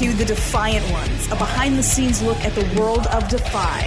to 0.00 0.14
The 0.14 0.24
Defiant 0.24 0.90
Ones, 0.92 1.26
a 1.26 1.36
behind 1.36 1.76
the 1.76 1.82
scenes 1.82 2.22
look 2.22 2.38
at 2.38 2.54
the 2.54 2.80
world 2.80 3.06
of 3.08 3.28
Defy. 3.28 3.82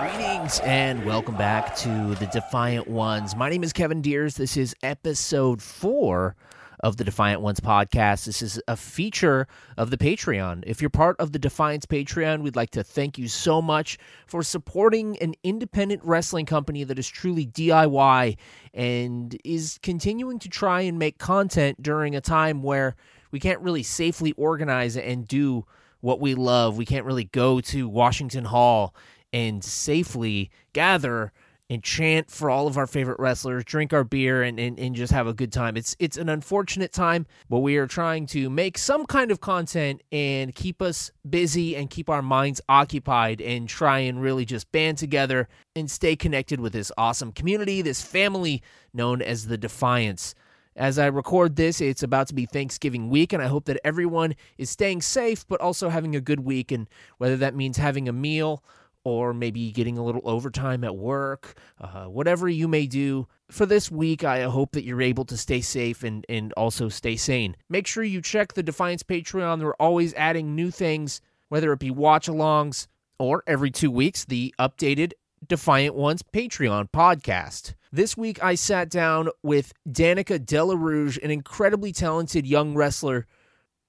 Greetings 0.00 0.60
and 0.60 1.04
welcome 1.04 1.36
back 1.36 1.76
to 1.76 2.14
the 2.14 2.26
Defiant 2.32 2.88
Ones. 2.88 3.36
My 3.36 3.50
name 3.50 3.62
is 3.62 3.74
Kevin 3.74 4.00
Deers. 4.00 4.36
This 4.36 4.56
is 4.56 4.74
episode 4.82 5.60
four 5.60 6.36
of 6.80 6.96
the 6.96 7.04
Defiant 7.04 7.40
Ones 7.40 7.60
podcast. 7.60 8.24
This 8.24 8.42
is 8.42 8.60
a 8.68 8.76
feature 8.76 9.46
of 9.76 9.90
the 9.90 9.96
Patreon. 9.96 10.64
If 10.66 10.80
you're 10.80 10.90
part 10.90 11.16
of 11.18 11.32
the 11.32 11.38
Defiance 11.38 11.86
Patreon, 11.86 12.42
we'd 12.42 12.56
like 12.56 12.70
to 12.70 12.84
thank 12.84 13.18
you 13.18 13.28
so 13.28 13.60
much 13.62 13.98
for 14.26 14.42
supporting 14.42 15.18
an 15.18 15.34
independent 15.42 16.02
wrestling 16.04 16.46
company 16.46 16.84
that 16.84 16.98
is 16.98 17.08
truly 17.08 17.46
DIY 17.46 18.36
and 18.74 19.36
is 19.44 19.78
continuing 19.82 20.38
to 20.38 20.48
try 20.48 20.82
and 20.82 20.98
make 20.98 21.18
content 21.18 21.82
during 21.82 22.14
a 22.14 22.20
time 22.20 22.62
where 22.62 22.96
we 23.30 23.40
can't 23.40 23.60
really 23.60 23.82
safely 23.82 24.32
organize 24.32 24.96
and 24.96 25.26
do 25.26 25.64
what 26.00 26.20
we 26.20 26.34
love. 26.34 26.76
We 26.76 26.86
can't 26.86 27.04
really 27.04 27.24
go 27.24 27.60
to 27.60 27.88
Washington 27.88 28.44
Hall 28.44 28.94
and 29.32 29.62
safely 29.62 30.50
gather 30.72 31.32
and 31.70 31.82
chant 31.82 32.30
for 32.30 32.48
all 32.48 32.66
of 32.66 32.78
our 32.78 32.86
favorite 32.86 33.18
wrestlers, 33.18 33.64
drink 33.64 33.92
our 33.92 34.04
beer, 34.04 34.42
and, 34.42 34.58
and, 34.58 34.78
and 34.78 34.94
just 34.94 35.12
have 35.12 35.26
a 35.26 35.34
good 35.34 35.52
time. 35.52 35.76
It's 35.76 35.94
it's 35.98 36.16
an 36.16 36.28
unfortunate 36.28 36.92
time, 36.92 37.26
but 37.48 37.58
we 37.58 37.76
are 37.76 37.86
trying 37.86 38.26
to 38.28 38.48
make 38.48 38.78
some 38.78 39.04
kind 39.06 39.30
of 39.30 39.40
content 39.40 40.02
and 40.10 40.54
keep 40.54 40.80
us 40.80 41.10
busy 41.28 41.76
and 41.76 41.90
keep 41.90 42.08
our 42.08 42.22
minds 42.22 42.60
occupied 42.68 43.40
and 43.40 43.68
try 43.68 43.98
and 43.98 44.22
really 44.22 44.44
just 44.44 44.70
band 44.72 44.98
together 44.98 45.48
and 45.76 45.90
stay 45.90 46.16
connected 46.16 46.60
with 46.60 46.72
this 46.72 46.90
awesome 46.96 47.32
community, 47.32 47.82
this 47.82 48.02
family 48.02 48.62
known 48.94 49.20
as 49.20 49.46
the 49.46 49.58
Defiance. 49.58 50.34
As 50.74 50.96
I 50.96 51.06
record 51.06 51.56
this, 51.56 51.80
it's 51.80 52.04
about 52.04 52.28
to 52.28 52.34
be 52.34 52.46
Thanksgiving 52.46 53.10
week, 53.10 53.32
and 53.32 53.42
I 53.42 53.48
hope 53.48 53.64
that 53.64 53.80
everyone 53.82 54.36
is 54.58 54.70
staying 54.70 55.02
safe, 55.02 55.46
but 55.48 55.60
also 55.60 55.88
having 55.88 56.14
a 56.14 56.20
good 56.20 56.40
week. 56.40 56.70
And 56.70 56.88
whether 57.18 57.36
that 57.38 57.56
means 57.56 57.76
having 57.78 58.08
a 58.08 58.12
meal 58.12 58.62
or 59.08 59.32
maybe 59.32 59.72
getting 59.72 59.98
a 59.98 60.04
little 60.04 60.22
overtime 60.24 60.84
at 60.84 60.96
work, 60.96 61.54
uh, 61.80 62.04
whatever 62.04 62.48
you 62.48 62.68
may 62.68 62.86
do. 62.86 63.26
For 63.50 63.66
this 63.66 63.90
week, 63.90 64.24
I 64.24 64.42
hope 64.42 64.72
that 64.72 64.84
you're 64.84 65.02
able 65.02 65.24
to 65.26 65.36
stay 65.36 65.60
safe 65.60 66.04
and, 66.04 66.24
and 66.28 66.52
also 66.52 66.88
stay 66.88 67.16
sane. 67.16 67.56
Make 67.68 67.86
sure 67.86 68.04
you 68.04 68.20
check 68.20 68.52
the 68.52 68.62
Defiance 68.62 69.02
Patreon. 69.02 69.58
They're 69.58 69.82
always 69.82 70.14
adding 70.14 70.54
new 70.54 70.70
things, 70.70 71.20
whether 71.48 71.72
it 71.72 71.80
be 71.80 71.90
watch 71.90 72.28
alongs 72.28 72.86
or 73.18 73.42
every 73.46 73.70
two 73.70 73.90
weeks, 73.90 74.24
the 74.24 74.54
updated 74.58 75.12
Defiant 75.46 75.94
Ones 75.94 76.22
Patreon 76.22 76.90
podcast. 76.90 77.74
This 77.90 78.16
week, 78.16 78.42
I 78.42 78.54
sat 78.54 78.90
down 78.90 79.28
with 79.42 79.72
Danica 79.88 80.44
Della 80.44 80.76
Rouge, 80.76 81.18
an 81.22 81.30
incredibly 81.30 81.92
talented 81.92 82.46
young 82.46 82.74
wrestler 82.74 83.26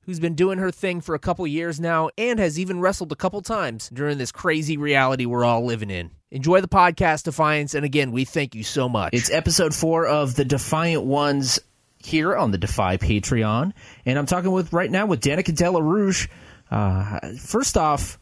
who's 0.09 0.19
been 0.19 0.33
doing 0.33 0.57
her 0.57 0.71
thing 0.71 1.01
for 1.01 1.13
a 1.13 1.19
couple 1.19 1.45
years 1.45 1.79
now 1.79 2.09
and 2.17 2.39
has 2.39 2.57
even 2.57 2.79
wrestled 2.79 3.11
a 3.11 3.15
couple 3.15 3.39
times 3.43 3.89
during 3.89 4.17
this 4.17 4.31
crazy 4.31 4.75
reality 4.75 5.27
we're 5.27 5.45
all 5.45 5.63
living 5.63 5.91
in. 5.91 6.09
Enjoy 6.31 6.61
the 6.61 6.67
podcast, 6.67 7.25
Defiance, 7.25 7.75
and 7.75 7.85
again, 7.85 8.11
we 8.11 8.25
thank 8.25 8.55
you 8.55 8.63
so 8.63 8.89
much. 8.89 9.11
It's 9.13 9.29
episode 9.29 9.71
four 9.71 10.07
of 10.07 10.33
the 10.33 10.43
Defiant 10.45 11.03
Ones 11.03 11.59
here 11.99 12.35
on 12.35 12.49
the 12.49 12.57
Defy 12.57 12.97
Patreon, 12.97 13.71
and 14.03 14.17
I'm 14.17 14.25
talking 14.25 14.51
with 14.51 14.73
right 14.73 14.89
now 14.89 15.05
with 15.05 15.21
Danica 15.21 15.55
Della 15.55 15.79
Rouge. 15.79 16.27
Uh, 16.71 17.19
first 17.37 17.77
off, 17.77 18.17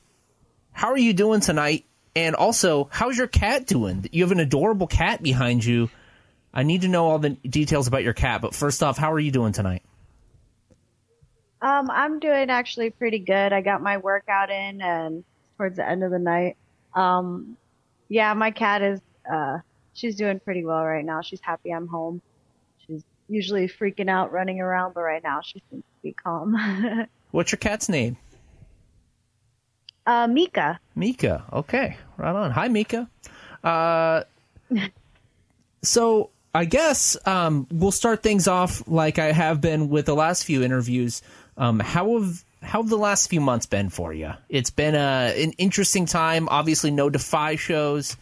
how 0.73 0.89
are 0.89 0.97
you 0.97 1.13
doing 1.13 1.39
tonight? 1.39 1.85
And 2.17 2.35
also, 2.35 2.89
how's 2.91 3.17
your 3.17 3.27
cat 3.27 3.65
doing? 3.65 4.09
You 4.11 4.23
have 4.23 4.33
an 4.33 4.41
adorable 4.41 4.87
cat 4.87 5.23
behind 5.23 5.63
you. 5.63 5.89
I 6.53 6.63
need 6.63 6.81
to 6.81 6.89
know 6.89 7.05
all 7.05 7.19
the 7.19 7.29
details 7.29 7.87
about 7.87 8.03
your 8.03 8.11
cat, 8.11 8.41
but 8.41 8.53
first 8.53 8.83
off, 8.83 8.97
how 8.97 9.13
are 9.13 9.19
you 9.19 9.31
doing 9.31 9.53
tonight? 9.53 9.83
Um, 11.61 11.89
I'm 11.89 12.19
doing 12.19 12.49
actually 12.49 12.91
pretty 12.91 13.19
good. 13.19 13.53
I 13.53 13.61
got 13.61 13.81
my 13.81 13.97
workout 13.97 14.49
in 14.49 14.81
and 14.81 15.23
towards 15.57 15.77
the 15.77 15.87
end 15.87 16.03
of 16.03 16.11
the 16.11 16.19
night. 16.19 16.57
Um, 16.93 17.57
yeah, 18.09 18.33
my 18.33 18.51
cat 18.51 18.81
is, 18.81 18.99
uh, 19.31 19.59
she's 19.93 20.15
doing 20.15 20.39
pretty 20.39 20.63
well 20.63 20.83
right 20.83 21.03
now. 21.03 21.21
She's 21.21 21.41
happy 21.41 21.71
I'm 21.71 21.87
home. 21.87 22.21
She's 22.85 23.03
usually 23.27 23.67
freaking 23.67 24.09
out, 24.09 24.31
running 24.31 24.61
around, 24.61 24.93
but 24.93 25.01
right 25.01 25.23
now 25.23 25.41
she 25.41 25.61
seems 25.69 25.83
to 25.83 26.03
be 26.03 26.13
calm. 26.13 27.07
What's 27.31 27.51
your 27.51 27.57
cat's 27.57 27.89
name? 27.89 28.17
uh, 30.07 30.27
Mika. 30.27 30.79
Mika. 30.95 31.43
Okay, 31.51 31.97
right 32.17 32.35
on. 32.35 32.51
Hi, 32.51 32.69
Mika. 32.69 33.09
Uh, 33.63 34.23
so 35.83 36.29
I 36.55 36.65
guess 36.65 37.17
um, 37.27 37.67
we'll 37.69 37.91
start 37.91 38.23
things 38.23 38.47
off 38.47 38.87
like 38.87 39.19
I 39.19 39.31
have 39.33 39.61
been 39.61 39.89
with 39.89 40.05
the 40.05 40.15
last 40.15 40.43
few 40.45 40.63
interviews. 40.63 41.21
Um, 41.57 41.79
how 41.79 42.19
have 42.19 42.43
how 42.61 42.81
have 42.81 42.89
the 42.89 42.97
last 42.97 43.29
few 43.29 43.41
months 43.41 43.65
been 43.65 43.89
for 43.89 44.13
you? 44.13 44.33
It's 44.49 44.69
been 44.69 44.95
a, 44.95 45.33
an 45.35 45.53
interesting 45.53 46.05
time. 46.05 46.47
Obviously, 46.49 46.91
no 46.91 47.09
Defy 47.09 47.55
shows, 47.55 48.15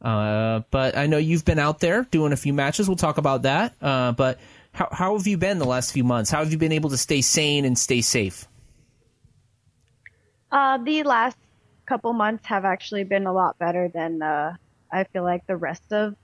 uh, 0.00 0.62
but 0.70 0.96
I 0.96 1.06
know 1.06 1.18
you've 1.18 1.44
been 1.44 1.58
out 1.58 1.80
there 1.80 2.04
doing 2.10 2.32
a 2.32 2.36
few 2.36 2.52
matches. 2.52 2.88
We'll 2.88 2.96
talk 2.96 3.18
about 3.18 3.42
that. 3.42 3.74
Uh, 3.82 4.12
but 4.12 4.38
how 4.72 4.88
how 4.92 5.16
have 5.16 5.26
you 5.26 5.38
been 5.38 5.58
the 5.58 5.66
last 5.66 5.92
few 5.92 6.04
months? 6.04 6.30
How 6.30 6.38
have 6.38 6.52
you 6.52 6.58
been 6.58 6.72
able 6.72 6.90
to 6.90 6.96
stay 6.96 7.20
sane 7.20 7.64
and 7.64 7.76
stay 7.76 8.00
safe? 8.00 8.46
Uh, 10.50 10.78
the 10.78 11.02
last 11.02 11.36
couple 11.86 12.12
months 12.12 12.46
have 12.46 12.64
actually 12.64 13.04
been 13.04 13.26
a 13.26 13.32
lot 13.32 13.58
better 13.58 13.88
than 13.88 14.22
uh, 14.22 14.54
I 14.92 15.04
feel 15.04 15.24
like 15.24 15.46
the 15.46 15.56
rest 15.56 15.92
of 15.92 16.14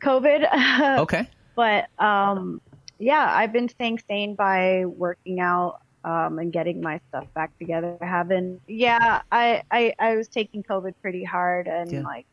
COVID. 0.00 0.98
okay. 1.00 1.28
But 1.56 1.88
um, 1.98 2.60
yeah, 2.98 3.28
I've 3.34 3.52
been 3.52 3.68
staying 3.68 4.00
sane 4.08 4.34
by 4.34 4.84
working 4.86 5.40
out 5.40 5.80
um, 6.04 6.38
and 6.38 6.52
getting 6.52 6.80
my 6.80 7.00
stuff 7.08 7.26
back 7.34 7.56
together. 7.58 7.96
I 8.00 8.06
haven't. 8.06 8.60
Yeah, 8.66 9.22
I, 9.30 9.62
I 9.70 9.94
I 9.98 10.16
was 10.16 10.28
taking 10.28 10.62
COVID 10.62 10.94
pretty 11.02 11.24
hard 11.24 11.66
and 11.66 11.90
yeah. 11.90 12.02
like 12.02 12.26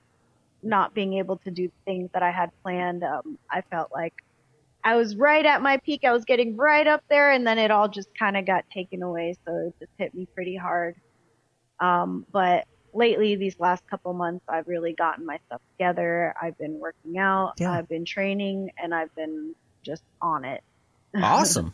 not 0.62 0.94
being 0.94 1.13
able 1.13 1.38
to 1.38 1.51
do 1.51 1.72
things 1.85 2.09
that 2.13 2.23
I 2.23 2.31
had 2.31 2.52
planned. 2.63 3.03
Um, 3.03 3.38
I 3.50 3.62
felt 3.62 3.91
like 3.91 4.13
I 4.84 4.96
was 4.96 5.16
right 5.16 5.46
at 5.46 5.62
my 5.62 5.78
peak. 5.78 6.03
I 6.03 6.12
was 6.12 6.25
getting 6.25 6.56
right 6.56 6.85
up 6.85 7.03
there, 7.09 7.31
and 7.31 7.46
then 7.46 7.57
it 7.57 7.72
all 7.72 7.88
just 7.88 8.09
kind 8.18 8.38
of 8.38 8.46
got 8.46 8.66
taken 8.69 9.02
away. 9.02 9.35
So 9.46 9.68
it 9.68 9.73
just 9.79 9.91
hit 9.97 10.13
me 10.13 10.28
pretty 10.34 10.56
hard. 10.56 10.96
Um, 11.79 12.25
but 12.31 12.66
lately, 12.94 13.35
these 13.35 13.59
last 13.59 13.85
couple 13.88 14.13
months, 14.13 14.46
I've 14.47 14.68
really 14.68 14.94
gotten 14.94 15.25
my 15.25 15.40
stuff 15.47 15.62
together. 15.78 16.34
I've 16.41 16.57
been 16.57 16.79
working 16.79 17.18
out, 17.18 17.53
yeah. 17.58 17.72
I've 17.72 17.90
been 17.90 18.05
training, 18.05 18.72
and 18.82 18.93
I've 18.93 19.14
been 19.16 19.55
just 19.84 20.03
on 20.22 20.46
it. 20.46 20.64
awesome. 21.16 21.73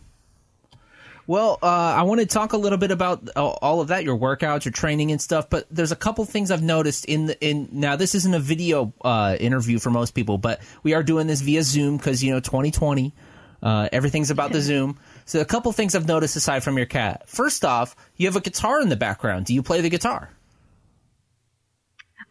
Well, 1.30 1.60
uh, 1.62 1.68
I 1.68 2.02
want 2.02 2.22
to 2.22 2.26
talk 2.26 2.54
a 2.54 2.58
little 2.58 2.80
bit 2.80 2.90
about 2.90 3.30
all 3.38 3.82
of 3.82 3.90
that, 3.90 4.04
your 4.04 4.18
workouts, 4.18 4.66
your 4.66 4.72
training 4.72 5.12
and 5.12 5.22
stuff. 5.22 5.48
But 5.48 5.68
there's 5.70 5.92
a 5.92 5.96
couple 5.96 6.26
things 6.26 6.50
I've 6.50 6.64
noticed 6.64 7.06
in 7.06 7.28
the 7.28 7.40
in 7.40 7.70
now. 7.72 7.96
This 7.96 8.16
isn't 8.16 8.34
a 8.34 8.40
video 8.40 8.92
uh, 9.06 9.38
interview 9.40 9.78
for 9.78 9.92
most 9.92 10.16
people, 10.16 10.40
but 10.40 10.60
we 10.82 10.96
are 10.96 11.04
doing 11.04 11.28
this 11.28 11.42
via 11.42 11.62
Zoom 11.62 11.98
because 11.98 12.24
you 12.24 12.32
know 12.32 12.40
2020, 12.40 13.14
uh, 13.62 13.90
everything's 13.92 14.32
about 14.32 14.52
the 14.52 14.60
Zoom. 14.60 14.98
So 15.26 15.40
a 15.40 15.46
couple 15.46 15.72
things 15.72 15.94
I've 15.94 16.08
noticed 16.08 16.36
aside 16.36 16.64
from 16.64 16.78
your 16.78 16.88
cat. 16.88 17.30
First 17.30 17.64
off, 17.64 17.96
you 18.16 18.26
have 18.26 18.36
a 18.36 18.42
guitar 18.42 18.82
in 18.82 18.90
the 18.90 18.96
background. 18.96 19.46
Do 19.46 19.54
you 19.54 19.62
play 19.62 19.82
the 19.82 19.90
guitar? 19.90 20.32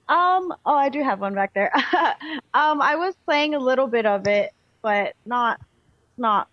Um. 0.08 0.52
Oh, 0.66 0.74
I 0.74 0.88
do 0.88 1.04
have 1.04 1.20
one 1.20 1.36
back 1.36 1.54
there. 1.54 1.70
um. 2.52 2.82
I 2.82 2.96
was 2.96 3.14
playing 3.26 3.54
a 3.54 3.60
little 3.60 3.86
bit 3.86 4.06
of 4.06 4.26
it, 4.26 4.52
but 4.82 5.14
not 5.24 5.60
not 6.16 6.48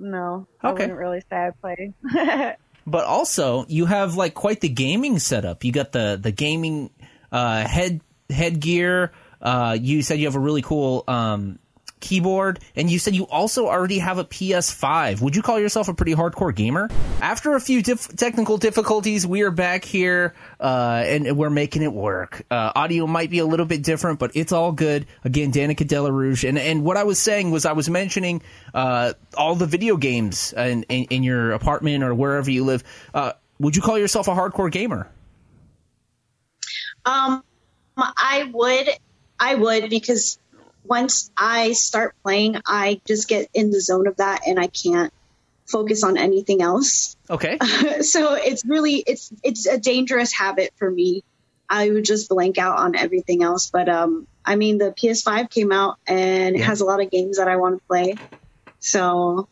no, 0.00 0.46
okay. 0.64 0.68
I 0.68 0.72
wouldn't 0.72 0.98
really 0.98 1.20
say 1.30 1.36
I 1.36 1.50
play. 1.50 1.94
but 2.86 3.04
also, 3.04 3.66
you 3.68 3.86
have 3.86 4.16
like 4.16 4.34
quite 4.34 4.60
the 4.60 4.68
gaming 4.68 5.18
setup. 5.18 5.64
You 5.64 5.72
got 5.72 5.92
the 5.92 6.18
the 6.20 6.32
gaming 6.32 6.90
uh, 7.30 7.66
head 7.66 8.00
headgear. 8.28 9.12
Uh, 9.40 9.76
you 9.80 10.02
said 10.02 10.18
you 10.18 10.26
have 10.26 10.36
a 10.36 10.40
really 10.40 10.62
cool 10.62 11.04
um, 11.06 11.58
keyboard, 12.00 12.60
and 12.74 12.90
you 12.90 12.98
said 12.98 13.14
you 13.14 13.24
also 13.24 13.66
already 13.66 13.98
have 13.98 14.18
a 14.18 14.24
PS5. 14.24 15.20
Would 15.20 15.36
you 15.36 15.42
call 15.42 15.60
yourself 15.60 15.88
a 15.88 15.94
pretty 15.94 16.14
hardcore 16.14 16.54
gamer? 16.54 16.88
After 17.20 17.54
a 17.54 17.60
few 17.60 17.82
dif- 17.82 18.08
technical 18.16 18.56
difficulties, 18.56 19.26
we 19.26 19.42
are 19.42 19.50
back 19.50 19.84
here, 19.84 20.34
uh, 20.58 21.02
and 21.04 21.36
we're 21.36 21.50
making 21.50 21.82
it 21.82 21.92
work. 21.92 22.42
Uh, 22.50 22.72
audio 22.74 23.06
might 23.06 23.30
be 23.30 23.38
a 23.38 23.46
little 23.46 23.66
bit 23.66 23.82
different, 23.82 24.18
but 24.18 24.32
it's 24.34 24.52
all 24.52 24.72
good. 24.72 25.06
Again, 25.24 25.52
Danica 25.52 25.86
Della 25.86 26.10
Rouge, 26.10 26.44
and 26.44 26.58
and 26.58 26.84
what 26.84 26.96
I 26.96 27.04
was 27.04 27.18
saying 27.18 27.50
was 27.50 27.66
I 27.66 27.72
was 27.72 27.88
mentioning 27.88 28.42
uh, 28.74 29.12
all 29.36 29.54
the 29.54 29.66
video 29.66 29.96
games 29.96 30.52
in, 30.52 30.84
in, 30.84 31.04
in, 31.04 31.22
your 31.22 31.52
apartment 31.52 32.04
or 32.04 32.14
wherever 32.14 32.50
you 32.50 32.64
live. 32.64 32.82
Uh, 33.12 33.32
would 33.58 33.76
you 33.76 33.82
call 33.82 33.98
yourself 33.98 34.28
a 34.28 34.32
hardcore 34.32 34.70
gamer? 34.70 35.08
Um, 37.04 37.42
I 37.96 38.50
would, 38.52 38.88
I 39.38 39.54
would 39.54 39.90
because 39.90 40.38
once 40.84 41.30
I 41.36 41.72
start 41.72 42.14
playing, 42.22 42.56
I 42.66 43.00
just 43.06 43.28
get 43.28 43.48
in 43.54 43.70
the 43.70 43.80
zone 43.80 44.06
of 44.06 44.16
that 44.16 44.42
and 44.46 44.58
I 44.58 44.66
can't 44.66 45.12
focus 45.66 46.02
on 46.02 46.16
anything 46.18 46.62
else. 46.62 47.16
Okay. 47.28 47.58
so 48.00 48.34
it's 48.34 48.64
really 48.64 49.02
it's 49.06 49.32
it's 49.42 49.66
a 49.66 49.78
dangerous 49.78 50.32
habit 50.32 50.72
for 50.76 50.90
me. 50.90 51.24
I 51.68 51.88
would 51.88 52.04
just 52.04 52.28
blank 52.28 52.58
out 52.58 52.78
on 52.78 52.96
everything 52.96 53.44
else. 53.44 53.70
But 53.70 53.88
um, 53.88 54.26
I 54.44 54.56
mean, 54.56 54.78
the 54.78 54.90
PS5 54.90 55.50
came 55.50 55.70
out 55.70 55.98
and 56.06 56.56
it 56.56 56.62
has 56.62 56.80
a 56.80 56.84
lot 56.84 57.00
of 57.00 57.10
games 57.10 57.38
that 57.38 57.46
I 57.46 57.56
want 57.56 57.78
to 57.78 57.86
play. 57.86 58.16
So 58.80 59.48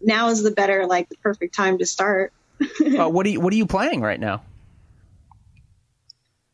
now 0.00 0.28
is 0.28 0.42
the 0.42 0.52
better, 0.52 0.86
like 0.86 1.10
the 1.10 1.16
perfect 1.16 1.54
time 1.54 1.78
to 1.78 1.86
start. 1.86 2.32
uh, 2.62 3.08
what 3.08 3.26
are 3.26 3.28
you 3.28 3.40
What 3.40 3.52
are 3.52 3.56
you 3.56 3.66
playing 3.66 4.00
right 4.00 4.18
now? 4.18 4.42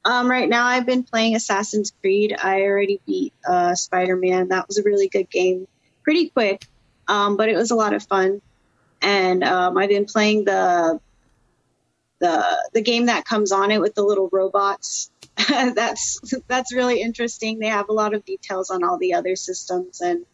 Um, 0.07 0.31
right 0.31 0.49
now, 0.49 0.65
I've 0.65 0.87
been 0.87 1.03
playing 1.03 1.35
Assassin's 1.35 1.93
Creed. 2.01 2.33
I 2.33 2.63
already 2.63 3.01
beat 3.05 3.33
uh, 3.45 3.75
Spider 3.75 4.15
Man. 4.15 4.51
That 4.51 4.69
was 4.69 4.79
a 4.79 4.85
really 4.85 5.09
good 5.09 5.29
game, 5.29 5.67
pretty 6.05 6.29
quick, 6.29 6.65
um, 7.09 7.37
but 7.37 7.49
it 7.49 7.57
was 7.57 7.73
a 7.73 7.75
lot 7.75 7.93
of 7.93 8.05
fun. 8.05 8.41
And 9.03 9.43
um, 9.43 9.77
I've 9.77 9.89
been 9.89 10.05
playing 10.05 10.45
the 10.45 11.01
the 12.21 12.69
the 12.73 12.83
game 12.83 13.07
that 13.07 13.25
comes 13.25 13.51
on 13.51 13.73
it 13.73 13.81
with 13.81 13.97
the 13.97 14.05
little 14.05 14.29
robots. 14.31 15.11
that's 15.49 16.21
that's 16.47 16.73
really 16.73 17.03
interesting. 17.03 17.59
They 17.59 17.67
have 17.67 17.89
a 17.89 17.93
lot 17.93 18.15
of 18.15 18.25
details 18.25 18.71
on 18.71 18.85
all 18.85 18.99
the 18.99 19.15
other 19.15 19.35
systems 19.35 20.01
and 20.01 20.25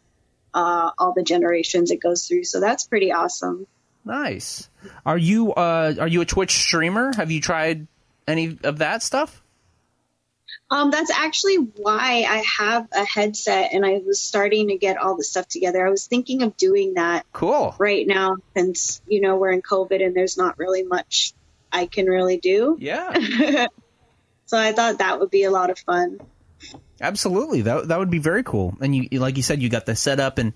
uh, 0.53 0.91
all 0.99 1.13
the 1.15 1.23
generations 1.23 1.89
it 1.89 1.99
goes 1.99 2.27
through. 2.27 2.43
So 2.43 2.59
that's 2.59 2.85
pretty 2.85 3.11
awesome. 3.11 3.65
Nice. 4.05 4.69
Are 5.03 5.17
you 5.17 5.51
uh 5.51 5.95
Are 5.99 6.07
you 6.07 6.21
a 6.21 6.25
Twitch 6.25 6.51
streamer? 6.51 7.11
Have 7.15 7.31
you 7.31 7.41
tried 7.41 7.87
any 8.27 8.59
of 8.63 8.77
that 8.77 9.01
stuff? 9.01 9.42
Um, 10.73 10.89
that's 10.89 11.11
actually 11.11 11.57
why 11.57 12.25
I 12.27 12.43
have 12.57 12.87
a 12.93 13.05
headset 13.05 13.73
and 13.73 13.85
I 13.85 14.01
was 14.03 14.19
starting 14.19 14.69
to 14.69 14.75
get 14.75 14.97
all 14.97 15.15
the 15.15 15.23
stuff 15.23 15.47
together. 15.47 15.85
I 15.85 15.91
was 15.91 16.07
thinking 16.07 16.41
of 16.41 16.57
doing 16.57 16.95
that 16.95 17.27
Cool. 17.31 17.75
right 17.77 18.07
now 18.07 18.37
since, 18.57 18.99
you 19.07 19.21
know, 19.21 19.35
we're 19.35 19.51
in 19.51 19.61
COVID 19.61 20.03
and 20.03 20.15
there's 20.15 20.35
not 20.35 20.57
really 20.57 20.81
much 20.81 21.33
I 21.71 21.85
can 21.85 22.07
really 22.07 22.37
do. 22.37 22.75
Yeah. 22.79 23.67
So 24.45 24.59
I 24.59 24.71
thought 24.71 24.99
that 24.99 25.19
would 25.19 25.31
be 25.31 25.45
a 25.45 25.51
lot 25.51 25.71
of 25.71 25.79
fun. 25.79 26.19
Absolutely. 27.01 27.61
That 27.61 27.87
that 27.87 27.97
would 27.97 28.11
be 28.11 28.19
very 28.19 28.43
cool. 28.43 28.75
And 28.81 28.95
you 28.95 29.07
like 29.19 29.35
you 29.35 29.41
said 29.41 29.63
you 29.63 29.69
got 29.69 29.87
the 29.87 29.95
setup 29.95 30.37
and 30.37 30.53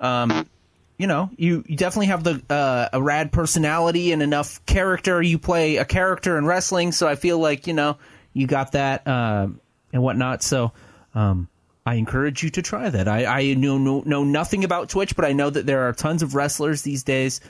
um 0.00 0.48
you 0.96 1.06
know, 1.08 1.28
you, 1.36 1.62
you 1.66 1.76
definitely 1.76 2.06
have 2.06 2.24
the 2.24 2.40
uh, 2.48 2.88
a 2.92 3.02
rad 3.02 3.32
personality 3.32 4.12
and 4.12 4.22
enough 4.22 4.64
character. 4.64 5.20
You 5.20 5.38
play 5.38 5.76
a 5.76 5.84
character 5.84 6.38
in 6.38 6.46
wrestling, 6.46 6.92
so 6.92 7.06
I 7.08 7.16
feel 7.16 7.38
like, 7.38 7.66
you 7.66 7.74
know, 7.74 7.98
you 8.34 8.46
got 8.46 8.72
that 8.72 9.06
um 9.08 9.60
and 9.92 10.02
whatnot. 10.02 10.42
So 10.42 10.72
um 11.14 11.48
I 11.86 11.94
encourage 11.94 12.42
you 12.42 12.50
to 12.50 12.62
try 12.62 12.88
that. 12.88 13.08
I, 13.08 13.26
I 13.26 13.54
know, 13.54 13.76
know 13.76 14.00
know 14.00 14.24
nothing 14.24 14.64
about 14.64 14.88
Twitch, 14.88 15.14
but 15.14 15.24
I 15.24 15.32
know 15.32 15.50
that 15.50 15.66
there 15.66 15.86
are 15.86 15.92
tons 15.92 16.22
of 16.22 16.34
wrestlers 16.34 16.82
these 16.82 17.02
days 17.02 17.40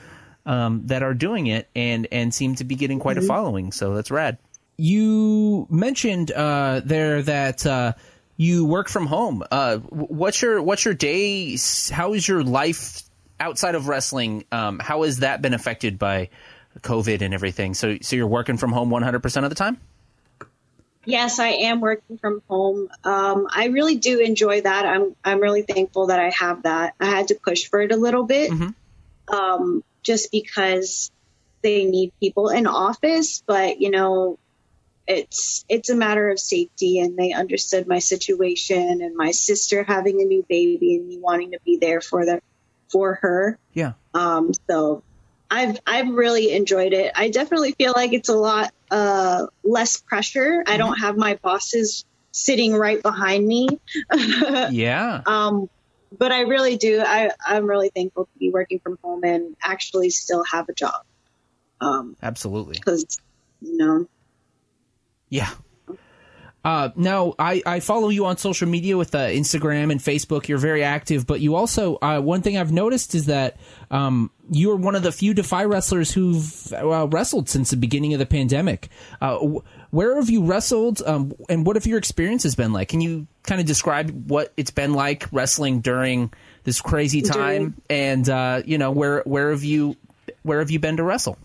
um, 0.45 0.87
that 0.87 1.03
are 1.03 1.13
doing 1.13 1.47
it 1.47 1.69
and 1.75 2.07
and 2.11 2.33
seem 2.33 2.55
to 2.55 2.63
be 2.63 2.75
getting 2.75 2.99
quite 2.99 3.17
a 3.17 3.21
following. 3.21 3.71
So 3.71 3.95
that's 3.95 4.11
rad. 4.11 4.37
You 4.77 5.67
mentioned 5.69 6.31
uh, 6.31 6.81
there 6.83 7.21
that 7.21 7.65
uh, 7.65 7.93
you 8.35 8.65
work 8.65 8.89
from 8.89 9.07
home. 9.07 9.41
Uh, 9.49 9.77
what's 9.77 10.41
your 10.41 10.61
what's 10.61 10.83
your 10.83 10.93
day? 10.93 11.57
How 11.91 12.13
is 12.13 12.27
your 12.27 12.43
life 12.43 13.03
outside 13.39 13.75
of 13.75 13.87
wrestling? 13.87 14.43
Um, 14.51 14.79
how 14.79 15.03
has 15.03 15.19
that 15.19 15.41
been 15.41 15.53
affected 15.53 15.97
by 15.97 16.29
COVID 16.81 17.21
and 17.21 17.33
everything? 17.33 17.73
So 17.73 17.97
so 18.01 18.17
you're 18.17 18.27
working 18.27 18.57
from 18.57 18.73
home 18.73 18.89
100 18.89 19.23
percent 19.23 19.45
of 19.45 19.49
the 19.49 19.55
time. 19.55 19.79
Yes, 21.05 21.39
I 21.39 21.49
am 21.49 21.81
working 21.81 22.17
from 22.17 22.41
home. 22.47 22.89
Um, 23.03 23.47
I 23.49 23.67
really 23.67 23.95
do 23.95 24.19
enjoy 24.19 24.61
that. 24.61 24.85
I'm 24.85 25.15
I'm 25.23 25.39
really 25.39 25.61
thankful 25.61 26.07
that 26.07 26.19
I 26.19 26.29
have 26.31 26.63
that. 26.63 26.95
I 26.99 27.05
had 27.05 27.29
to 27.29 27.35
push 27.35 27.69
for 27.69 27.81
it 27.81 27.91
a 27.91 27.97
little 27.97 28.23
bit, 28.23 28.51
um, 29.27 29.83
just 30.03 30.31
because 30.31 31.11
they 31.61 31.85
need 31.85 32.11
people 32.19 32.49
in 32.49 32.67
office. 32.67 33.43
But 33.45 33.79
you 33.81 33.91
know, 33.91 34.37
it's 35.07 35.65
it's 35.69 35.89
a 35.89 35.95
matter 35.95 36.29
of 36.29 36.39
safety, 36.39 36.99
and 36.99 37.17
they 37.17 37.33
understood 37.33 37.87
my 37.87 37.99
situation 37.99 39.01
and 39.01 39.15
my 39.15 39.31
sister 39.31 39.83
having 39.83 40.21
a 40.21 40.25
new 40.25 40.45
baby 40.47 40.95
and 40.95 41.07
me 41.07 41.17
wanting 41.19 41.51
to 41.51 41.59
be 41.65 41.77
there 41.77 42.01
for 42.01 42.25
the 42.25 42.41
for 42.89 43.15
her. 43.15 43.57
Yeah. 43.73 43.93
Um, 44.13 44.51
so 44.69 45.03
I've 45.49 45.79
I've 45.85 46.09
really 46.09 46.53
enjoyed 46.53 46.93
it. 46.93 47.11
I 47.15 47.29
definitely 47.29 47.73
feel 47.73 47.93
like 47.95 48.13
it's 48.13 48.29
a 48.29 48.35
lot 48.35 48.71
uh, 48.91 49.47
less 49.63 49.97
pressure. 49.97 50.63
I 50.65 50.77
don't 50.77 50.97
have 50.99 51.17
my 51.17 51.39
bosses 51.41 52.05
sitting 52.31 52.73
right 52.73 53.01
behind 53.01 53.45
me. 53.45 53.67
Yeah. 54.71 55.21
um, 55.25 55.69
but 56.17 56.31
I 56.31 56.41
really 56.41 56.77
do. 56.77 57.01
I 57.05 57.31
I'm 57.45 57.65
really 57.65 57.89
thankful 57.93 58.25
to 58.25 58.39
be 58.39 58.49
working 58.51 58.79
from 58.79 58.97
home 59.03 59.23
and 59.23 59.55
actually 59.61 60.09
still 60.09 60.43
have 60.51 60.69
a 60.69 60.73
job. 60.73 61.01
Um, 61.81 62.15
Absolutely. 62.21 62.73
because 62.77 63.05
you 63.61 63.77
know, 63.77 64.07
Yeah. 65.29 65.49
Uh, 66.65 66.89
now, 66.95 67.35
I, 67.37 67.61
I 67.63 67.79
follow 67.79 68.09
you 68.09 68.25
on 68.25 68.37
social 68.37 68.67
media 68.67 68.97
with 68.97 69.13
uh, 69.13 69.19
Instagram 69.19 69.91
and 69.91 70.01
Facebook. 70.01 70.47
You're 70.47 70.57
very 70.57 70.83
active, 70.83 71.27
but 71.27 71.39
you 71.39 71.53
also, 71.53 71.99
uh, 72.01 72.19
one 72.19 72.41
thing 72.41 72.57
I've 72.57 72.71
noticed 72.71 73.13
is 73.13 73.27
that 73.27 73.57
um, 73.91 74.31
you 74.49 74.71
are 74.71 74.75
one 74.75 74.95
of 74.95 75.03
the 75.03 75.11
few 75.11 75.35
Defy 75.35 75.65
wrestlers 75.65 76.11
who've 76.11 76.73
uh, 76.73 77.07
wrestled 77.07 77.49
since 77.49 77.69
the 77.69 77.77
beginning 77.77 78.13
of 78.13 78.19
the 78.19 78.25
pandemic. 78.25 78.89
Uh, 79.21 79.37
where 79.91 80.15
have 80.15 80.31
you 80.31 80.43
wrestled, 80.43 81.03
um, 81.05 81.33
and 81.49 81.67
what 81.67 81.75
have 81.75 81.85
your 81.85 81.99
experiences 81.99 82.55
been 82.55 82.73
like? 82.73 82.89
Can 82.89 82.99
you 82.99 83.27
kind 83.43 83.61
of 83.61 83.67
describe 83.67 84.31
what 84.31 84.51
it's 84.57 84.71
been 84.71 84.93
like 84.93 85.27
wrestling 85.31 85.81
during 85.81 86.33
this 86.63 86.81
crazy 86.81 87.21
time, 87.21 87.79
and 87.91 88.27
uh, 88.27 88.63
you 88.65 88.79
know 88.79 88.89
where 88.89 89.21
where 89.21 89.51
have 89.51 89.63
you 89.63 89.95
where 90.41 90.59
have 90.59 90.71
you 90.71 90.79
been 90.79 90.97
to 90.97 91.03
wrestle? 91.03 91.37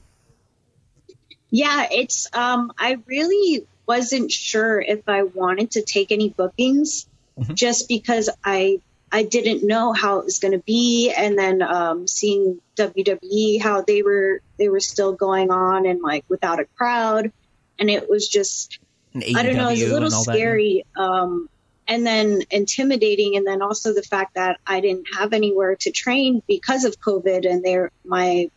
Yeah, 1.50 1.86
it's 1.90 2.26
um 2.32 2.72
I 2.78 2.96
really 3.06 3.66
wasn't 3.90 4.30
sure 4.30 4.80
if 4.80 5.08
I 5.08 5.24
wanted 5.24 5.72
to 5.72 5.82
take 5.82 6.12
any 6.12 6.28
bookings 6.28 7.08
just 7.54 7.88
because 7.88 8.30
I 8.44 8.80
I 9.10 9.24
didn't 9.24 9.66
know 9.66 9.92
how 9.92 10.20
it 10.20 10.24
was 10.26 10.38
going 10.38 10.52
to 10.52 10.64
be. 10.64 11.12
And 11.16 11.36
then 11.36 11.60
um 11.60 12.06
seeing 12.06 12.60
WWE 12.76 13.60
how 13.60 13.82
they 13.82 14.02
were 14.02 14.42
they 14.58 14.68
were 14.68 14.78
still 14.78 15.12
going 15.12 15.50
on 15.50 15.86
and 15.86 16.00
like 16.00 16.24
without 16.28 16.60
a 16.60 16.66
crowd. 16.76 17.32
And 17.80 17.90
it 17.90 18.08
was 18.08 18.28
just 18.28 18.78
I 19.16 19.42
don't 19.42 19.56
know, 19.56 19.70
it 19.70 19.80
was 19.80 19.82
a 19.82 19.92
little 19.92 20.14
and 20.14 20.24
scary. 20.28 20.86
Um, 20.96 21.48
and 21.88 22.06
then 22.06 22.42
intimidating, 22.52 23.36
and 23.36 23.44
then 23.44 23.62
also 23.62 23.92
the 23.92 24.02
fact 24.02 24.34
that 24.34 24.60
I 24.64 24.80
didn't 24.80 25.06
have 25.18 25.32
anywhere 25.32 25.74
to 25.80 25.90
train 25.90 26.40
because 26.46 26.84
of 26.84 27.00
COVID, 27.00 27.50
and 27.50 27.64
there 27.64 27.90
my 28.04 28.48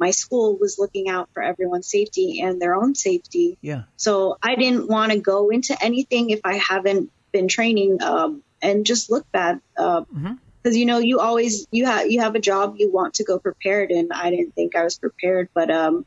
my 0.00 0.10
school 0.10 0.56
was 0.56 0.78
looking 0.78 1.08
out 1.08 1.28
for 1.34 1.42
everyone's 1.42 1.86
safety 1.86 2.40
and 2.40 2.60
their 2.60 2.74
own 2.74 2.94
safety. 2.94 3.58
Yeah. 3.60 3.82
So 3.96 4.38
I 4.42 4.54
didn't 4.56 4.88
want 4.88 5.12
to 5.12 5.18
go 5.18 5.50
into 5.50 5.76
anything 5.80 6.30
if 6.30 6.40
I 6.42 6.54
haven't 6.56 7.10
been 7.32 7.48
training 7.48 8.02
um, 8.02 8.42
and 8.62 8.86
just 8.86 9.10
look 9.10 9.30
bad. 9.30 9.60
Because 9.76 10.06
Mhm. 10.16 10.76
you 10.76 10.86
know, 10.86 10.98
you 10.98 11.20
always 11.20 11.66
you 11.70 11.84
have 11.86 12.10
you 12.10 12.20
have 12.20 12.34
a 12.34 12.40
job, 12.40 12.76
you 12.78 12.90
want 12.90 13.14
to 13.14 13.24
go 13.24 13.38
prepared, 13.38 13.90
and 13.90 14.10
I 14.12 14.30
didn't 14.30 14.54
think 14.54 14.74
I 14.74 14.84
was 14.84 14.98
prepared. 14.98 15.50
But 15.54 15.70
um, 15.70 16.06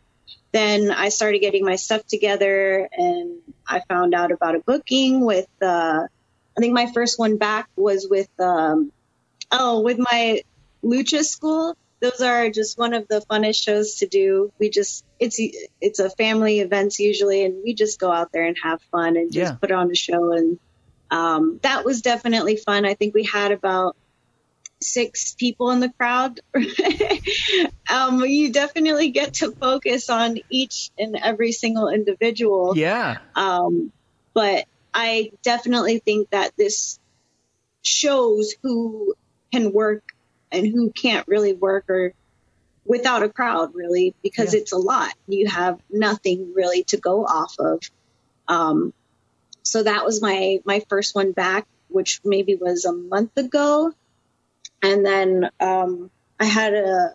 then 0.51 0.91
I 0.91 1.09
started 1.09 1.39
getting 1.39 1.63
my 1.63 1.75
stuff 1.75 2.05
together, 2.07 2.89
and 2.91 3.37
I 3.67 3.81
found 3.87 4.13
out 4.15 4.31
about 4.31 4.55
a 4.55 4.59
booking 4.59 5.23
with. 5.23 5.47
Uh, 5.61 6.07
I 6.57 6.59
think 6.59 6.73
my 6.73 6.91
first 6.91 7.17
one 7.17 7.37
back 7.37 7.69
was 7.75 8.07
with 8.09 8.29
um, 8.39 8.91
oh 9.51 9.81
with 9.81 9.99
my 9.99 10.41
lucha 10.83 11.23
school. 11.23 11.75
Those 12.03 12.19
are 12.19 12.49
just 12.49 12.77
one 12.77 12.93
of 12.93 13.07
the 13.07 13.23
funnest 13.31 13.63
shows 13.63 13.95
to 13.95 14.07
do. 14.07 14.51
We 14.59 14.69
just 14.69 15.05
it's 15.19 15.39
it's 15.79 15.99
a 15.99 16.09
family 16.09 16.59
events 16.59 16.99
usually, 16.99 17.45
and 17.45 17.63
we 17.63 17.73
just 17.73 17.97
go 17.97 18.11
out 18.11 18.27
there 18.33 18.45
and 18.45 18.57
have 18.61 18.81
fun 18.91 19.15
and 19.15 19.31
just 19.31 19.53
Yeah. 19.53 19.57
put 19.59 19.71
on 19.71 19.89
a 19.89 19.95
show. 19.95 20.33
And 20.33 20.59
um, 21.09 21.59
that 21.63 21.85
was 21.85 22.01
definitely 22.01 22.57
fun. 22.57 22.85
I 22.85 22.93
think 22.95 23.13
we 23.15 23.23
had 23.23 23.53
about 23.53 23.95
six 24.81 25.33
people 25.35 25.71
in 25.71 25.79
the 25.79 25.93
crowd. 25.97 26.41
um, 27.89 28.25
you 28.25 28.51
definitely 28.51 29.11
get 29.11 29.35
to 29.35 29.53
focus 29.53 30.09
on 30.09 30.39
each 30.49 30.91
and 30.97 31.15
every 31.15 31.53
single 31.53 31.87
individual. 31.87 32.77
Yeah. 32.77 33.19
Um, 33.33 33.93
but 34.33 34.65
I 34.93 35.31
definitely 35.41 35.99
think 35.99 36.29
that 36.31 36.51
this 36.57 36.99
shows 37.81 38.55
who 38.61 39.15
can 39.53 39.71
work 39.71 40.03
and 40.53 40.65
who 40.65 40.91
can't 40.91 41.27
really 41.27 41.51
work 41.53 41.89
or 41.89 42.13
without 42.85 43.23
a 43.23 43.29
crowd 43.29 43.73
really 43.75 44.13
because 44.23 44.53
Yeah. 44.53 44.61
it's 44.61 44.71
a 44.71 44.77
lot. 44.77 45.13
You 45.27 45.47
have 45.47 45.79
nothing 45.89 46.53
really 46.53 46.83
to 46.85 46.97
go 46.97 47.25
off 47.25 47.55
of. 47.59 47.81
Um, 48.47 48.93
so 49.63 49.83
that 49.83 50.05
was 50.05 50.21
my, 50.21 50.59
my 50.65 50.81
first 50.89 51.15
one 51.15 51.31
back, 51.31 51.65
which 51.87 52.21
maybe 52.23 52.55
was 52.55 52.85
a 52.85 52.93
month 52.93 53.35
ago. 53.37 53.93
And 54.81 55.05
then, 55.05 55.49
um, 55.59 56.11
I 56.39 56.45
had 56.45 56.73
a, 56.73 57.13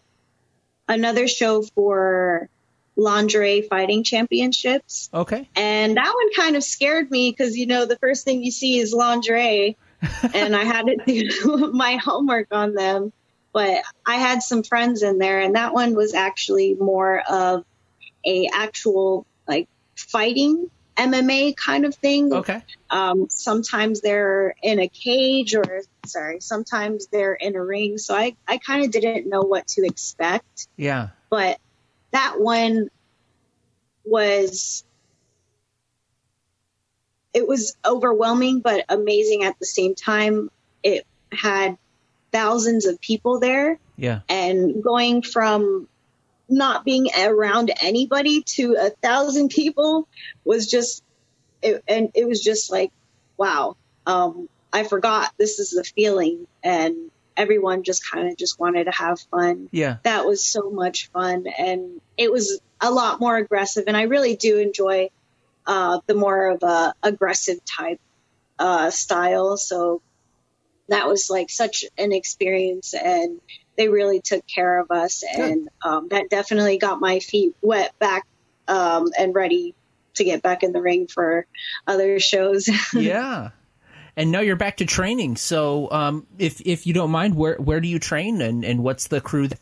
another 0.89 1.29
show 1.29 1.63
for 1.63 2.49
lingerie 2.97 3.63
fighting 3.63 4.03
championships. 4.05 5.11
Okay. 5.13 5.49
And 5.55 5.97
that 5.97 6.13
one 6.15 6.33
kind 6.35 6.57
of 6.57 6.65
scared 6.65 7.11
me 7.11 7.31
because, 7.31 7.57
you 7.57 7.67
know, 7.67 7.85
the 7.85 7.99
first 7.99 8.25
thing 8.25 8.43
you 8.43 8.51
see 8.51 8.79
is 8.79 8.93
lingerie. 8.95 9.77
and 10.35 10.57
I 10.57 10.65
had 10.65 10.87
to 10.87 10.97
do 11.05 11.71
my 11.75 11.97
homework 11.97 12.49
on 12.53 12.73
them. 12.73 13.13
But 13.53 13.83
I 14.07 14.17
had 14.17 14.43
some 14.43 14.63
friends 14.63 15.03
in 15.03 15.19
there, 15.19 15.41
and 15.41 15.55
that 15.57 15.73
one 15.73 15.95
was 15.95 16.15
actually 16.15 16.75
more 16.75 17.21
of 17.29 17.65
a 18.25 18.49
actual 18.53 19.27
like 19.47 19.69
fighting 19.97 20.71
MMA 20.97 21.57
kind 21.57 21.85
of 21.85 21.95
thing. 21.95 22.33
Okay. 22.33 22.63
Um, 22.91 23.29
sometimes 23.31 24.01
they're 24.01 24.55
in 24.63 24.81
a 24.81 24.89
cage, 24.89 25.55
or 25.55 25.83
sorry, 26.07 26.41
sometimes 26.41 27.07
they're 27.07 27.35
in 27.35 27.57
a 27.57 27.65
ring. 27.65 27.99
So 27.99 28.15
I 28.15 28.37
I 28.47 28.59
kind 28.59 28.85
of 28.85 28.91
didn't 28.91 29.29
know 29.29 29.43
what 29.43 29.67
to 29.69 29.85
expect 29.85 30.69
Yeah. 30.77 31.09
but 31.31 31.59
that 32.11 32.41
one 32.41 32.89
was 34.05 34.85
it 37.35 37.47
was 37.47 37.77
overwhelming 37.85 38.61
but 38.61 38.85
amazing 38.89 39.45
at 39.45 39.59
the 39.59 39.67
same 39.67 39.95
time 39.95 40.51
it 40.83 41.07
had 41.31 41.77
thousands 42.33 42.87
of 42.87 43.01
people 43.01 43.41
there 43.41 43.79
Yeah. 43.97 44.21
and 44.29 44.83
going 44.83 45.23
from 45.23 45.89
not 46.49 46.85
being 46.85 47.09
around 47.19 47.71
anybody 47.83 48.43
to 48.43 48.77
a 48.81 48.91
thousand 48.91 49.51
people 49.51 50.09
was 50.45 50.67
just 50.67 51.03
it, 51.61 51.83
and 51.87 52.11
it 52.15 52.27
was 52.27 52.43
just 52.43 52.71
like 52.71 52.91
wow 53.37 53.77
um, 54.07 54.49
i 54.73 54.83
forgot 54.85 55.33
this 55.39 55.59
is 55.59 55.71
the 55.71 55.85
feeling 55.85 56.47
and 56.63 57.11
everyone 57.37 57.83
just 57.83 58.09
kind 58.11 58.29
of 58.29 58.37
just 58.37 58.59
wanted 58.59 58.85
to 58.85 58.91
have 58.91 59.21
fun 59.31 59.69
Yeah. 59.73 59.99
that 60.05 60.25
was 60.27 60.43
so 60.43 60.71
much 60.71 61.09
fun 61.11 61.47
and 61.47 62.01
it 62.17 62.33
was 62.33 62.61
a 62.81 62.91
lot 62.91 63.21
more 63.21 63.37
aggressive 63.37 63.85
and 63.87 63.97
i 63.97 64.03
really 64.03 64.35
do 64.37 64.59
enjoy 64.59 65.11
uh, 65.67 66.01
the 66.07 66.15
more 66.15 66.49
of 66.49 66.63
a 66.63 66.95
aggressive 67.03 67.63
type 67.67 68.01
uh, 68.59 68.91
style 68.91 69.57
so 69.59 70.01
that 70.89 71.07
was 71.07 71.29
like 71.31 71.51
such 71.51 71.85
an 71.97 72.13
experience 72.13 72.95
and 72.95 73.41
they 73.77 73.89
really 73.89 74.21
took 74.21 74.45
care 74.47 74.81
of 74.81 74.91
us 74.91 75.23
and 75.23 75.69
um, 75.85 76.09
that 76.09 76.31
definitely 76.31 76.79
got 76.79 77.01
my 77.01 77.21
feet 77.21 77.55
wet 77.63 77.93
back 77.99 78.27
um, 78.67 79.07
and 79.19 79.35
ready 79.35 79.75
to 80.15 80.25
get 80.25 80.43
back 80.43 80.63
in 80.63 80.73
the 80.73 80.81
ring 80.83 81.07
for 81.07 81.47
other 81.87 82.19
shows 82.19 82.69
yeah. 82.95 83.51
And 84.17 84.33
now 84.33 84.41
you're 84.41 84.57
back 84.57 84.79
to 84.79 84.85
training. 84.85 85.37
So, 85.37 85.89
um, 85.93 86.27
if 86.41 86.61
if 86.63 86.89
you 86.89 86.93
don't 86.93 87.13
mind, 87.13 87.37
where 87.37 87.55
where 87.55 87.79
do 87.79 87.87
you 87.87 88.01
train, 88.01 88.41
and, 88.43 88.65
and 88.65 88.83
what's 88.83 89.07
the 89.07 89.21
crew? 89.21 89.47
That- 89.47 89.61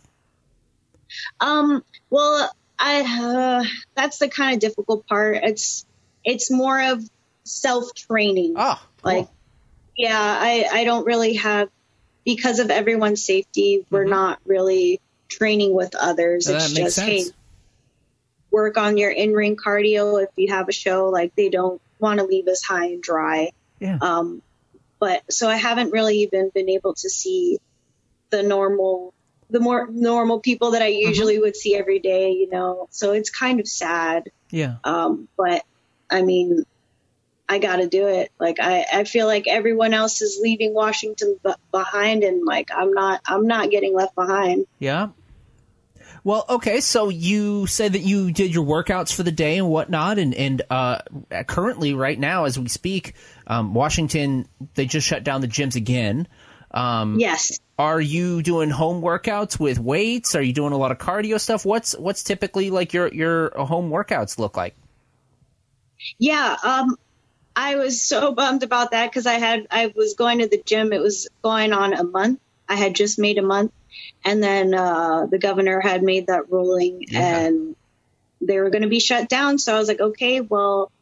Um, 1.41 1.85
well, 2.09 2.51
I 2.79 3.03
uh, 3.03 3.65
that's 3.95 4.17
the 4.17 4.29
kind 4.29 4.55
of 4.55 4.61
difficult 4.61 5.07
part. 5.07 5.37
It's 5.43 5.85
it's 6.25 6.51
more 6.51 6.81
of 6.81 7.03
self 7.45 7.95
training. 7.95 8.55
oh, 8.57 8.81
Like, 9.03 9.29
yeah, 9.97 10.19
I 10.19 10.67
I 10.73 10.85
don't 10.85 11.07
really 11.07 11.35
have 11.35 11.69
because 12.25 12.59
of 12.59 12.71
everyone's 12.71 13.25
safety. 13.25 13.87
We're 13.91 14.05
not 14.05 14.39
really 14.47 15.01
training 15.29 15.75
with 15.75 15.95
others. 15.95 16.47
Mm-hmm. 16.47 16.53
That 16.59 16.65
it's 16.65 16.75
just 16.75 17.01
hey, 17.01 17.21
sense. 17.21 17.33
work 18.51 18.77
on 18.77 18.97
your 18.97 19.11
in 19.11 19.33
ring 19.33 19.57
cardio 19.57 20.23
if 20.23 20.31
you 20.37 20.53
have 20.53 20.69
a 20.69 20.73
show. 20.73 21.09
Like 21.09 21.35
they 21.37 21.49
don't 21.49 21.81
want 21.99 22.21
to 22.21 22.27
leave 22.27 22.47
us 22.49 22.63
high 22.63 22.87
and 22.87 23.03
dry. 23.03 23.51
Yeah. 23.79 23.99
Um, 24.01 24.43
but 24.99 25.23
so 25.31 25.49
I 25.49 25.57
haven't 25.57 25.93
really 25.93 26.19
even 26.21 26.51
been 26.55 26.69
able 26.71 26.95
to 26.95 27.11
see 27.11 27.59
the 28.31 28.43
normal, 28.43 29.13
the 29.51 29.61
more 29.61 29.87
normal 29.91 30.41
people 30.41 30.73
that 30.73 30.83
I 30.83 30.91
Mm-hmm. 30.91 31.09
usually 31.09 31.39
would 31.39 31.55
see 31.57 31.75
every 31.77 31.99
day, 31.99 32.33
you 32.33 32.49
know, 32.51 32.89
so 32.91 33.13
it's 33.13 33.31
kind 33.31 33.61
of 33.61 33.69
sad. 33.69 34.31
yeah. 34.51 34.77
Um, 34.85 35.29
but 35.37 35.63
I 36.11 36.23
mean, 36.23 36.65
I 37.49 37.59
got 37.59 37.77
to 37.77 37.89
do 37.89 38.07
it. 38.09 38.33
Like 38.39 38.59
I, 38.61 38.85
I 38.93 39.05
feel 39.05 39.27
like 39.27 39.47
everyone 39.47 39.95
else 39.95 40.21
is 40.23 40.39
leaving 40.43 40.75
Washington 40.75 41.39
b- 41.45 41.53
behind 41.71 42.25
and 42.25 42.45
like 42.45 42.71
I'm 42.75 42.93
not, 42.93 43.21
I'm 43.27 43.47
not 43.47 43.71
getting 43.71 43.95
left 43.95 44.15
behind. 44.15 44.67
Yeah. 44.79 45.09
Well, 46.25 46.45
okay. 46.49 46.81
So 46.81 47.09
you 47.09 47.69
said 47.69 47.93
that 47.93 48.01
you 48.01 48.33
did 48.33 48.53
your 48.53 48.65
workouts 48.65 49.15
for 49.15 49.23
the 49.23 49.31
day 49.31 49.59
and 49.59 49.69
whatnot, 49.69 50.19
and 50.19 50.35
and 50.35 50.61
uh, 50.69 50.99
currently, 51.47 51.95
right 51.95 52.19
now, 52.19 52.47
as 52.47 52.59
we 52.59 52.67
speak, 52.67 53.15
um, 53.47 53.75
Washington 53.75 54.49
they 54.75 54.87
just 54.87 55.07
shut 55.07 55.23
down 55.23 55.41
the 55.41 55.47
gyms 55.47 55.77
again. 55.77 56.27
Um, 56.73 57.21
Yes. 57.21 57.61
Are 57.79 58.01
you 58.01 58.43
doing 58.43 58.71
home 58.71 59.03
workouts 59.03 59.61
with 59.61 59.79
weights? 59.79 60.35
Are 60.35 60.43
you 60.43 60.53
doing 60.53 60.73
a 60.73 60.77
lot 60.77 60.91
of 60.91 60.99
cardio 60.99 61.39
stuff? 61.41 61.65
What's 61.65 61.97
what's 61.97 62.25
typically 62.25 62.71
like 62.71 62.93
your 62.93 63.07
your 63.15 63.51
home 63.51 63.91
workouts 63.91 64.37
look 64.37 64.57
like? 64.57 64.75
Yeah, 66.19 66.57
um, 66.65 66.97
I 67.59 67.77
was 67.77 68.03
so 68.03 68.33
bummed 68.33 68.63
about 68.63 68.91
that 68.91 69.11
because 69.11 69.27
I 69.27 69.35
had 69.35 69.67
I 69.71 69.93
was 69.97 70.15
going 70.15 70.41
to 70.41 70.47
the 70.47 70.63
gym. 70.65 70.93
It 70.93 71.01
was 71.01 71.27
going 71.43 71.73
on 71.73 71.95
a 71.95 72.05
month. 72.05 72.39
I 72.69 72.77
had 72.77 72.95
just 72.95 73.19
made 73.19 73.39
a 73.39 73.43
month, 73.43 73.73
and 74.25 74.43
then 74.43 74.75
uh, 74.75 75.27
the 75.27 75.39
governor 75.39 75.81
had 75.81 76.03
made 76.03 76.27
that 76.27 76.51
ruling, 76.53 77.05
Yeah. 77.09 77.39
and 77.39 77.77
they 78.43 78.61
were 78.61 78.69
going 78.71 78.83
to 78.83 78.89
be 78.89 79.01
shut 79.01 79.29
down. 79.31 79.59
So 79.59 79.75
I 79.75 79.79
was 79.79 79.89
like, 79.89 80.01
okay, 80.01 80.43
well, 80.43 80.93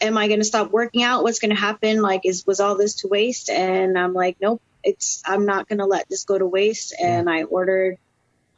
am 0.00 0.16
I 0.16 0.28
going 0.28 0.40
to 0.40 0.44
stop 0.44 0.70
working 0.70 1.02
out? 1.02 1.22
What's 1.22 1.38
going 1.38 1.54
to 1.54 1.60
happen? 1.60 2.00
Like, 2.00 2.22
is 2.24 2.46
was 2.46 2.60
all 2.60 2.76
this 2.76 2.94
to 3.02 3.08
waste? 3.08 3.50
And 3.50 3.98
I'm 3.98 4.14
like, 4.14 4.38
nope, 4.40 4.62
it's 4.82 5.22
I'm 5.26 5.44
not 5.44 5.68
going 5.68 5.80
to 5.80 5.86
let 5.86 6.08
this 6.08 6.24
go 6.24 6.38
to 6.38 6.46
waste. 6.46 6.94
And 6.98 7.28
I 7.28 7.42
ordered 7.42 7.98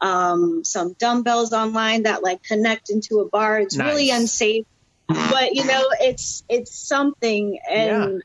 um, 0.00 0.62
some 0.64 0.92
dumbbells 0.92 1.52
online 1.52 2.04
that 2.04 2.22
like 2.22 2.42
connect 2.44 2.90
into 2.90 3.18
a 3.20 3.28
bar. 3.28 3.58
It's 3.58 3.76
really 3.76 4.10
unsafe 4.10 4.66
but 5.14 5.54
you 5.54 5.64
know 5.64 5.84
it's 6.00 6.42
it's 6.48 6.74
something 6.74 7.58
and 7.68 8.22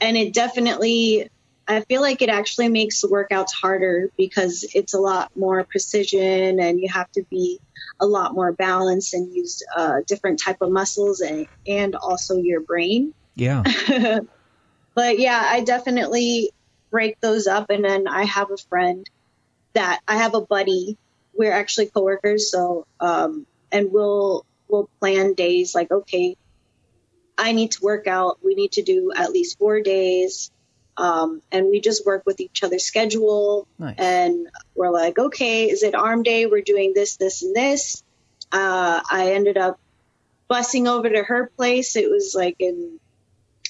and 0.00 0.16
it 0.16 0.32
definitely 0.32 1.28
i 1.68 1.80
feel 1.82 2.00
like 2.00 2.22
it 2.22 2.28
actually 2.28 2.68
makes 2.68 3.00
the 3.00 3.08
workouts 3.08 3.52
harder 3.52 4.10
because 4.16 4.66
it's 4.74 4.94
a 4.94 4.98
lot 4.98 5.30
more 5.36 5.64
precision 5.64 6.60
and 6.60 6.80
you 6.80 6.88
have 6.88 7.10
to 7.12 7.24
be 7.30 7.58
a 8.00 8.06
lot 8.06 8.34
more 8.34 8.52
balanced 8.52 9.14
and 9.14 9.32
use 9.32 9.62
uh, 9.76 10.00
different 10.06 10.40
type 10.40 10.56
of 10.60 10.70
muscles 10.70 11.20
and 11.20 11.46
and 11.66 11.94
also 11.94 12.36
your 12.36 12.60
brain 12.60 13.12
Yeah. 13.36 13.62
but 14.94 15.18
yeah 15.18 15.42
i 15.46 15.60
definitely 15.60 16.50
break 16.90 17.20
those 17.20 17.46
up 17.46 17.70
and 17.70 17.84
then 17.84 18.08
i 18.08 18.24
have 18.24 18.50
a 18.50 18.56
friend 18.68 19.08
that 19.74 20.00
i 20.08 20.16
have 20.16 20.34
a 20.34 20.40
buddy 20.40 20.98
we're 21.34 21.52
actually 21.52 21.86
coworkers 21.86 22.50
so 22.50 22.84
um 23.00 23.46
and 23.70 23.90
we'll 23.90 24.44
we'll 24.72 24.88
plan 24.98 25.34
days 25.34 25.74
like 25.74 25.90
okay 25.92 26.36
i 27.38 27.52
need 27.52 27.70
to 27.72 27.82
work 27.82 28.06
out. 28.06 28.38
We 28.44 28.54
need 28.54 28.72
to 28.72 28.82
do 28.82 29.12
at 29.14 29.30
least 29.32 29.58
four 29.58 29.80
days. 29.80 30.50
Um 30.96 31.40
and 31.50 31.66
we 31.66 31.80
just 31.80 32.04
work 32.04 32.22
with 32.26 32.40
each 32.40 32.62
other's 32.62 32.84
schedule. 32.84 33.66
Nice. 33.78 33.96
and 33.98 34.48
we're 34.74 34.90
like 34.90 35.18
okay 35.18 35.70
is 35.70 35.82
it 35.82 35.94
arm 35.94 36.22
day? 36.22 36.46
We're 36.46 36.62
doing 36.62 36.92
this 36.94 37.16
this 37.16 37.42
and 37.42 37.54
this. 37.54 38.02
Uh 38.50 39.00
i 39.10 39.32
ended 39.32 39.56
up 39.56 39.78
busing 40.50 40.86
over 40.86 41.08
to 41.08 41.22
her 41.22 41.50
place. 41.56 41.96
It 41.96 42.10
was 42.10 42.34
like 42.36 42.56
in 42.58 42.98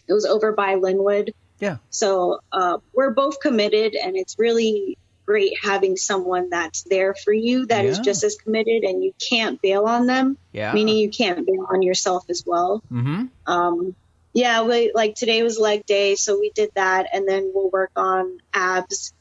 it 0.09 0.13
was 0.13 0.27
over 0.27 0.51
by 0.53 0.75
Lynnwood 0.75 1.31
Yeah. 1.61 1.77
so 1.91 2.41
uh, 2.51 2.79
we're 2.93 3.13
both 3.13 3.39
committed, 3.39 3.95
and 3.95 4.17
it's 4.17 4.37
really 4.39 4.99
great 5.27 5.55
having 5.63 5.97
someone 5.97 6.51
that's 6.51 6.83
there 6.83 7.15
for 7.15 7.33
you 7.33 7.67
that 7.67 7.85
is 7.85 7.99
Yeah. 7.99 8.03
just 8.03 8.25
as 8.25 8.37
committed, 8.37 8.83
and 8.85 9.03
you 9.03 9.13
can't 9.19 9.61
bail 9.63 9.85
on 9.87 10.07
them. 10.07 10.37
Yeah. 10.53 10.73
Meaning 10.73 10.97
you 10.99 11.11
can't 11.11 11.47
bail 11.47 11.67
on 11.71 11.83
yourself 11.83 12.25
as 12.29 12.45
well. 12.47 12.83
Mm-hmm. 12.93 13.27
Um, 13.47 13.95
yeah, 14.35 14.63
we, 14.63 14.93
like 14.95 15.15
today 15.15 15.43
was 15.43 15.59
leg 15.59 15.85
day, 15.87 16.15
so 16.15 16.39
we 16.41 16.51
did 16.51 16.71
that, 16.75 17.07
and 17.13 17.29
then 17.29 17.53
we'll 17.55 17.71
work 17.71 17.93
on 17.97 18.39
abs, 18.55 19.13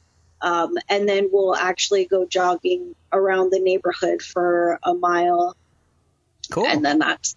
um, 0.41 0.77
and 0.89 1.07
then 1.07 1.29
we'll 1.31 1.55
actually 1.55 2.05
go 2.05 2.25
jogging 2.25 2.95
around 3.11 3.51
the 3.51 3.59
neighborhood 3.59 4.21
for 4.21 4.79
a 4.83 4.93
mile, 4.93 5.55
Cool. 6.49 6.65
and 6.65 6.83
then 6.83 6.99
that's 6.99 7.35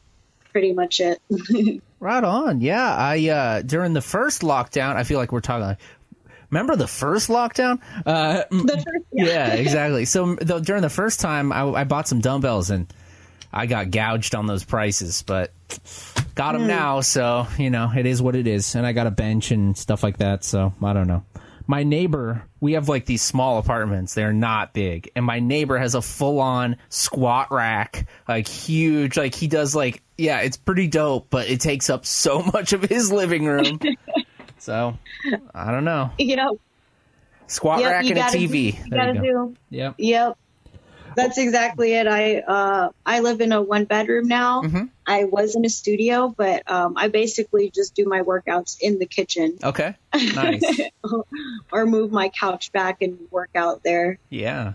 pretty 0.52 0.72
much 0.72 1.00
it. 1.00 1.20
Right 2.00 2.22
on. 2.22 2.60
Yeah, 2.60 2.94
I 2.94 3.28
uh 3.30 3.62
during 3.62 3.94
the 3.94 4.02
first 4.02 4.42
lockdown, 4.42 4.94
I 4.96 5.04
feel 5.04 5.18
like 5.18 5.32
we're 5.32 5.40
talking 5.40 5.64
like 5.64 5.78
Remember 6.54 6.76
the 6.76 6.86
first 6.86 7.28
lockdown? 7.28 7.80
Uh 8.06 8.44
the 8.48 8.74
first, 8.74 9.06
yeah, 9.12 9.54
exactly. 9.54 10.04
So 10.04 10.36
the, 10.36 10.60
during 10.60 10.82
the 10.82 10.88
first 10.88 11.18
time 11.18 11.52
I, 11.52 11.64
I 11.64 11.84
bought 11.84 12.06
some 12.06 12.20
dumbbells 12.20 12.70
and 12.70 12.86
I 13.52 13.66
got 13.66 13.90
gouged 13.90 14.36
on 14.36 14.46
those 14.46 14.64
prices, 14.64 15.22
but 15.22 15.52
got 16.34 16.52
them 16.52 16.66
now, 16.66 17.00
so, 17.00 17.46
you 17.56 17.70
know, 17.70 17.90
it 17.96 18.04
is 18.04 18.20
what 18.20 18.34
it 18.34 18.48
is. 18.48 18.74
And 18.74 18.84
I 18.84 18.92
got 18.92 19.06
a 19.06 19.12
bench 19.12 19.52
and 19.52 19.76
stuff 19.78 20.02
like 20.02 20.18
that, 20.18 20.42
so 20.42 20.74
I 20.82 20.92
don't 20.92 21.06
know. 21.06 21.24
My 21.66 21.82
neighbor, 21.82 22.42
we 22.60 22.72
have 22.72 22.88
like 22.88 23.06
these 23.06 23.22
small 23.22 23.58
apartments. 23.58 24.14
They're 24.14 24.32
not 24.32 24.74
big. 24.74 25.10
And 25.16 25.24
my 25.24 25.38
neighbor 25.38 25.78
has 25.78 25.94
a 25.94 26.02
full 26.02 26.40
on 26.40 26.76
squat 26.88 27.50
rack, 27.52 28.06
like 28.28 28.48
huge. 28.48 29.16
Like 29.16 29.34
he 29.34 29.46
does 29.46 29.74
like, 29.74 30.02
yeah, 30.18 30.40
it's 30.40 30.56
pretty 30.56 30.88
dope, 30.88 31.28
but 31.30 31.48
it 31.48 31.60
takes 31.60 31.88
up 31.88 32.04
so 32.06 32.42
much 32.52 32.72
of 32.72 32.82
his 32.82 33.10
living 33.10 33.44
room. 33.46 33.78
so 34.64 34.96
I 35.54 35.70
don't 35.70 35.84
know. 35.84 36.10
you 36.18 36.36
know, 36.36 36.58
Squat 37.46 37.80
Yep, 37.80 37.90
rack 37.90 38.04
and 38.06 38.12
a 38.12 38.14
gotta 38.14 38.38
TV. 38.38 38.50
Do, 38.50 38.56
you 38.58 38.72
there 38.88 38.98
gotta 39.12 39.12
you 39.26 39.32
go. 39.32 39.46
do. 39.48 39.56
Yep. 39.70 39.94
Yep. 39.98 40.38
That's 41.16 41.38
exactly 41.38 41.92
it. 41.92 42.06
I 42.08 42.38
uh 42.38 42.88
I 43.06 43.20
live 43.20 43.40
in 43.40 43.52
a 43.52 43.60
one 43.62 43.84
bedroom 43.84 44.26
now. 44.26 44.62
Mhm. 44.62 44.88
I 45.06 45.24
was 45.24 45.54
in 45.54 45.64
a 45.64 45.68
studio, 45.68 46.34
but 46.36 46.68
um, 46.68 46.94
I 46.96 47.08
basically 47.08 47.70
just 47.70 47.94
do 47.94 48.06
my 48.06 48.22
workouts 48.22 48.78
in 48.80 48.98
the 48.98 49.04
kitchen 49.06 49.58
Okay. 49.62 49.94
Nice. 50.34 50.80
or 51.70 51.84
move 51.86 52.10
my 52.10 52.30
couch 52.30 52.72
back 52.72 53.02
and 53.02 53.18
work 53.30 53.50
out 53.54 53.82
there. 53.84 54.18
yeah. 54.30 54.72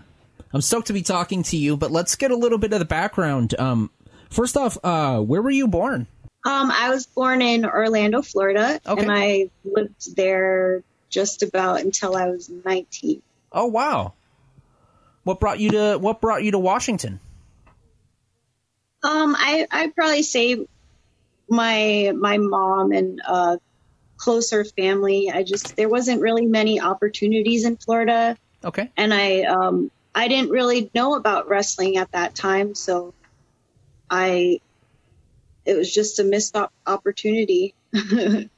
I'm 0.52 0.60
stoked 0.62 0.88
to 0.88 0.92
be 0.92 1.02
talking 1.02 1.44
to 1.44 1.56
you, 1.56 1.76
but 1.76 1.90
let's 1.92 2.16
get 2.16 2.30
a 2.32 2.36
little 2.36 2.58
bit 2.58 2.72
of 2.72 2.80
the 2.80 2.84
background. 2.84 3.54
Um, 3.56 3.88
first 4.30 4.56
off, 4.56 4.76
uh, 4.82 5.20
where 5.20 5.40
were 5.42 5.50
you 5.50 5.68
born? 5.68 6.08
Um, 6.44 6.70
I 6.70 6.88
was 6.90 7.06
born 7.06 7.42
in 7.42 7.64
Orlando, 7.66 8.22
Florida, 8.22 8.80
Okay. 8.86 9.02
and 9.02 9.12
I 9.12 9.50
lived 9.64 10.16
there 10.16 10.82
just 11.10 11.42
about 11.42 11.80
until 11.80 12.16
I 12.16 12.28
was 12.28 12.48
19. 12.48 13.22
Oh 13.52 13.66
wow. 13.66 14.14
What 15.24 15.38
brought 15.38 15.60
you 15.60 15.70
to 15.70 15.98
What 15.98 16.20
brought 16.20 16.42
you 16.42 16.52
to 16.52 16.58
Washington? 16.58 17.20
Um, 19.02 19.34
I 19.38 19.66
I 19.70 19.88
probably 19.88 20.22
say 20.22 20.66
my 21.48 22.12
my 22.16 22.38
mom 22.38 22.92
and 22.92 23.20
uh, 23.26 23.56
closer 24.16 24.64
family. 24.64 25.30
I 25.32 25.42
just 25.42 25.76
there 25.76 25.88
wasn't 25.88 26.20
really 26.20 26.46
many 26.46 26.80
opportunities 26.80 27.64
in 27.64 27.76
Florida, 27.76 28.36
Okay. 28.64 28.90
and 28.96 29.12
I 29.12 29.42
um 29.42 29.90
I 30.14 30.28
didn't 30.28 30.50
really 30.50 30.90
know 30.94 31.14
about 31.14 31.48
wrestling 31.48 31.96
at 31.96 32.10
that 32.12 32.34
time, 32.34 32.74
so 32.74 33.14
I 34.08 34.60
it 35.64 35.76
was 35.76 35.92
just 35.92 36.18
a 36.18 36.24
missed 36.24 36.56
op- 36.56 36.72
opportunity. 36.86 37.74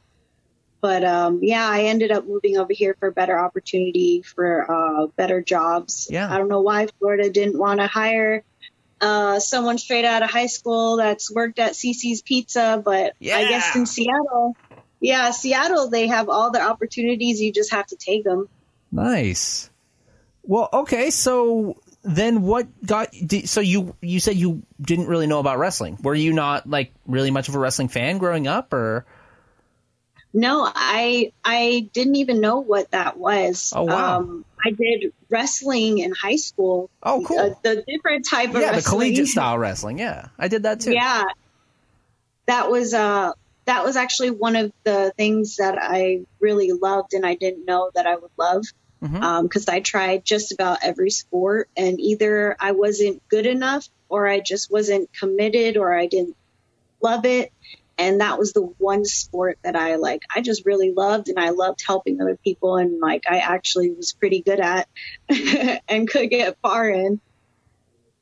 but 0.81 1.05
um, 1.05 1.41
yeah, 1.43 1.67
I 1.69 1.85
ended 1.85 2.11
up 2.11 2.27
moving 2.27 2.59
over 2.59 2.73
here 2.73 2.97
for 2.99 3.09
a 3.09 3.13
better 3.13 3.39
opportunity 3.39 4.23
for 4.23 4.71
uh, 4.71 5.07
better 5.17 5.41
jobs. 5.43 6.09
Yeah. 6.11 6.33
I 6.33 6.39
don't 6.39 6.49
know 6.49 6.63
why 6.63 6.89
Florida 6.99 7.31
didn't 7.31 7.59
want 7.59 7.81
to 7.81 7.87
hire 7.87 8.45
uh, 9.01 9.41
someone 9.41 9.79
straight 9.79 10.05
out 10.05 10.23
of 10.23 10.31
high 10.31 10.47
school 10.47 10.97
that's 10.97 11.31
worked 11.31 11.59
at 11.59 11.73
CiCi's 11.73 12.23
Pizza, 12.23 12.81
but 12.83 13.15
yeah. 13.19 13.37
I 13.37 13.49
guess 13.49 13.75
in 13.75 13.85
Seattle, 13.85 14.57
yeah, 15.01 15.33
Seattle, 15.33 15.91
they 15.91 16.07
have 16.07 16.29
all 16.29 16.53
the 16.53 16.63
opportunities. 16.63 17.41
You 17.41 17.53
just 17.53 17.73
have 17.73 17.87
to 17.89 17.97
take 17.97 18.23
them. 18.23 18.49
Nice. 18.93 19.71
Well, 20.45 20.69
okay. 20.73 21.11
So 21.11 21.77
then, 22.03 22.43
what 22.43 22.67
got? 22.85 23.15
So 23.45 23.61
you 23.61 23.95
you 24.01 24.21
said 24.21 24.37
you 24.37 24.63
didn't 24.81 25.07
really 25.07 25.27
know 25.27 25.39
about 25.39 25.59
wrestling. 25.59 25.99
Were 26.03 26.15
you 26.15 26.33
not 26.33 26.69
like 26.69 26.93
really 27.07 27.31
much 27.31 27.49
of 27.49 27.55
a 27.55 27.59
wrestling 27.59 27.89
fan 27.89 28.19
growing 28.19 28.47
up, 28.47 28.73
or? 28.73 29.07
No, 30.35 30.69
I 30.75 31.33
I 31.45 31.89
didn't 31.93 32.17
even 32.17 32.41
know 32.41 32.61
what 32.61 32.91
that 32.93 33.19
was. 33.19 33.73
Oh, 33.77 33.85
wow. 33.85 34.19
Um, 34.21 34.45
I 34.65 34.71
did 34.71 35.13
wrestling 35.29 35.99
in 35.99 36.13
high 36.13 36.37
school. 36.37 36.91
Oh, 37.03 37.23
cool. 37.27 37.39
Uh, 37.39 37.51
the 37.63 37.85
different 37.87 38.27
type 38.29 38.55
of 38.55 38.61
yeah, 38.61 38.75
the 38.75 38.83
collegiate 38.83 39.27
style 39.29 39.59
wrestling. 39.59 39.99
Yeah, 39.99 40.29
I 40.39 40.49
did 40.49 40.63
that 40.63 40.81
too. 40.81 40.93
Yeah, 40.93 41.25
that 42.47 42.71
was 42.71 42.95
uh 42.95 43.33
that 43.67 43.85
was 43.85 43.97
actually 43.97 44.31
one 44.31 44.57
of 44.57 44.73
the 44.85 45.13
things 45.17 45.57
that 45.57 45.79
I 45.81 46.23
really 46.41 46.73
loved, 46.73 47.15
and 47.15 47.25
I 47.25 47.35
didn't 47.35 47.65
know 47.67 47.91
that 47.95 48.07
I 48.07 48.17
would 48.17 48.31
love 48.37 48.65
Because 49.03 49.69
I 49.69 49.81
tried 49.81 50.25
just 50.25 50.53
about 50.53 50.79
every 50.83 51.11
sport, 51.11 51.69
and 51.77 52.01
either 52.01 52.57
I 52.61 52.73
wasn't 52.73 53.27
good 53.29 53.47
enough, 53.47 53.89
or 54.09 54.29
I 54.29 54.41
just 54.41 54.71
wasn't 54.71 55.13
committed, 55.13 55.77
or 55.77 55.93
I 55.93 56.07
didn't 56.07 56.37
love 57.03 57.25
it. 57.25 57.53
And 57.99 58.21
that 58.21 58.39
was 58.39 58.53
the 58.53 58.63
one 58.79 59.05
sport 59.05 59.59
that 59.65 59.77
I 59.77 59.97
like. 59.97 60.23
I 60.35 60.41
just 60.41 60.65
really 60.65 60.93
loved, 60.93 61.29
and 61.29 61.39
I 61.39 61.51
loved 61.51 61.83
helping 61.85 62.21
other 62.21 62.37
people, 62.37 62.77
and 62.77 63.01
like 63.01 63.25
I 63.29 63.39
actually 63.39 63.91
was 63.91 64.13
pretty 64.13 64.41
good 64.41 64.61
at, 64.61 64.89
and 65.89 66.09
could 66.09 66.31
get 66.31 66.57
far 66.63 66.89
in. 66.89 67.21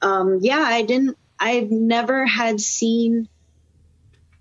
Um, 0.03 0.38
yeah, 0.40 0.61
I 0.61 0.83
didn't. 0.83 1.16
I've 1.38 1.71
never 1.71 2.27
had 2.27 2.61
seen 2.61 3.29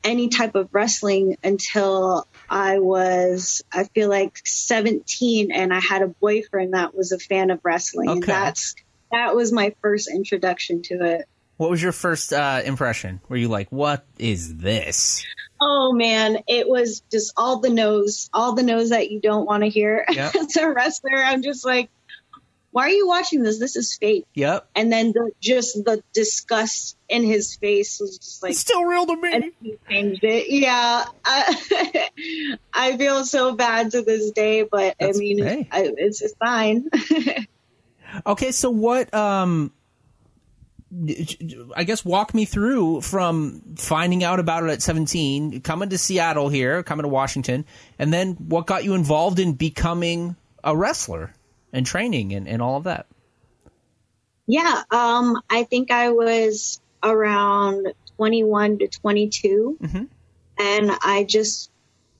any 0.03 0.29
type 0.29 0.55
of 0.55 0.69
wrestling 0.73 1.37
until 1.43 2.25
I 2.49 2.79
was, 2.79 3.63
I 3.71 3.83
feel 3.85 4.09
like 4.09 4.39
17 4.45 5.51
and 5.51 5.73
I 5.73 5.79
had 5.79 6.01
a 6.01 6.07
boyfriend 6.07 6.73
that 6.73 6.95
was 6.95 7.11
a 7.11 7.19
fan 7.19 7.51
of 7.51 7.59
wrestling. 7.63 8.09
And 8.09 8.23
Okay. 8.23 8.31
that's, 8.31 8.75
that 9.11 9.35
was 9.35 9.51
my 9.51 9.75
first 9.81 10.09
introduction 10.09 10.81
to 10.83 11.03
it. 11.05 11.25
What 11.57 11.69
was 11.69 11.81
your 11.83 11.91
first 11.91 12.31
uh, 12.31 12.61
impression? 12.63 13.19
Were 13.27 13.35
you 13.35 13.49
like, 13.49 13.69
"What 13.69 14.05
is 14.17 14.55
this?" 14.59 15.25
Oh 15.59 15.91
man, 15.91 16.37
it 16.47 16.69
was 16.69 17.01
just 17.11 17.33
all 17.35 17.59
the 17.59 17.69
no's, 17.69 18.29
all 18.33 18.53
the 18.53 18.63
no's 18.63 18.91
that 18.91 19.11
you 19.11 19.19
don't 19.19 19.45
want 19.45 19.63
to 19.63 19.69
hear 19.69 20.05
Yep. 20.09 20.35
as 20.39 20.55
a 20.55 20.69
wrestler. 20.71 21.17
I'm 21.17 21.41
just 21.41 21.65
like, 21.65 21.89
why 22.71 22.83
are 22.83 22.89
you 22.89 23.07
watching 23.07 23.41
this? 23.43 23.57
This 23.59 23.75
is 23.75 23.95
fake. 23.97 24.25
Yep. 24.35 24.67
And 24.75 24.91
then 24.91 25.11
the, 25.11 25.31
just 25.39 25.83
the 25.85 26.03
disgust 26.13 26.97
in 27.07 27.23
his 27.23 27.55
face 27.55 27.99
was 27.99 28.17
just 28.19 28.43
like, 28.43 28.51
It's 28.51 28.59
still 28.59 28.83
real 28.85 29.05
to 29.07 29.15
me. 29.15 29.33
and 29.33 29.43
he 29.61 29.75
changed 29.89 30.23
it. 30.23 30.49
Yeah, 30.49 31.05
I, 31.25 32.09
I 32.73 32.97
feel 32.97 33.25
so 33.25 33.55
bad 33.55 33.91
to 33.91 34.01
this 34.03 34.31
day, 34.31 34.63
but 34.63 34.95
That's- 34.99 35.17
I 35.17 35.19
mean, 35.19 35.43
hey. 35.43 35.67
I, 35.71 35.91
it's 35.97 36.21
a 36.21 36.29
sign. 36.43 36.89
Okay, 38.25 38.51
so 38.51 38.69
what? 38.69 39.13
Um, 39.13 39.71
I 41.75 41.83
guess 41.83 42.03
walk 42.03 42.33
me 42.33 42.45
through 42.45 43.01
from 43.01 43.61
finding 43.77 44.23
out 44.23 44.39
about 44.39 44.63
it 44.63 44.71
at 44.71 44.81
seventeen, 44.81 45.61
coming 45.61 45.89
to 45.89 45.97
Seattle 45.99 46.49
here, 46.49 46.81
coming 46.81 47.03
to 47.03 47.07
Washington, 47.07 47.65
and 47.99 48.11
then 48.11 48.33
what 48.33 48.65
got 48.65 48.83
you 48.83 48.95
involved 48.95 49.37
in 49.37 49.53
becoming 49.53 50.35
a 50.63 50.75
wrestler 50.75 51.31
and 51.73 51.85
training 51.85 52.33
and, 52.33 52.47
and 52.47 52.61
all 52.61 52.77
of 52.77 52.83
that. 52.85 53.05
yeah, 54.47 54.81
um, 54.91 55.39
I 55.49 55.63
think 55.63 55.91
I 55.91 56.09
was 56.09 56.81
around 57.03 57.93
21 58.17 58.79
to 58.79 58.87
22, 58.87 59.77
Mhm. 59.81 60.07
and 60.57 60.91
I 61.03 61.23
just 61.23 61.69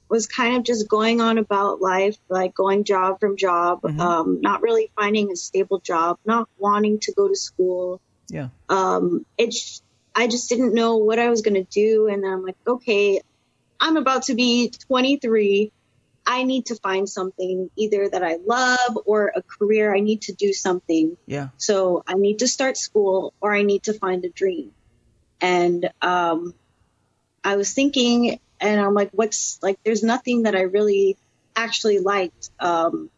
was 0.10 0.28
kind 0.28 0.56
of 0.58 0.64
just 0.64 0.88
going 0.88 1.22
on 1.22 1.38
about 1.38 1.82
life, 1.82 2.18
like 2.30 2.54
going 2.56 2.84
job 2.84 3.20
from 3.20 3.36
job, 3.38 3.84
um, 3.86 4.42
not 4.42 4.62
really 4.62 4.92
finding 4.96 5.32
a 5.32 5.36
stable 5.36 5.80
job, 5.80 6.18
not 6.26 6.48
wanting 6.58 7.00
to 7.00 7.14
go 7.14 7.28
to 7.28 7.36
school. 7.36 8.00
Yeah. 8.28 8.50
um, 8.70 9.26
it's 9.38 9.82
I 10.16 10.28
just 10.28 10.50
didn't 10.50 10.74
know 10.74 10.98
what 10.98 11.18
I 11.20 11.30
was 11.30 11.42
going 11.42 11.54
to 11.56 11.64
do, 11.64 12.08
and 12.08 12.26
I'm 12.26 12.44
like, 12.44 12.58
okay, 12.68 13.22
I'm 13.80 13.98
about 13.98 14.24
to 14.24 14.36
be 14.36 14.70
23. 14.88 15.72
I 16.26 16.44
need 16.44 16.68
to 16.68 16.76
find 16.76 17.10
something 17.10 17.70
either 17.76 18.10
that 18.10 18.24
I 18.24 18.38
love 18.46 19.00
or 19.06 19.32
a 19.36 19.42
career. 19.42 19.96
I 19.96 20.00
need 20.00 20.24
to 20.24 20.34
do 20.34 20.54
something. 20.54 21.18
Yeah. 21.26 21.50
So 21.58 22.04
I 22.08 22.14
need 22.14 22.40
to 22.40 22.48
start 22.48 22.78
school 22.78 23.34
or 23.42 23.54
I 23.54 23.64
need 23.64 23.84
to 23.84 23.94
find 23.94 24.24
a 24.26 24.30
dream. 24.30 24.72
And 25.42 25.90
um, 26.02 26.54
I 27.44 27.56
was 27.56 27.74
thinking, 27.74 28.40
and 28.60 28.82
I'm 28.82 28.94
like, 28.94 29.10
what's 29.12 29.60
like, 29.64 29.80
there's 29.84 30.04
nothing 30.04 30.44
that 30.44 30.56
I 30.56 30.62
really 30.62 31.18
actually 31.56 32.00
liked. 32.00 32.52
Um, 32.60 33.10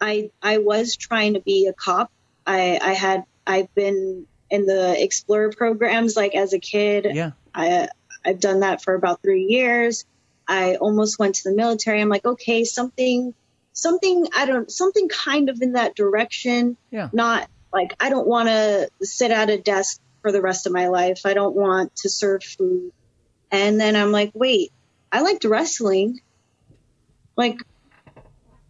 I, 0.00 0.30
I 0.42 0.58
was 0.58 0.96
trying 0.96 1.34
to 1.34 1.40
be 1.40 1.66
a 1.66 1.72
cop. 1.72 2.10
I, 2.46 2.78
I 2.82 2.92
had, 2.94 3.24
I've 3.46 3.72
been 3.74 4.26
in 4.50 4.66
the 4.66 5.02
Explorer 5.02 5.52
programs 5.52 6.16
like 6.16 6.34
as 6.34 6.52
a 6.52 6.58
kid. 6.58 7.06
Yeah. 7.12 7.32
I, 7.54 7.88
I've 8.24 8.40
done 8.40 8.60
that 8.60 8.82
for 8.82 8.94
about 8.94 9.22
three 9.22 9.44
years. 9.44 10.04
I 10.48 10.76
almost 10.76 11.18
went 11.18 11.36
to 11.36 11.50
the 11.50 11.54
military. 11.54 12.00
I'm 12.00 12.08
like, 12.08 12.24
okay, 12.24 12.64
something, 12.64 13.34
something, 13.74 14.26
I 14.34 14.46
don't, 14.46 14.70
something 14.70 15.08
kind 15.08 15.50
of 15.50 15.60
in 15.60 15.72
that 15.74 15.94
direction. 15.94 16.76
Yeah. 16.90 17.10
Not 17.12 17.46
like, 17.72 17.94
I 18.00 18.08
don't 18.08 18.26
want 18.26 18.48
to 18.48 18.88
sit 19.02 19.30
at 19.30 19.50
a 19.50 19.58
desk 19.58 19.98
for 20.22 20.32
the 20.32 20.40
rest 20.40 20.66
of 20.66 20.72
my 20.72 20.88
life. 20.88 21.20
I 21.26 21.34
don't 21.34 21.54
want 21.54 21.94
to 21.96 22.08
serve 22.08 22.42
food. 22.42 22.90
And 23.50 23.78
then 23.78 23.94
I'm 23.94 24.10
like, 24.10 24.30
wait, 24.34 24.70
I 25.12 25.20
liked 25.20 25.44
wrestling. 25.44 26.18
Like, 27.36 27.56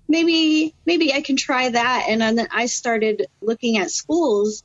maybe, 0.09 0.75
maybe 0.85 1.13
I 1.13 1.23
can 1.23 1.37
try 1.37 1.69
that. 1.71 2.07
And 2.09 2.21
then 2.21 2.49
I 2.51 2.67
started 2.67 3.27
looking 3.41 3.79
at 3.79 3.91
schools 3.91 4.63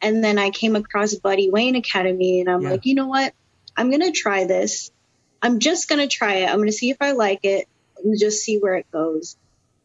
and 0.00 0.24
then 0.24 0.38
I 0.38 0.50
came 0.50 0.76
across 0.76 1.14
Buddy 1.14 1.50
Wayne 1.50 1.76
Academy 1.76 2.40
and 2.40 2.50
I'm 2.50 2.62
Yeah. 2.62 2.70
like, 2.70 2.86
you 2.86 2.94
know 2.94 3.06
what? 3.06 3.32
I'm 3.76 3.90
going 3.90 4.02
to 4.02 4.12
try 4.12 4.44
this. 4.44 4.90
I'm 5.44 5.58
just 5.58 5.90
going 5.90 6.00
to 6.00 6.08
try 6.08 6.36
it. 6.36 6.48
I'm 6.48 6.56
going 6.56 6.68
to 6.68 6.72
see 6.72 6.88
if 6.88 6.96
I 7.02 7.12
like 7.12 7.40
it 7.42 7.68
and 8.02 8.18
just 8.18 8.42
see 8.42 8.56
where 8.56 8.76
it 8.76 8.90
goes. 8.90 9.36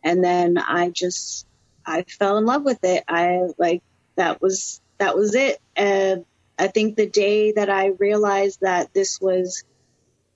And 0.02 0.24
then 0.24 0.58
I 0.58 0.90
just, 0.90 1.46
I 1.86 2.04
fell 2.04 2.38
in 2.38 2.46
love 2.46 2.64
with 2.64 2.80
it. 2.84 3.04
I 3.10 3.42
like, 3.58 3.84
that 4.16 4.42
was, 4.42 4.80
that 5.00 5.18
was 5.18 5.36
it. 5.36 5.60
And 5.76 6.24
I 6.58 6.68
think 6.68 6.96
the 6.96 7.10
day 7.10 7.52
that 7.52 7.70
I 7.70 7.88
realized 7.88 8.62
that 8.62 8.94
this 8.94 9.20
was 9.20 9.66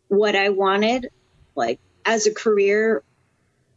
what 0.10 0.36
I 0.36 0.50
wanted, 0.50 1.10
like 1.56 1.80
as 2.04 2.28
a 2.28 2.34
career, 2.34 3.02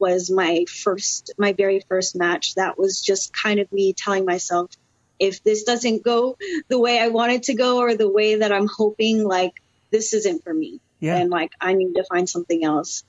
was 0.01 0.29
my 0.29 0.65
first, 0.69 1.33
my 1.39 1.53
very 1.53 1.81
first 1.89 2.17
match. 2.17 2.57
That 2.57 2.77
was 2.77 3.01
just 3.01 3.33
kind 3.33 3.61
of 3.61 3.71
me 3.73 3.93
telling 3.93 4.25
myself, 4.25 4.73
if 5.21 5.45
this 5.45 5.63
doesn't 5.63 6.03
go 6.03 6.37
the 6.69 6.79
way 6.79 6.99
I 6.99 7.09
want 7.09 7.33
it 7.33 7.45
to 7.45 7.55
go 7.55 7.79
or 7.79 7.95
the 7.95 8.11
way 8.11 8.35
that 8.35 8.51
I'm 8.51 8.67
hoping, 8.67 9.23
like 9.23 9.53
this 9.93 10.13
isn't 10.13 10.43
for 10.43 10.53
me. 10.53 10.81
Yeah. 11.01 11.17
And 11.17 11.31
like 11.31 11.53
I 11.61 11.75
need 11.75 11.95
to 11.95 12.05
find 12.05 12.29
something 12.29 12.65
else. 12.65 13.05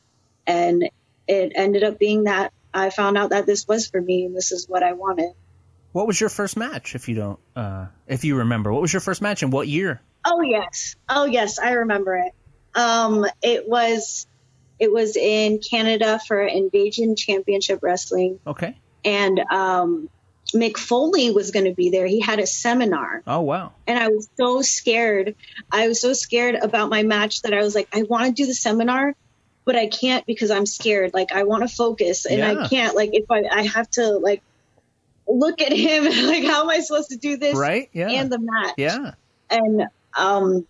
And 0.46 0.90
it 1.28 1.52
ended 1.56 1.84
up 1.84 2.00
being 2.00 2.24
that 2.26 2.54
I 2.74 2.90
found 2.90 3.18
out 3.18 3.32
that 3.32 3.46
this 3.46 3.68
was 3.68 3.88
for 3.88 4.02
me 4.02 4.26
and 4.26 4.36
this 4.36 4.52
is 4.52 4.68
what 4.68 4.84
I 4.84 4.94
wanted. 4.94 5.32
What 5.94 6.06
was 6.08 6.20
your 6.20 6.30
first 6.30 6.58
match, 6.58 6.96
if 6.96 7.10
you 7.10 7.16
don't, 7.16 7.40
uh, 7.56 7.88
if 8.08 8.24
you 8.24 8.38
remember? 8.38 8.72
What 8.72 8.82
was 8.82 8.94
your 8.94 9.00
first 9.00 9.22
match 9.22 9.42
and 9.42 9.52
what 9.52 9.68
year? 9.68 10.02
Oh 10.26 10.42
yes. 10.42 10.96
Oh 11.10 11.26
yes, 11.26 11.58
I 11.60 11.72
remember 11.72 12.16
it. 12.18 12.34
Um, 12.76 13.26
it 13.42 13.68
was 13.68 14.28
it 14.80 14.92
was 14.92 15.16
in 15.18 15.60
Canada 15.60 16.20
for 16.28 16.40
Invasion 16.42 17.16
Championship 17.16 17.80
Wrestling, 17.82 18.40
Okay. 18.46 18.78
and 19.04 19.40
um, 19.52 20.10
Mick 20.54 20.78
Foley 20.78 21.32
was 21.32 21.52
going 21.52 21.66
to 21.66 21.74
be 21.74 21.90
there. 21.90 22.06
He 22.08 22.20
had 22.22 22.40
a 22.40 22.48
seminar, 22.48 23.22
Oh 23.28 23.42
wow. 23.42 23.74
and 23.86 24.00
I 24.00 24.08
was 24.08 24.30
so 24.38 24.62
scared. 24.62 25.36
I 25.72 25.88
was 25.90 26.00
so 26.00 26.14
scared 26.14 26.56
about 26.56 26.90
my 26.90 27.04
match 27.04 27.42
that 27.42 27.54
I 27.54 27.60
was 27.60 27.76
like, 27.76 27.90
I 27.94 28.04
want 28.04 28.28
to 28.28 28.32
do 28.32 28.46
the 28.46 28.54
seminar, 28.54 29.14
but 29.66 29.76
I 29.76 29.88
can't 29.88 30.26
because 30.26 30.50
I'm 30.50 30.66
scared. 30.66 31.14
Like 31.14 31.32
I 31.34 31.44
want 31.44 31.68
to 31.68 31.76
focus, 31.76 32.26
and 32.26 32.40
Yeah. 32.40 32.64
I 32.64 32.68
can't. 32.70 32.96
Like 32.96 33.10
if 33.14 33.30
I 33.30 33.44
I 33.52 33.64
have 33.64 33.90
to 33.92 34.12
like 34.20 34.42
look 35.28 35.62
at 35.62 35.74
him, 35.74 36.04
like 36.28 36.46
how 36.46 36.62
am 36.64 36.70
I 36.70 36.80
supposed 36.80 37.10
to 37.10 37.18
do 37.18 37.36
this? 37.38 37.58
Right? 37.58 37.90
Yeah. 37.92 38.10
And 38.10 38.32
the 38.32 38.40
match 38.40 38.74
yeah. 38.78 39.12
and 39.50 39.84
um, 40.18 40.66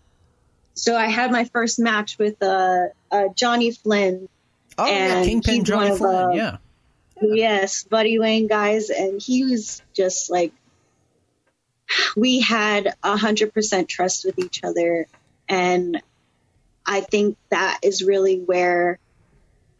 so 0.74 0.96
I 0.96 1.06
had 1.06 1.30
my 1.30 1.44
first 1.44 1.78
match 1.78 2.18
with 2.18 2.42
uh, 2.42 2.86
uh, 3.10 3.24
Johnny 3.36 3.70
Flynn. 3.70 4.28
Oh 4.76 4.86
yeah, 4.86 5.22
Kingpin 5.24 5.64
Johnny 5.64 5.90
of, 5.90 5.98
Flynn. 5.98 6.14
uh, 6.14 6.30
yeah. 6.30 6.56
Yes, 7.20 7.84
Buddy 7.84 8.18
Wayne 8.18 8.46
guys, 8.46 8.90
and 8.90 9.20
he 9.20 9.44
was 9.44 9.82
just 9.94 10.30
like 10.30 10.52
we 12.16 12.40
had 12.40 12.94
a 13.02 13.16
hundred 13.16 13.52
percent 13.52 13.88
trust 13.88 14.24
with 14.24 14.38
each 14.38 14.60
other, 14.64 15.06
and 15.48 16.00
I 16.86 17.00
think 17.00 17.36
that 17.50 17.80
is 17.82 18.04
really 18.04 18.38
where 18.38 18.98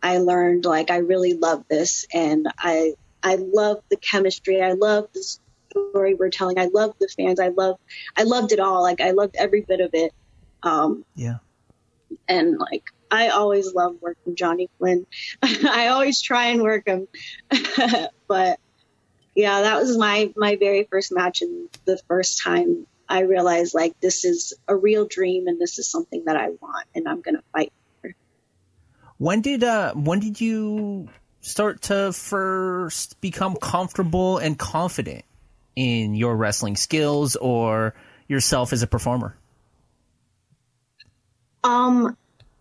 I 0.03 0.19
learned 0.19 0.65
like 0.65 0.91
I 0.91 0.99
really 0.99 1.35
love 1.35 1.65
this, 1.69 2.07
and 2.13 2.47
I 2.59 2.95
I 3.23 3.37
love 3.37 3.79
the 3.91 3.97
chemistry, 3.97 4.63
I 4.63 4.73
love 4.73 5.09
the 5.15 5.39
story 5.71 6.15
we're 6.15 6.31
telling, 6.31 6.59
I 6.59 6.69
love 6.73 6.95
the 7.01 7.09
fans, 7.09 7.41
I 7.41 7.49
love 7.49 7.77
I 8.17 8.25
loved 8.25 8.53
it 8.53 8.61
all, 8.61 8.83
like 8.83 9.01
I 9.01 9.11
loved 9.13 9.37
every 9.37 9.65
bit 9.67 9.81
of 9.81 9.91
it. 9.93 10.13
Um, 10.63 11.05
Yeah. 11.15 11.39
and 12.27 12.59
like 12.59 12.85
I 13.11 13.29
always 13.29 13.75
love 13.75 13.97
working 14.01 14.37
Johnny 14.37 14.69
Flynn. 14.79 15.07
I 15.43 15.89
always 15.89 16.21
try 16.21 16.47
and 16.49 16.63
work 16.63 16.87
him, 16.87 17.09
but 18.29 18.61
yeah, 19.35 19.63
that 19.63 19.81
was 19.81 19.97
my 19.97 20.33
my 20.37 20.57
very 20.57 20.85
first 20.85 21.13
match 21.13 21.43
and 21.43 21.69
the 21.85 21.99
first 22.09 22.43
time 22.43 22.87
I 23.09 23.21
realized 23.21 23.75
like 23.75 23.99
this 24.01 24.25
is 24.25 24.55
a 24.67 24.77
real 24.77 25.07
dream 25.07 25.47
and 25.47 25.61
this 25.61 25.79
is 25.79 25.89
something 25.89 26.25
that 26.27 26.37
I 26.37 26.51
want 26.51 26.87
and 26.95 27.09
I'm 27.09 27.21
gonna 27.21 27.43
fight. 27.53 27.73
For. 28.03 28.15
When 29.17 29.41
did 29.41 29.65
uh 29.65 29.95
when 29.95 30.21
did 30.21 30.41
you 30.41 31.09
start 31.41 31.83
to 31.83 32.13
first 32.13 33.21
become 33.21 33.57
comfortable 33.57 34.39
and 34.39 34.59
confident 34.59 35.25
in 35.77 36.15
your 36.15 36.37
wrestling 36.37 36.77
skills 36.77 37.37
or 37.37 37.95
yourself 38.27 38.73
as 38.73 38.83
a 38.83 38.87
performer? 38.87 39.37
Um, 41.65 42.17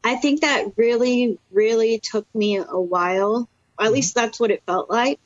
I 0.07 0.15
think 0.15 0.41
that 0.41 0.77
really, 0.77 1.37
really 1.51 1.99
took 1.99 2.25
me 2.33 2.57
a 2.57 2.79
while. 2.79 3.49
At 3.79 3.91
least 3.91 4.15
that's 4.15 4.39
what 4.39 4.51
it 4.51 4.63
felt 4.65 4.89
like. 4.89 5.19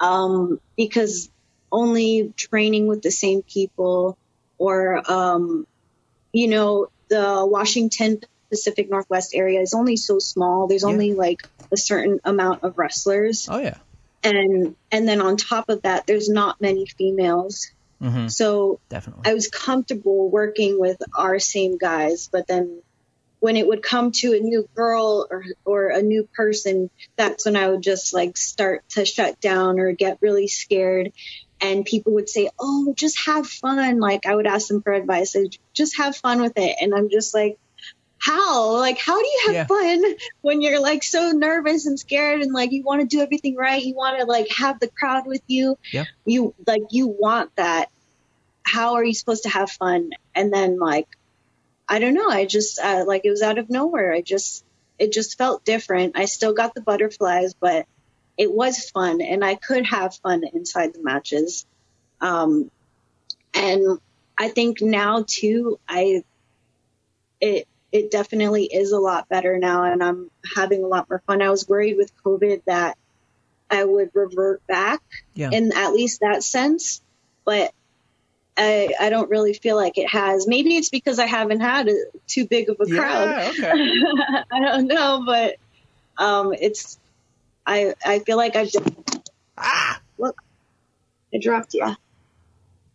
Um, 0.00 0.60
because 0.76 1.30
only 1.70 2.32
training 2.36 2.86
with 2.86 3.02
the 3.02 3.10
same 3.10 3.42
people 3.42 4.18
or, 4.58 5.02
um, 5.10 5.66
you 6.32 6.48
know, 6.48 6.88
the 7.08 7.46
Washington 7.46 8.20
Pacific 8.48 8.90
Northwest 8.90 9.34
area 9.34 9.60
is 9.60 9.74
only 9.74 9.96
so 9.96 10.18
small. 10.18 10.66
There's 10.66 10.84
only 10.84 11.14
like 11.14 11.42
a 11.70 11.76
certain 11.76 12.20
amount 12.24 12.64
of 12.64 12.78
wrestlers. 12.78 13.48
Oh 13.50 13.58
yeah. 13.58 13.78
And, 14.24 14.74
and 14.90 15.08
then 15.08 15.20
on 15.20 15.36
top 15.36 15.68
of 15.68 15.82
that, 15.82 16.06
there's 16.06 16.28
not 16.28 16.60
many 16.60 16.86
females. 16.86 17.70
Mm-hmm. 18.02 18.28
So 18.28 18.80
Definitely. 18.88 19.30
I 19.30 19.34
was 19.34 19.48
comfortable 19.48 20.28
working 20.30 20.80
with 20.80 21.00
our 21.16 21.38
same 21.38 21.78
guys, 21.78 22.28
but 22.30 22.46
then 22.46 22.82
when 23.40 23.56
it 23.56 23.66
would 23.66 23.82
come 23.82 24.12
to 24.12 24.34
a 24.34 24.40
new 24.40 24.68
girl 24.74 25.26
or 25.30 25.44
or 25.64 25.88
a 25.88 26.02
new 26.02 26.28
person, 26.34 26.90
that's 27.16 27.44
when 27.44 27.56
I 27.56 27.68
would 27.68 27.82
just 27.82 28.14
like 28.14 28.36
start 28.36 28.88
to 28.90 29.04
shut 29.04 29.40
down 29.40 29.80
or 29.80 29.92
get 29.92 30.18
really 30.20 30.46
scared. 30.46 31.12
And 31.60 31.84
people 31.84 32.14
would 32.14 32.28
say, 32.28 32.50
"Oh, 32.58 32.94
just 32.96 33.18
have 33.26 33.46
fun." 33.46 33.98
Like 33.98 34.26
I 34.26 34.34
would 34.34 34.46
ask 34.46 34.68
them 34.68 34.82
for 34.82 34.92
advice, 34.92 35.34
I'd, 35.36 35.56
just 35.74 35.96
have 35.98 36.16
fun 36.16 36.40
with 36.40 36.52
it, 36.56 36.76
and 36.80 36.94
I'm 36.94 37.10
just 37.10 37.34
like, 37.34 37.58
"How? 38.18 38.76
Like 38.76 38.98
how 38.98 39.18
do 39.18 39.26
you 39.26 39.42
have 39.46 39.54
Yeah. 39.54 39.66
fun 39.66 40.04
when 40.42 40.60
you're 40.62 40.80
like 40.80 41.02
so 41.02 41.32
nervous 41.32 41.86
and 41.86 41.98
scared 41.98 42.42
and 42.42 42.52
like 42.52 42.72
you 42.72 42.82
want 42.82 43.00
to 43.02 43.06
do 43.06 43.22
everything 43.22 43.56
right? 43.56 43.82
You 43.82 43.94
want 43.94 44.18
to 44.18 44.24
like 44.24 44.48
have 44.52 44.80
the 44.80 44.88
crowd 44.88 45.26
with 45.26 45.42
you. 45.46 45.76
Yeah. 45.92 46.04
You 46.24 46.54
like 46.66 46.82
you 46.90 47.08
want 47.08 47.54
that 47.56 47.90
how 48.62 48.94
are 48.94 49.04
you 49.04 49.14
supposed 49.14 49.42
to 49.44 49.48
have 49.48 49.70
fun? 49.70 50.10
And 50.34 50.52
then 50.52 50.78
like, 50.78 51.08
I 51.90 51.98
don't 51.98 52.14
know. 52.14 52.28
I 52.28 52.46
just 52.46 52.78
uh, 52.78 53.04
like 53.06 53.22
it 53.24 53.30
was 53.30 53.42
out 53.42 53.58
of 53.58 53.68
nowhere. 53.68 54.12
I 54.12 54.22
just 54.22 54.64
it 54.98 55.12
just 55.12 55.36
felt 55.36 55.64
different. 55.64 56.16
I 56.16 56.26
still 56.26 56.54
got 56.54 56.72
the 56.72 56.80
butterflies, 56.80 57.54
but 57.54 57.86
it 58.38 58.50
was 58.50 58.88
fun, 58.90 59.20
and 59.20 59.44
I 59.44 59.56
could 59.56 59.84
have 59.86 60.14
fun 60.14 60.44
inside 60.44 60.94
the 60.94 61.02
matches. 61.02 61.66
Um, 62.20 62.70
and 63.52 63.98
I 64.38 64.48
think 64.50 64.80
now 64.80 65.24
too, 65.26 65.80
I 65.88 66.22
it 67.40 67.66
it 67.90 68.12
definitely 68.12 68.66
is 68.66 68.92
a 68.92 68.98
lot 69.00 69.28
better 69.28 69.58
now, 69.58 69.82
and 69.82 70.02
I'm 70.02 70.30
having 70.54 70.84
a 70.84 70.86
lot 70.86 71.10
more 71.10 71.22
fun. 71.26 71.42
I 71.42 71.50
was 71.50 71.68
worried 71.68 71.96
with 71.96 72.12
COVID 72.24 72.62
that 72.66 72.96
I 73.68 73.84
would 73.84 74.10
revert 74.14 74.64
back 74.68 75.00
Yeah. 75.34 75.50
in 75.50 75.72
at 75.72 75.92
least 75.92 76.20
that 76.20 76.44
sense, 76.44 77.02
but 77.44 77.72
I, 78.60 78.94
I 79.00 79.10
don't 79.10 79.30
really 79.30 79.54
feel 79.54 79.76
like 79.76 79.96
it 79.96 80.08
has. 80.08 80.46
Maybe 80.46 80.76
it's 80.76 80.90
because 80.90 81.18
I 81.18 81.26
haven't 81.26 81.60
had 81.60 81.88
a, 81.88 81.94
too 82.26 82.46
big 82.46 82.68
of 82.68 82.76
a 82.78 82.86
crowd. 82.86 83.54
Yeah, 83.58 83.68
okay. 83.70 83.72
I 84.52 84.60
don't 84.60 84.86
know, 84.86 85.22
but 85.24 85.56
um, 86.22 86.52
it's 86.52 86.98
I 87.66 87.94
I 88.04 88.18
feel 88.18 88.36
like 88.36 88.56
I've 88.56 88.70
just 88.70 88.86
ah! 89.56 90.00
look 90.18 90.36
I 91.32 91.38
dropped 91.38 91.72
you. 91.72 91.84
I 91.84 91.96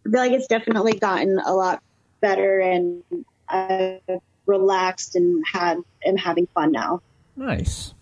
feel 0.04 0.20
like 0.20 0.34
it's 0.34 0.48
definitely 0.48 1.00
gotten 1.00 1.40
a 1.40 1.54
lot 1.54 1.82
better, 2.22 2.60
and 2.60 3.04
I've 3.50 4.02
relaxed 4.46 5.16
and 5.16 5.44
had 5.52 5.80
am 6.06 6.18
having 6.18 6.46
fun 6.48 6.72
now. 6.72 7.02
Nice. 7.36 7.96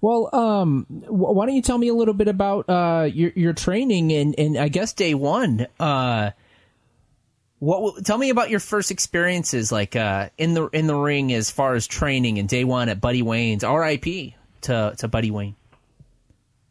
Well, 0.00 0.34
um, 0.34 0.86
why 0.88 1.46
don't 1.46 1.54
you 1.54 1.62
tell 1.62 1.78
me 1.78 1.88
a 1.88 1.94
little 1.94 2.14
bit 2.14 2.28
about 2.28 2.68
uh, 2.68 3.10
your 3.12 3.30
your 3.36 3.52
training 3.52 4.10
and, 4.12 4.34
and 4.38 4.56
I 4.56 4.68
guess 4.68 4.94
day 4.94 5.14
one. 5.14 5.66
Uh, 5.78 6.30
what 7.62 8.04
tell 8.04 8.18
me 8.18 8.30
about 8.30 8.50
your 8.50 8.58
first 8.58 8.90
experiences 8.90 9.70
like 9.70 9.94
uh, 9.94 10.30
in 10.36 10.52
the 10.54 10.66
in 10.70 10.88
the 10.88 10.96
ring 10.96 11.32
as 11.32 11.48
far 11.48 11.76
as 11.76 11.86
training 11.86 12.38
and 12.38 12.48
day 12.48 12.64
one 12.64 12.88
at 12.88 13.00
Buddy 13.00 13.22
Wayne's. 13.22 13.62
R.I.P. 13.62 14.34
to 14.62 14.94
to 14.98 15.06
Buddy 15.06 15.30
Wayne. 15.30 15.54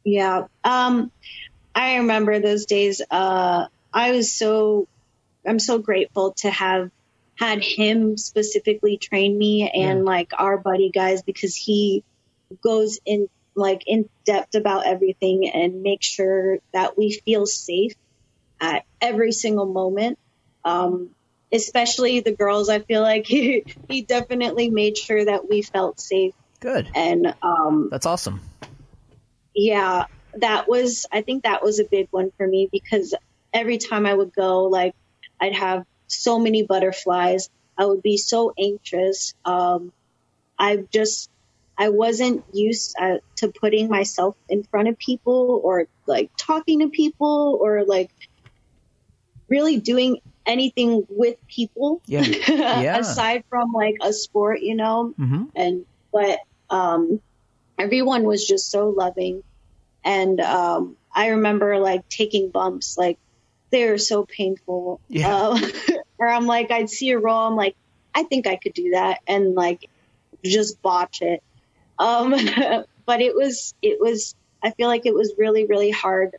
Yeah. 0.04 0.48
Um, 0.66 1.10
I 1.74 1.96
remember 1.98 2.40
those 2.40 2.66
days. 2.66 3.02
Uh, 3.10 3.68
I 3.94 4.12
was 4.12 4.34
so, 4.34 4.88
I'm 5.48 5.60
so 5.60 5.78
grateful 5.80 6.34
to 6.40 6.50
have 6.50 6.92
had 7.36 7.64
him 7.64 8.18
specifically 8.18 8.98
train 8.98 9.38
me 9.38 9.70
and 9.74 10.00
Yeah. 10.00 10.04
like 10.04 10.32
our 10.38 10.58
buddy 10.58 10.90
guys 10.90 11.22
because 11.22 11.56
he 11.56 12.04
goes 12.62 13.00
in 13.06 13.30
like 13.56 13.84
in 13.88 14.10
depth 14.26 14.56
about 14.56 14.86
everything 14.88 15.50
and 15.50 15.84
makes 15.84 16.06
sure 16.06 16.60
that 16.74 16.98
we 16.98 17.12
feel 17.12 17.46
safe 17.46 17.94
at 18.60 18.84
every 19.00 19.32
single 19.32 19.66
moment. 19.66 20.18
Um, 20.64 21.12
especially 21.52 22.22
the 22.22 22.32
girls, 22.32 22.70
I 22.70 22.80
feel 22.80 23.02
like 23.02 23.26
he, 23.28 23.66
he 23.88 24.04
definitely 24.04 24.70
made 24.70 24.98
sure 24.98 25.26
that 25.26 25.50
we 25.50 25.62
felt 25.62 26.00
safe 26.00 26.34
Good. 26.60 26.90
and, 26.96 27.34
um, 27.42 27.90
That's 27.92 28.06
awesome. 28.06 28.42
yeah, 29.54 30.06
that 30.36 30.70
was, 30.70 31.06
I 31.12 31.22
think 31.22 31.44
that 31.44 31.64
was 31.64 31.80
a 31.80 31.86
big 31.86 32.08
one 32.12 32.32
for 32.38 32.48
me 32.48 32.70
because 32.72 33.14
every 33.54 33.78
time 33.78 34.06
I 34.06 34.14
would 34.14 34.34
go, 34.34 34.66
like, 34.66 34.96
I'd 35.40 35.56
have 35.56 35.86
so 36.08 36.40
many 36.40 36.64
butterflies. 36.64 37.50
I 37.78 37.86
would 37.86 38.04
be 38.04 38.18
so 38.18 38.54
anxious. 38.58 39.34
Um, 39.44 39.92
I 40.58 40.86
just, 40.94 41.30
I 41.78 41.90
wasn't 41.90 42.46
used 42.54 42.96
uh, 43.00 43.18
to 43.38 43.48
putting 43.48 43.90
myself 43.90 44.38
in 44.48 44.64
front 44.64 44.88
of 44.88 45.00
people 45.00 45.60
or 45.64 45.88
like 46.06 46.30
talking 46.38 46.82
to 46.82 46.90
people 46.90 47.58
or 47.60 47.84
like 47.84 48.12
really 49.50 49.78
doing 49.80 50.22
anything 50.46 51.06
with 51.10 51.36
people 51.48 52.02
Yeah. 52.08 52.22
Yeah. 52.48 52.98
aside 53.00 53.44
from 53.50 53.74
like 53.74 53.96
a 54.02 54.12
sport, 54.14 54.62
you 54.62 54.76
know? 54.76 55.14
hmm 55.18 55.44
and 55.56 55.86
but 56.12 56.40
um 56.70 57.22
everyone 57.78 58.24
was 58.24 58.46
just 58.46 58.70
so 58.72 58.90
loving 58.90 59.44
and 60.04 60.40
um 60.40 60.96
i 61.14 61.28
remember 61.30 61.80
like 61.80 62.08
taking 62.10 62.50
bumps 62.50 62.98
like 62.98 63.18
they're 63.72 63.98
so 63.98 64.26
painful 64.26 65.00
Yeah. 65.08 65.36
uh, 65.38 65.60
where 66.18 66.30
i'm 66.30 66.46
like 66.48 66.72
i'd 66.72 66.90
see 66.90 67.12
a 67.12 67.20
roll 67.20 67.48
i'm 67.48 67.56
like 67.56 67.76
i 68.14 68.24
think 68.24 68.48
i 68.48 68.56
could 68.56 68.74
do 68.74 68.92
that 68.92 69.20
and 69.28 69.56
like 69.56 69.90
just 70.44 70.82
botch 70.82 71.22
it 71.22 71.42
um 72.00 72.32
but 73.06 73.22
it 73.22 73.36
was 73.36 73.74
it 73.82 74.00
was 74.00 74.36
i 74.64 74.72
feel 74.72 74.88
like 74.88 75.06
it 75.06 75.14
was 75.14 75.34
really 75.38 75.66
really 75.66 75.92
hard 75.92 76.36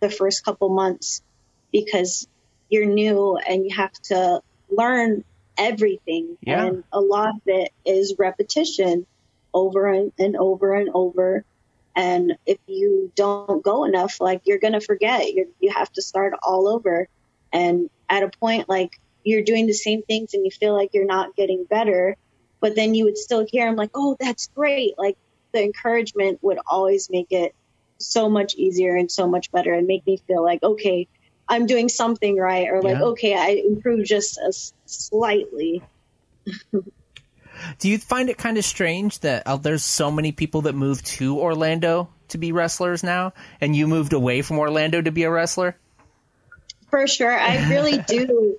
the 0.00 0.10
first 0.10 0.44
couple 0.44 0.68
months 0.68 1.22
because 1.72 2.26
you're 2.68 2.86
new 2.86 3.36
and 3.36 3.64
you 3.64 3.76
have 3.76 3.92
to 3.92 4.42
learn 4.70 5.24
everything. 5.56 6.36
Yeah. 6.40 6.64
And 6.64 6.84
a 6.92 7.00
lot 7.00 7.30
of 7.30 7.42
it 7.46 7.72
is 7.84 8.14
repetition 8.18 9.06
over 9.52 9.88
and, 9.88 10.12
and 10.18 10.36
over 10.36 10.74
and 10.74 10.90
over. 10.94 11.44
And 11.96 12.36
if 12.46 12.58
you 12.66 13.10
don't 13.16 13.62
go 13.62 13.84
enough, 13.84 14.20
like 14.20 14.42
you're 14.44 14.58
going 14.58 14.74
to 14.74 14.80
forget. 14.80 15.32
you 15.32 15.52
you 15.58 15.72
have 15.72 15.92
to 15.94 16.02
start 16.02 16.34
all 16.42 16.68
over. 16.68 17.08
And 17.52 17.90
at 18.08 18.22
a 18.22 18.28
point, 18.28 18.68
like 18.68 19.00
you're 19.24 19.42
doing 19.42 19.66
the 19.66 19.72
same 19.72 20.02
things 20.02 20.34
and 20.34 20.44
you 20.44 20.50
feel 20.50 20.74
like 20.74 20.90
you're 20.92 21.06
not 21.06 21.34
getting 21.34 21.64
better, 21.64 22.16
but 22.60 22.74
then 22.74 22.94
you 22.94 23.04
would 23.04 23.18
still 23.18 23.44
hear 23.46 23.66
them 23.66 23.76
like, 23.76 23.90
oh, 23.94 24.16
that's 24.20 24.48
great. 24.48 24.94
Like 24.96 25.16
the 25.52 25.62
encouragement 25.62 26.38
would 26.42 26.58
always 26.66 27.10
make 27.10 27.32
it 27.32 27.54
so 27.98 28.28
much 28.28 28.54
easier 28.54 28.94
and 28.94 29.10
so 29.10 29.26
much 29.26 29.50
better 29.50 29.72
and 29.74 29.86
make 29.86 30.06
me 30.06 30.18
feel 30.26 30.42
like, 30.42 30.62
okay, 30.62 31.08
I'm 31.48 31.66
doing 31.66 31.88
something 31.88 32.36
right. 32.36 32.68
Or 32.68 32.82
like, 32.82 32.98
Yeah. 32.98 33.04
okay, 33.04 33.34
I 33.34 33.62
improved 33.66 34.06
just 34.06 34.38
slightly. 34.86 35.82
Do 37.78 37.88
you 37.88 37.98
find 37.98 38.30
it 38.30 38.38
kind 38.38 38.58
of 38.58 38.64
strange 38.64 39.20
that 39.20 39.42
uh, 39.46 39.56
there's 39.56 39.82
so 39.84 40.10
many 40.10 40.32
people 40.32 40.62
that 40.62 40.74
move 40.74 41.02
to 41.04 41.38
Orlando 41.38 42.08
to 42.28 42.38
be 42.38 42.52
wrestlers 42.52 43.02
now, 43.02 43.32
and 43.60 43.74
you 43.74 43.86
moved 43.88 44.12
away 44.12 44.42
from 44.42 44.58
Orlando 44.58 45.00
to 45.00 45.10
be 45.10 45.24
a 45.24 45.30
wrestler? 45.30 45.76
For 46.90 47.06
sure. 47.06 47.32
I 47.32 47.68
really 47.68 47.98
do. 48.06 48.58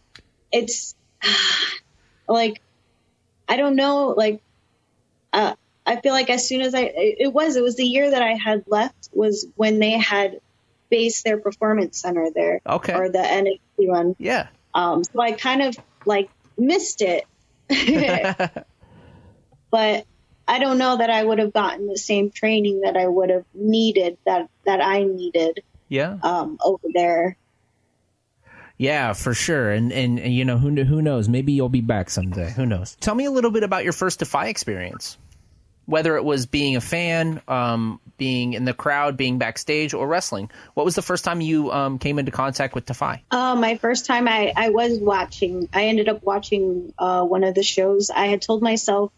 It's 0.52 0.96
like, 2.28 2.62
I 3.48 3.58
don't 3.58 3.76
know. 3.76 4.10
Like, 4.10 4.42
uh, 5.32 5.54
I 5.86 6.02
feel 6.02 6.14
like 6.14 6.30
as 6.30 6.48
soon 6.48 6.62
as 6.62 6.76
I, 6.76 6.92
it 6.94 7.32
was, 7.34 7.56
it 7.56 7.64
was 7.64 7.76
the 7.76 7.86
year 7.86 8.12
that 8.12 8.22
I 8.22 8.34
had 8.34 8.66
left 8.68 9.10
was 9.14 9.48
when 9.56 9.80
they 9.80 9.92
had 9.92 10.40
based 10.90 11.24
their 11.24 11.38
performance 11.40 12.02
center 12.02 12.30
there. 12.34 12.62
Okay. 12.66 12.94
Or 12.94 13.10
the 13.10 13.20
NXT 13.20 13.88
one. 13.88 14.16
Yeah. 14.20 14.48
Um, 14.74 15.04
so 15.04 15.20
I 15.20 15.32
kind 15.34 15.62
of 15.62 15.78
like 16.06 16.30
missed 16.58 17.02
it. 17.02 17.26
but 19.72 20.06
I 20.48 20.60
don't 20.60 20.78
know 20.78 20.98
that 20.98 21.10
I 21.10 21.24
would 21.24 21.40
have 21.40 21.54
gotten 21.54 21.88
the 21.88 21.98
same 21.98 22.32
training 22.32 22.82
that 22.82 22.98
I 22.98 23.08
would 23.08 23.30
have 23.30 23.46
needed 23.54 24.18
that, 24.26 24.50
that 24.66 24.82
I 24.82 25.04
needed, 25.04 25.62
Yeah. 25.90 26.18
um, 26.24 26.58
over 26.64 26.88
there. 26.94 27.38
Yeah, 28.78 29.14
for 29.14 29.34
sure. 29.34 29.72
And, 29.72 29.92
and 29.92 30.18
and 30.20 30.34
you 30.34 30.46
know 30.46 30.58
who 30.58 30.84
who 30.86 31.02
knows? 31.02 31.28
Maybe 31.28 31.52
you'll 31.52 31.68
be 31.68 31.82
back 31.82 32.10
someday. 32.10 32.50
Who 32.52 32.66
knows? 32.66 32.96
Tell 33.02 33.14
me 33.14 33.26
a 33.26 33.32
little 33.32 33.52
bit 33.52 33.64
about 33.64 33.84
your 33.84 33.92
first 33.92 34.20
Defy 34.20 34.48
experience. 34.48 35.18
Whether 35.90 36.16
it 36.18 36.24
was 36.24 36.46
being 36.46 36.76
a 36.76 36.82
fan, 36.82 37.42
um, 37.48 38.00
being 38.18 38.54
in 38.54 38.64
the 38.64 38.74
crowd, 38.74 39.18
being 39.18 39.40
backstage, 39.40 39.96
or 39.96 40.08
wrestling. 40.08 40.52
What 40.76 40.86
was 40.86 40.94
the 40.94 41.02
first 41.02 41.26
time 41.26 41.42
you 41.42 41.72
um, 41.72 41.98
came 41.98 42.20
into 42.20 42.32
contact 42.32 42.76
with 42.76 42.86
Defy? 42.86 43.24
Uh, 43.32 43.56
my 43.56 43.78
first 43.78 44.06
time 44.06 44.28
I, 44.28 44.54
I 44.56 44.70
was 44.70 45.00
watching, 45.00 45.68
I 45.74 45.86
ended 45.86 46.08
up 46.08 46.22
watching 46.22 46.94
uh, 47.00 47.24
one 47.24 47.44
of 47.44 47.56
the 47.56 47.64
shows. 47.64 48.12
I 48.12 48.28
had 48.28 48.42
told 48.42 48.62
myself 48.62 49.12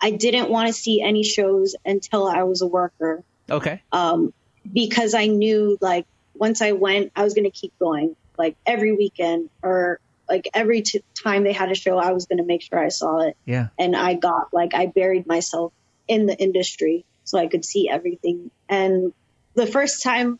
I 0.00 0.12
didn't 0.12 0.48
want 0.48 0.68
to 0.68 0.72
see 0.72 1.02
any 1.02 1.24
shows 1.24 1.76
until 1.84 2.26
I 2.26 2.44
was 2.44 2.62
a 2.62 2.66
worker 2.66 3.22
Okay. 3.50 3.82
um, 3.92 4.32
because 4.72 5.12
I 5.14 5.26
knew 5.26 5.76
like 5.80 6.06
once 6.34 6.62
I 6.62 6.72
went, 6.72 7.12
I 7.14 7.22
was 7.22 7.34
going 7.34 7.44
to 7.44 7.50
keep 7.50 7.78
going 7.78 8.16
like 8.38 8.56
every 8.64 8.92
weekend 8.92 9.50
or 9.62 10.00
like 10.28 10.48
every 10.54 10.82
t- 10.82 11.04
time 11.22 11.44
they 11.44 11.52
had 11.52 11.70
a 11.70 11.74
show, 11.74 11.98
I 11.98 12.12
was 12.12 12.26
going 12.26 12.38
to 12.38 12.44
make 12.44 12.62
sure 12.62 12.78
I 12.78 12.88
saw 12.88 13.20
it. 13.20 13.36
Yeah. 13.44 13.68
And 13.78 13.94
I 13.94 14.14
got 14.14 14.54
like, 14.54 14.74
I 14.74 14.86
buried 14.86 15.26
myself 15.26 15.72
in 16.08 16.26
the 16.26 16.36
industry 16.36 17.04
so 17.24 17.38
I 17.38 17.46
could 17.46 17.64
see 17.64 17.88
everything. 17.88 18.50
And 18.68 19.12
the 19.54 19.66
first 19.66 20.02
time 20.02 20.38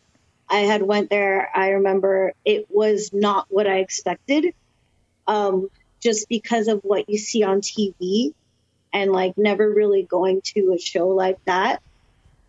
I 0.49 0.59
had 0.59 0.83
went 0.83 1.09
there, 1.09 1.49
I 1.53 1.69
remember 1.69 2.33
it 2.45 2.67
was 2.69 3.11
not 3.11 3.47
what 3.49 3.67
I 3.67 3.79
expected. 3.79 4.53
Um, 5.27 5.69
just 6.01 6.29
because 6.29 6.67
of 6.67 6.81
what 6.83 7.09
you 7.09 7.17
see 7.17 7.41
on 7.43 7.61
TV 7.61 8.33
and 8.93 9.11
like 9.11 9.37
never 9.37 9.67
really 9.67 10.03
going 10.03 10.41
to 10.41 10.73
a 10.75 10.79
show 10.79 11.07
like 11.07 11.43
that 11.45 11.81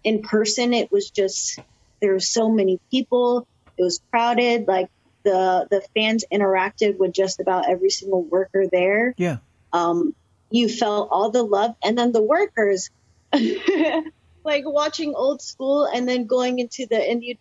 in 0.04 0.20
person. 0.20 0.74
It 0.74 0.92
was 0.92 1.10
just, 1.10 1.58
there 2.02 2.12
were 2.12 2.20
so 2.20 2.50
many 2.50 2.78
people. 2.90 3.48
It 3.78 3.82
was 3.82 4.00
crowded. 4.10 4.68
Like 4.68 4.90
the, 5.22 5.66
the 5.70 5.82
fans 5.94 6.26
interacted 6.30 6.98
with 6.98 7.12
just 7.12 7.40
about 7.40 7.68
every 7.68 7.88
single 7.88 8.22
worker 8.22 8.66
there. 8.70 9.14
Yeah. 9.16 9.38
Um, 9.72 10.14
you 10.50 10.68
felt 10.68 11.08
all 11.10 11.30
the 11.30 11.42
love 11.42 11.74
and 11.82 11.96
then 11.96 12.12
the 12.12 12.22
workers 12.22 12.90
like 14.44 14.64
watching 14.64 15.14
old 15.14 15.42
school 15.42 15.84
and 15.84 16.08
then 16.08 16.26
going 16.26 16.58
into 16.58 16.86
the 16.86 16.96
indie 16.96 17.38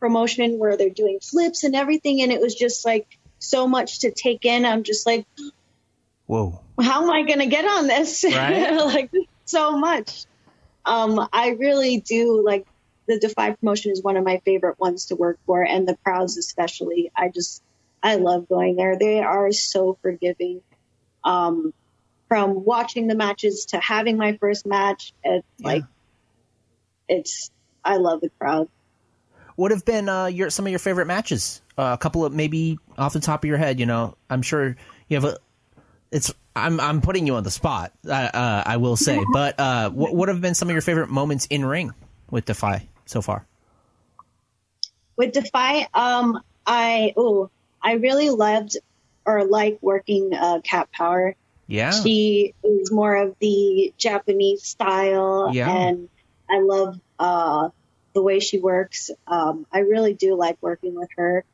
promotion 0.00 0.58
where 0.58 0.76
they're 0.76 0.90
doing 0.90 1.20
flips 1.20 1.64
and 1.64 1.74
everything. 1.74 2.22
And 2.22 2.32
it 2.32 2.40
was 2.40 2.54
just 2.54 2.84
like 2.84 3.18
so 3.38 3.66
much 3.66 4.00
to 4.00 4.10
take 4.10 4.44
in. 4.44 4.64
I'm 4.64 4.82
just 4.82 5.06
like, 5.06 5.26
Whoa. 6.26 6.60
how 6.80 7.02
am 7.02 7.10
I 7.10 7.22
going 7.22 7.38
to 7.38 7.46
get 7.46 7.64
on 7.64 7.86
this? 7.86 8.24
Right. 8.24 8.74
like 8.76 9.10
so 9.44 9.78
much. 9.78 10.24
Um, 10.84 11.28
I 11.32 11.50
really 11.50 12.00
do 12.00 12.42
like 12.44 12.66
the 13.06 13.18
Defy 13.18 13.52
promotion 13.52 13.92
is 13.92 14.02
one 14.02 14.16
of 14.16 14.24
my 14.24 14.40
favorite 14.44 14.78
ones 14.78 15.06
to 15.06 15.16
work 15.16 15.38
for 15.46 15.62
and 15.62 15.86
the 15.86 15.96
crowds 16.04 16.36
especially. 16.36 17.10
I 17.16 17.28
just, 17.28 17.62
I 18.02 18.16
love 18.16 18.48
going 18.48 18.76
there. 18.76 18.98
They 18.98 19.20
are 19.20 19.52
so 19.52 19.98
forgiving. 20.02 20.62
Um, 21.24 21.72
from 22.28 22.64
watching 22.64 23.06
the 23.06 23.14
matches 23.14 23.66
to 23.66 23.78
having 23.80 24.16
my 24.16 24.36
first 24.36 24.66
match, 24.66 25.12
it's 25.24 25.46
like, 25.60 25.84
it's, 27.08 27.50
I 27.84 27.96
love 27.96 28.20
the 28.20 28.30
crowd. 28.38 28.68
What 29.56 29.70
have 29.70 29.84
been 29.84 30.08
uh, 30.08 30.26
your 30.26 30.50
some 30.50 30.66
of 30.66 30.70
your 30.70 30.78
favorite 30.78 31.06
matches? 31.06 31.62
Uh, 31.78 31.90
a 31.94 31.98
couple 31.98 32.24
of 32.24 32.32
maybe 32.34 32.78
off 32.98 33.14
the 33.14 33.20
top 33.20 33.42
of 33.42 33.48
your 33.48 33.56
head. 33.56 33.80
You 33.80 33.86
know, 33.86 34.16
I'm 34.28 34.42
sure 34.42 34.76
you 35.08 35.16
have 35.16 35.24
a. 35.24 35.38
It's 36.10 36.30
I'm 36.54 36.78
I'm 36.78 37.00
putting 37.00 37.26
you 37.26 37.36
on 37.36 37.42
the 37.42 37.50
spot. 37.50 37.92
Uh, 38.06 38.12
uh, 38.12 38.62
I 38.66 38.76
will 38.76 38.96
say, 38.96 39.18
but 39.32 39.58
uh, 39.58 39.88
what 39.88 40.14
what 40.14 40.28
have 40.28 40.42
been 40.42 40.54
some 40.54 40.68
of 40.68 40.74
your 40.74 40.82
favorite 40.82 41.08
moments 41.08 41.46
in 41.46 41.64
ring 41.64 41.94
with 42.30 42.44
Defy 42.44 42.86
so 43.06 43.22
far? 43.22 43.46
with 45.16 45.32
Defy, 45.32 45.88
um, 45.94 46.40
I 46.66 47.14
oh, 47.16 47.50
I 47.82 47.94
really 47.94 48.30
loved 48.30 48.76
or 49.24 49.44
like 49.44 49.78
working 49.80 50.32
uh, 50.34 50.60
Cat 50.62 50.90
Power. 50.92 51.34
Yeah. 51.66 51.90
She 51.90 52.54
is 52.62 52.92
more 52.92 53.16
of 53.16 53.36
the 53.40 53.92
Japanese 53.98 54.62
style, 54.64 55.50
Yeah. 55.52 55.70
and 55.70 56.08
I 56.48 56.60
love 56.60 57.00
uh, 57.18 57.70
the 58.12 58.22
way 58.22 58.40
she 58.40 58.58
works. 58.58 59.10
Um, 59.26 59.66
I 59.72 59.80
really 59.80 60.14
do 60.14 60.34
like 60.36 60.56
working 60.60 60.94
with 60.94 61.08
her. 61.16 61.44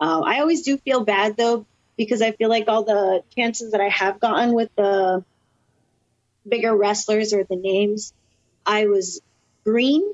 Uh, 0.00 0.20
I 0.20 0.40
always 0.40 0.62
do 0.62 0.78
feel 0.78 1.04
bad 1.04 1.36
though 1.36 1.66
because 1.96 2.22
I 2.22 2.32
feel 2.32 2.48
like 2.48 2.68
all 2.68 2.84
the 2.84 3.22
chances 3.36 3.72
that 3.72 3.80
I 3.80 3.88
have 3.88 4.20
gotten 4.20 4.52
with 4.52 4.70
the 4.76 5.24
bigger 6.48 6.74
wrestlers 6.74 7.32
or 7.32 7.44
the 7.44 7.56
names, 7.56 8.12
I 8.66 8.86
was 8.86 9.20
green, 9.64 10.12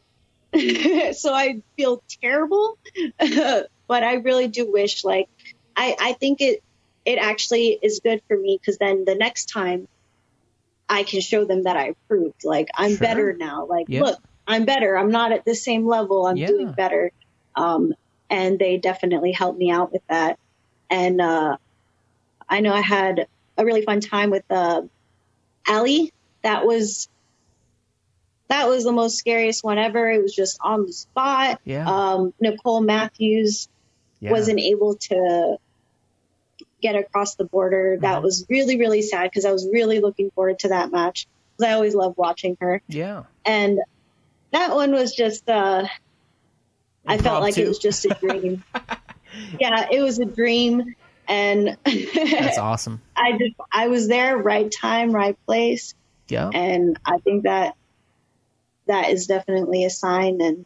so 0.54 1.32
I 1.32 1.62
feel 1.76 2.02
terrible. 2.22 2.78
but 3.18 4.02
I 4.04 4.14
really 4.14 4.48
do 4.48 4.70
wish, 4.70 5.04
like, 5.04 5.28
I 5.76 5.96
I 5.98 6.12
think 6.14 6.40
it 6.40 6.62
it 7.08 7.18
actually 7.18 7.78
is 7.82 8.00
good 8.04 8.20
for 8.28 8.36
me 8.36 8.58
because 8.60 8.76
then 8.76 9.04
the 9.06 9.14
next 9.14 9.46
time 9.46 9.86
I 10.90 11.04
can 11.04 11.22
show 11.22 11.46
them 11.46 11.62
that 11.62 11.74
I 11.74 11.92
improved. 11.94 12.44
Like 12.44 12.68
I'm 12.74 12.90
Sure. 12.90 12.98
better 12.98 13.32
now. 13.32 13.66
Like 13.66 13.86
Yeah. 13.88 14.02
look, 14.02 14.18
I'm 14.46 14.66
better. 14.66 14.96
I'm 14.96 15.10
not 15.10 15.32
at 15.32 15.46
the 15.46 15.54
same 15.54 15.86
level. 15.86 16.26
I'm 16.26 16.36
Yeah. 16.36 16.48
doing 16.48 16.72
better. 16.72 17.10
Um, 17.54 17.94
and 18.28 18.58
they 18.58 18.76
definitely 18.76 19.32
helped 19.32 19.58
me 19.58 19.70
out 19.70 19.90
with 19.90 20.02
that. 20.10 20.36
And 20.90 21.18
uh, 21.22 21.56
I 22.46 22.60
know 22.60 22.74
I 22.74 22.82
had 22.82 23.26
a 23.56 23.64
really 23.64 23.86
fun 23.86 24.00
time 24.00 24.28
with 24.28 24.44
uh, 24.50 24.82
Allie. 25.66 26.10
That 26.42 26.66
was 26.66 27.08
that 28.50 28.68
was 28.68 28.84
the 28.84 28.92
most 28.92 29.16
scariest 29.16 29.64
one 29.64 29.78
ever. 29.78 30.10
It 30.10 30.22
was 30.22 30.34
just 30.34 30.58
on 30.62 30.84
the 30.84 30.92
spot. 30.92 31.58
Yeah. 31.64 31.86
Um, 31.88 32.32
Nicole 32.38 32.82
Matthews 32.82 33.66
Yeah. 34.20 34.30
wasn't 34.32 34.60
able 34.60 34.96
to 35.08 35.56
get 36.80 36.96
across 36.96 37.34
the 37.34 37.44
border. 37.44 37.98
That 38.00 38.22
was 38.22 38.46
really, 38.48 38.78
really 38.78 39.02
sad 39.02 39.24
because 39.24 39.44
I 39.44 39.52
was 39.52 39.68
really 39.72 40.00
looking 40.00 40.30
forward 40.30 40.60
to 40.60 40.68
that 40.68 40.92
match 40.92 41.26
because 41.56 41.70
I 41.70 41.74
always 41.74 41.94
love 41.94 42.14
watching 42.16 42.56
her. 42.60 42.82
Yeah. 42.88 43.24
And 43.44 43.80
that 44.52 44.74
one 44.74 44.92
was 44.92 45.14
just, 45.14 45.48
uh, 45.48 45.86
I 47.06 47.18
felt 47.18 47.42
like 47.42 47.58
it 47.58 47.68
was 47.68 47.78
just 47.78 48.04
a 48.04 48.08
dream. 48.20 48.64
yeah, 49.58 49.88
it 49.90 50.00
was 50.00 50.18
a 50.18 50.24
dream. 50.24 50.94
And 51.26 51.76
That's 51.84 52.58
awesome. 52.58 53.02
I 53.16 53.32
just, 53.32 53.54
I 53.72 53.88
was 53.88 54.08
there, 54.08 54.36
right 54.36 54.70
time, 54.70 55.12
right 55.12 55.36
place. 55.46 55.94
Yeah. 56.28 56.48
And 56.52 56.98
I 57.04 57.18
think 57.18 57.44
that 57.44 57.74
that 58.86 59.10
is 59.10 59.26
definitely 59.26 59.84
a 59.84 59.90
sign. 59.90 60.40
And 60.40 60.64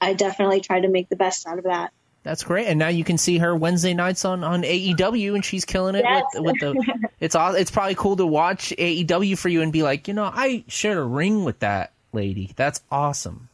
I 0.00 0.14
definitely 0.14 0.60
tried 0.60 0.80
to 0.80 0.88
make 0.88 1.08
the 1.08 1.16
best 1.16 1.46
out 1.46 1.58
of 1.58 1.64
that. 1.64 1.92
That's 2.24 2.42
great, 2.42 2.66
and 2.66 2.78
now 2.78 2.88
you 2.88 3.04
can 3.04 3.18
see 3.18 3.38
her 3.38 3.54
Wednesday 3.54 3.92
nights 3.94 4.24
on, 4.24 4.42
on 4.42 4.62
AEW, 4.62 5.34
and 5.34 5.44
she's 5.44 5.64
killing 5.64 5.94
it 5.94 6.04
Yes. 6.04 6.24
with 6.34 6.44
with 6.44 6.60
the. 6.60 7.08
It's 7.20 7.34
aw- 7.36 7.52
it's 7.52 7.70
probably 7.70 7.94
cool 7.94 8.16
to 8.16 8.26
watch 8.26 8.72
AEW 8.76 9.38
for 9.38 9.48
you 9.48 9.62
and 9.62 9.72
be 9.72 9.82
like, 9.82 10.08
you 10.08 10.14
know, 10.14 10.24
I 10.32 10.64
shared 10.66 10.98
a 10.98 11.02
ring 11.02 11.44
with 11.44 11.60
that 11.60 11.92
lady. 12.12 12.50
That's 12.56 12.82
awesome. 12.90 13.48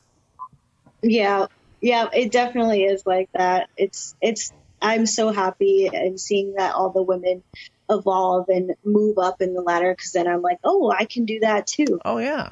Yeah, 1.03 1.47
yeah, 1.81 2.09
it 2.13 2.33
definitely 2.33 2.85
is 2.85 3.05
like 3.07 3.29
that. 3.33 3.69
It's 3.77 4.15
it's 4.21 4.53
I'm 4.83 5.07
so 5.07 5.31
happy 5.31 5.89
and 5.93 6.19
seeing 6.21 6.55
that 6.55 6.75
all 6.75 6.91
the 6.91 7.03
women 7.03 7.43
evolve 7.91 8.49
and 8.49 8.75
move 8.85 9.19
up 9.19 9.41
in 9.43 9.53
the 9.55 9.61
ladder 9.63 9.93
because 9.95 10.13
then 10.13 10.27
I'm 10.29 10.43
like, 10.43 10.59
oh, 10.65 10.91
I 10.97 11.05
can 11.07 11.25
do 11.25 11.41
that 11.41 11.67
too. 11.67 12.01
Oh 12.05 12.19
yeah. 12.19 12.49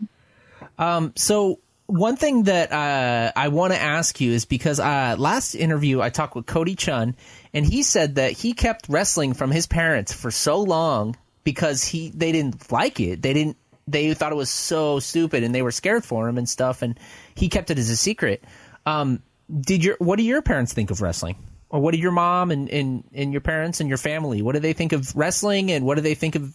um. 0.78 1.12
So 1.16 1.58
one 1.86 2.16
thing 2.16 2.44
that 2.44 2.72
uh, 2.72 3.32
I 3.36 3.48
want 3.48 3.72
to 3.72 3.80
ask 3.80 4.20
you 4.20 4.32
is 4.32 4.44
because 4.44 4.80
uh, 4.80 5.16
last 5.18 5.54
interview 5.54 6.00
I 6.00 6.10
talked 6.10 6.34
with 6.34 6.46
Cody 6.46 6.74
Chun, 6.74 7.16
and 7.52 7.64
he 7.64 7.82
said 7.82 8.16
that 8.16 8.32
he 8.32 8.52
kept 8.52 8.88
wrestling 8.88 9.34
from 9.34 9.50
his 9.50 9.66
parents 9.66 10.12
for 10.12 10.30
so 10.30 10.60
long 10.60 11.16
because 11.44 11.84
he 11.84 12.10
they 12.10 12.32
didn't 12.32 12.70
like 12.72 13.00
it. 13.00 13.22
They 13.22 13.32
didn't. 13.32 13.56
They 13.88 14.12
thought 14.14 14.32
it 14.32 14.36
was 14.36 14.50
so 14.50 14.98
stupid, 14.98 15.44
and 15.44 15.54
they 15.54 15.62
were 15.62 15.70
scared 15.70 16.04
for 16.04 16.28
him 16.28 16.38
and 16.38 16.48
stuff. 16.48 16.82
And 16.82 16.98
he 17.34 17.48
kept 17.48 17.70
it 17.70 17.78
as 17.78 17.88
a 17.88 17.96
secret. 17.96 18.42
Um, 18.84 19.22
did 19.48 19.84
your 19.84 19.96
what 19.98 20.16
do 20.16 20.24
your 20.24 20.42
parents 20.42 20.72
think 20.72 20.90
of 20.90 21.00
wrestling? 21.00 21.36
Or 21.68 21.80
what 21.80 21.94
do 21.94 21.98
your 21.98 22.12
mom 22.12 22.52
and, 22.52 22.68
and, 22.70 23.02
and 23.12 23.32
your 23.32 23.40
parents 23.40 23.80
and 23.80 23.88
your 23.88 23.98
family, 23.98 24.40
what 24.40 24.52
do 24.54 24.60
they 24.60 24.72
think 24.72 24.92
of 24.92 25.14
wrestling 25.16 25.72
and 25.72 25.84
what 25.84 25.96
do 25.96 26.00
they 26.00 26.14
think 26.14 26.36
of 26.36 26.54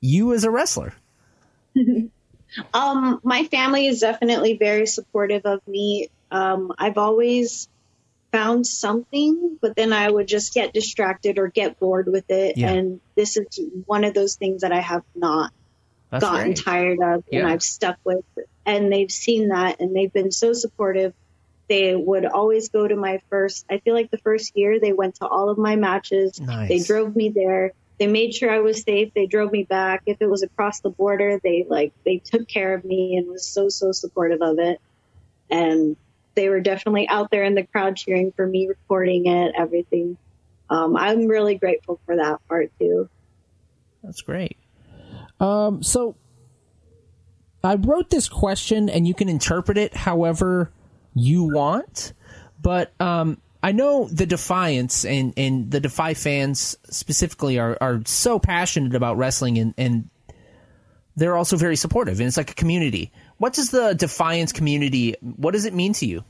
you 0.00 0.34
as 0.34 0.42
a 0.42 0.50
wrestler? 0.50 0.92
um, 2.72 3.20
my 3.22 3.44
family 3.44 3.86
is 3.86 4.00
definitely 4.00 4.56
very 4.56 4.86
supportive 4.86 5.44
of 5.44 5.66
me. 5.66 6.08
Um, 6.30 6.72
I've 6.78 6.98
always 6.98 7.68
found 8.32 8.66
something, 8.66 9.58
but 9.60 9.74
then 9.74 9.92
I 9.92 10.10
would 10.10 10.28
just 10.28 10.52
get 10.52 10.72
distracted 10.72 11.38
or 11.38 11.48
get 11.48 11.78
bored 11.78 12.06
with 12.06 12.30
it. 12.30 12.58
Yeah. 12.58 12.70
And 12.70 13.00
this 13.14 13.36
is 13.36 13.60
one 13.86 14.04
of 14.04 14.14
those 14.14 14.36
things 14.36 14.62
that 14.62 14.72
I 14.72 14.80
have 14.80 15.02
not 15.14 15.52
That's 16.10 16.24
gotten 16.24 16.46
great. 16.48 16.64
tired 16.64 16.98
of 17.02 17.24
yeah. 17.30 17.40
and 17.40 17.48
I've 17.48 17.62
stuck 17.62 17.98
with. 18.04 18.24
And 18.66 18.92
they've 18.92 19.10
seen 19.10 19.48
that 19.48 19.80
and 19.80 19.96
they've 19.96 20.12
been 20.12 20.30
so 20.30 20.52
supportive 20.52 21.14
they 21.68 21.94
would 21.94 22.24
always 22.24 22.70
go 22.70 22.88
to 22.88 22.96
my 22.96 23.20
first, 23.28 23.66
I 23.70 23.78
feel 23.78 23.94
like 23.94 24.10
the 24.10 24.18
first 24.18 24.56
year 24.56 24.80
they 24.80 24.92
went 24.92 25.16
to 25.16 25.26
all 25.26 25.50
of 25.50 25.58
my 25.58 25.76
matches. 25.76 26.40
Nice. 26.40 26.68
They 26.68 26.80
drove 26.80 27.14
me 27.14 27.28
there. 27.28 27.72
They 27.98 28.06
made 28.06 28.34
sure 28.34 28.50
I 28.50 28.60
was 28.60 28.82
safe. 28.82 29.12
They 29.14 29.26
drove 29.26 29.50
me 29.50 29.64
back. 29.64 30.02
If 30.06 30.18
it 30.20 30.30
was 30.30 30.42
across 30.42 30.80
the 30.80 30.90
border, 30.90 31.40
they 31.42 31.66
like, 31.68 31.92
they 32.04 32.18
took 32.18 32.46
care 32.46 32.74
of 32.74 32.84
me 32.84 33.16
and 33.16 33.28
was 33.28 33.46
so, 33.46 33.68
so 33.68 33.92
supportive 33.92 34.40
of 34.40 34.58
it. 34.58 34.80
And 35.50 35.96
they 36.34 36.48
were 36.48 36.60
definitely 36.60 37.08
out 37.08 37.30
there 37.30 37.42
in 37.42 37.54
the 37.54 37.64
crowd 37.64 37.96
cheering 37.96 38.32
for 38.32 38.46
me, 38.46 38.68
recording 38.68 39.26
it, 39.26 39.54
everything. 39.56 40.16
Um, 40.70 40.96
I'm 40.96 41.26
really 41.26 41.56
grateful 41.56 41.98
for 42.06 42.16
that 42.16 42.38
part 42.46 42.70
too. 42.78 43.08
That's 44.02 44.22
great. 44.22 44.56
Um, 45.40 45.82
so 45.82 46.14
I 47.64 47.74
wrote 47.74 48.10
this 48.10 48.28
question, 48.28 48.88
and 48.88 49.08
you 49.08 49.14
can 49.14 49.28
interpret 49.28 49.76
it 49.78 49.96
however 49.96 50.70
you 51.14 51.42
want. 51.42 52.12
But 52.62 52.92
um, 53.00 53.40
I 53.68 53.72
know 53.72 54.08
the 54.10 54.24
Defiance 54.24 55.04
and, 55.04 55.34
and 55.36 55.70
the 55.70 55.78
Defy 55.78 56.14
fans 56.14 56.78
specifically 56.88 57.58
are, 57.58 57.76
are 57.82 58.00
so 58.06 58.38
passionate 58.38 58.94
about 58.94 59.18
wrestling 59.18 59.58
and, 59.58 59.74
and 59.76 60.08
they're 61.16 61.36
also 61.36 61.58
very 61.58 61.76
supportive 61.76 62.18
and 62.18 62.26
it's 62.26 62.38
like 62.38 62.50
a 62.50 62.54
community. 62.54 63.12
What 63.36 63.52
does 63.52 63.68
the 63.68 63.92
Defiance 63.92 64.52
community, 64.52 65.16
what 65.20 65.50
does 65.50 65.66
it 65.66 65.74
mean 65.74 65.92
to 65.92 66.06
you? 66.06 66.24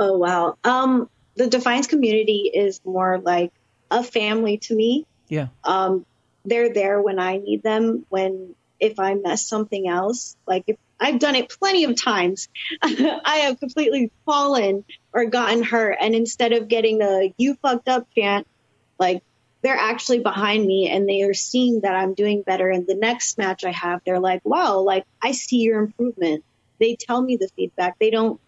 Oh, 0.00 0.18
wow. 0.18 0.58
Um, 0.64 1.08
the 1.36 1.46
Defiance 1.46 1.86
community 1.86 2.50
is 2.52 2.80
more 2.84 3.18
like 3.18 3.52
a 3.88 4.02
family 4.02 4.58
to 4.58 4.74
me. 4.74 5.06
Yeah. 5.28 5.46
Um, 5.62 6.06
they're 6.44 6.74
there 6.74 7.00
when 7.00 7.20
I 7.20 7.36
need 7.36 7.62
them, 7.62 8.04
when 8.08 8.56
if 8.80 8.98
I 8.98 9.14
mess 9.14 9.46
something 9.46 9.88
else, 9.88 10.36
like 10.46 10.64
if 10.66 10.76
I've 11.00 11.18
done 11.18 11.34
it 11.34 11.48
plenty 11.48 11.84
of 11.84 12.00
times. 12.00 12.48
I 12.82 13.42
have 13.46 13.58
completely 13.58 14.12
fallen 14.26 14.84
or 15.12 15.24
gotten 15.24 15.62
hurt. 15.62 15.96
And 16.00 16.14
instead 16.14 16.52
of 16.52 16.68
getting 16.68 16.98
the 16.98 17.32
you 17.38 17.54
fucked 17.54 17.88
up 17.88 18.06
chant, 18.14 18.46
like 18.98 19.22
they're 19.62 19.76
actually 19.76 20.20
behind 20.20 20.64
me 20.66 20.90
and 20.90 21.08
they 21.08 21.22
are 21.22 21.34
seeing 21.34 21.80
that 21.80 21.94
I'm 21.94 22.14
doing 22.14 22.42
better. 22.42 22.68
And 22.68 22.86
the 22.86 22.94
next 22.94 23.38
match 23.38 23.64
I 23.64 23.72
have, 23.72 24.02
they're 24.04 24.20
like, 24.20 24.42
wow, 24.44 24.80
like 24.80 25.06
I 25.22 25.32
see 25.32 25.58
your 25.58 25.80
improvement. 25.82 26.44
They 26.78 26.96
tell 26.96 27.20
me 27.20 27.36
the 27.36 27.48
feedback. 27.56 27.98
They 27.98 28.10
don't, 28.10 28.40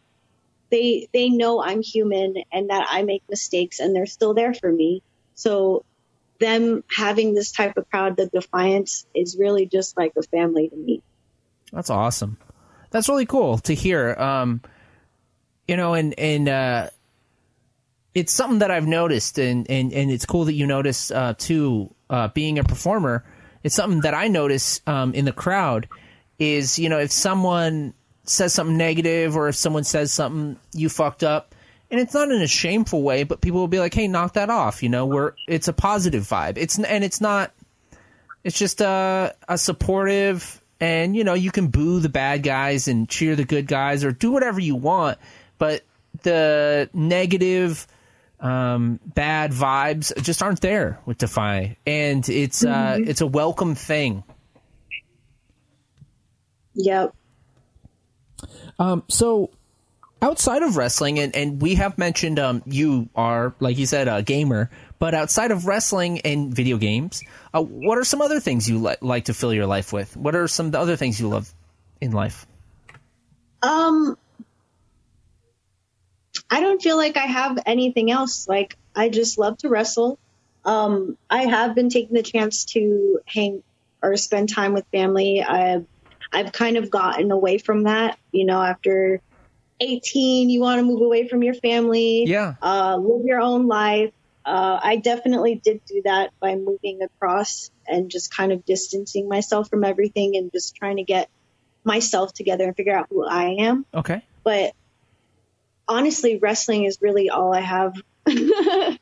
they, 0.71 1.09
they 1.12 1.31
know 1.31 1.62
I'm 1.62 1.83
human 1.83 2.35
and 2.53 2.71
that 2.71 2.87
I 2.90 3.03
make 3.03 3.23
mistakes 3.29 3.81
and 3.81 3.97
they're 3.97 4.07
still 4.07 4.35
there 4.35 4.55
for 4.55 4.71
me. 4.71 5.03
So 5.35 5.85
them 6.38 6.85
having 6.95 7.35
this 7.35 7.53
type 7.53 7.77
of 7.77 7.88
crowd, 7.90 8.16
the 8.16 8.27
defiance 8.27 9.07
is 9.14 9.37
really 9.38 9.66
just 9.66 9.97
like 9.97 10.12
a 10.16 10.23
family 10.23 10.68
to 10.68 10.77
me. 10.77 11.03
That's 11.73 11.90
awesome. 11.90 12.38
That's 12.90 13.09
really 13.09 13.27
cool 13.27 13.59
to 13.59 13.75
hear. 13.75 14.14
Um, 14.14 14.61
you 15.66 15.77
know, 15.77 15.95
and 15.95 16.18
and 16.18 16.49
uh, 16.49 16.90
it's 18.14 18.33
something 18.33 18.59
that 18.59 18.71
I've 18.71 18.87
noticed, 18.87 19.38
and 19.38 19.68
and 19.71 19.92
and 19.92 20.11
it's 20.11 20.27
cool 20.27 20.45
that 20.45 20.55
you 20.55 20.66
notice 20.66 21.11
uh, 21.11 21.35
too. 21.37 21.95
Uh, 22.11 22.29
being 22.29 22.59
a 22.59 22.64
performer, 22.64 23.25
it's 23.62 23.75
something 23.75 24.01
that 24.01 24.12
I 24.12 24.29
notice 24.29 24.83
um, 24.87 25.14
in 25.14 25.25
the 25.25 25.33
crowd. 25.33 25.88
Is 26.38 26.79
you 26.79 26.88
know 26.88 26.99
if 26.99 27.12
someone 27.12 27.95
says 28.25 28.53
something 28.53 28.77
negative 28.77 29.37
or 29.37 29.49
if 29.49 29.57
someone 29.57 29.85
says 29.85 30.12
something 30.12 30.59
you 30.73 30.88
fucked 30.88 31.25
up, 31.25 31.55
and 31.92 32.00
it's 32.00 32.14
not 32.14 32.33
in 32.33 32.42
a 32.42 32.48
shameful 32.48 33.02
way, 33.02 33.22
but 33.22 33.40
people 33.40 33.61
will 33.61 33.68
be 33.68 33.78
like, 33.78 33.94
"Hey, 33.94 34.09
knock 34.09 34.33
that 34.33 34.50
off." 34.50 34.83
You 34.83 34.88
know, 34.88 35.07
where 35.07 35.37
it's 35.46 35.68
a 35.68 35.72
positive 35.72 36.24
vibe. 36.24 36.57
It's 36.57 36.78
and 36.78 37.05
it's 37.05 37.20
not. 37.20 37.52
It's 38.42 38.59
just 38.59 38.81
a 38.81 39.37
a 39.46 39.57
supportive 39.57 40.61
and 40.83 41.14
you 41.14 41.22
know 41.22 41.35
you 41.35 41.52
can 41.52 41.68
boo 41.68 42.00
the 42.00 42.09
bad 42.09 42.42
guys 42.42 42.88
and 42.88 43.09
cheer 43.09 43.37
the 43.37 43.44
good 43.44 43.66
guys 43.66 44.05
or 44.05 44.11
do 44.11 44.33
whatever 44.33 44.61
you 44.61 44.74
want 44.74 45.16
but 45.57 45.83
the 46.22 46.90
negative 46.92 47.87
um, 48.40 48.98
bad 49.05 49.52
vibes 49.52 50.12
just 50.22 50.42
aren't 50.42 50.61
there 50.61 50.98
with 51.07 51.18
defy 51.18 51.76
and 51.87 52.28
it's 52.28 52.64
uh, 52.64 52.74
mm-hmm. 52.74 53.02
uh, 53.05 53.11
it's 53.11 53.20
a 53.20 53.26
welcome 53.26 53.76
thing 53.76 54.24
yep 56.74 57.14
um, 58.81 59.05
so 59.09 59.50
outside 60.23 60.63
of 60.63 60.77
wrestling 60.77 61.19
and, 61.19 61.37
and 61.37 61.61
we 61.61 61.75
have 61.75 61.99
mentioned 61.99 62.39
um, 62.39 62.63
you 62.65 63.09
are 63.15 63.55
like 63.61 63.77
you 63.77 63.87
said 63.87 64.09
a 64.09 64.23
gamer 64.23 64.71
but 65.03 65.15
outside 65.15 65.51
of 65.51 65.67
wrestling 65.67 66.21
and 66.21 66.55
video 66.55 66.77
games, 66.77 67.25
uh, 67.53 67.61
what 67.61 67.99
are 67.99 68.05
some 68.05 68.23
other 68.23 68.39
things 68.39 68.69
you 68.69 68.79
li- 68.79 68.95
like 69.01 69.25
to 69.25 69.35
fill 69.35 69.53
your 69.53 69.67
life 69.67 69.93
with? 69.93 70.17
What 70.17 70.37
are 70.37 70.47
some 70.47 70.73
other 70.77 70.95
things 70.95 71.19
you 71.19 71.29
love 71.29 71.53
in 72.01 72.13
life? 72.13 72.47
Um, 73.65 74.17
I 76.49 76.61
don't 76.61 76.81
feel 76.81 76.97
like 76.97 77.17
I 77.17 77.27
have 77.27 77.59
anything 77.67 78.13
else. 78.13 78.47
Like 78.47 78.77
I 78.95 79.09
just 79.09 79.39
love 79.39 79.59
to 79.59 79.69
wrestle. 79.69 80.21
Um, 80.65 81.19
I 81.29 81.47
have 81.47 81.75
been 81.75 81.89
taking 81.89 82.15
the 82.15 82.23
chance 82.23 82.67
to 82.67 83.19
hang 83.27 83.65
or 84.05 84.17
spend 84.17 84.51
time 84.51 84.73
with 84.73 84.87
family. 84.93 85.43
I've 85.43 85.85
I've 86.33 86.53
kind 86.53 86.77
of 86.77 86.93
gotten 86.93 87.33
away 87.33 87.59
from 87.59 87.83
that. 87.83 88.21
You 88.31 88.47
know, 88.47 88.63
after 88.63 89.21
18, 89.83 90.51
you 90.51 90.61
want 90.61 90.79
to 90.79 90.85
move 90.85 91.03
away 91.03 91.29
from 91.29 91.42
your 91.42 91.55
family. 91.55 92.25
Yeah. 92.27 92.55
Uh, 92.62 92.97
live 92.97 93.25
your 93.25 93.40
own 93.40 93.66
life 93.66 94.12
uh, 94.45 94.81
I 94.83 94.97
definitely 94.97 95.55
did 95.55 95.85
do 95.87 96.03
that 96.05 96.31
by 96.41 96.57
moving 96.57 97.03
across 97.03 97.70
and 97.87 98.11
just 98.11 98.35
kind 98.35 98.53
of 98.53 98.64
distancing 98.64 99.28
myself 99.28 99.68
from 99.70 99.85
everything 99.85 100.37
and 100.37 100.51
just 100.51 100.74
trying 100.74 100.97
to 100.97 101.05
get 101.05 101.28
myself 101.85 102.33
together 102.33 102.64
and 102.64 102.76
figure 102.76 102.95
out 102.95 103.07
who 103.11 103.24
I 103.24 103.57
am. 103.61 103.87
Okay. 103.95 104.24
But 104.43 104.74
honestly, 105.87 106.39
wrestling 106.39 106.85
is 106.85 106.99
really 107.01 107.30
all 107.30 107.55
I 107.55 107.61
have. 107.61 107.95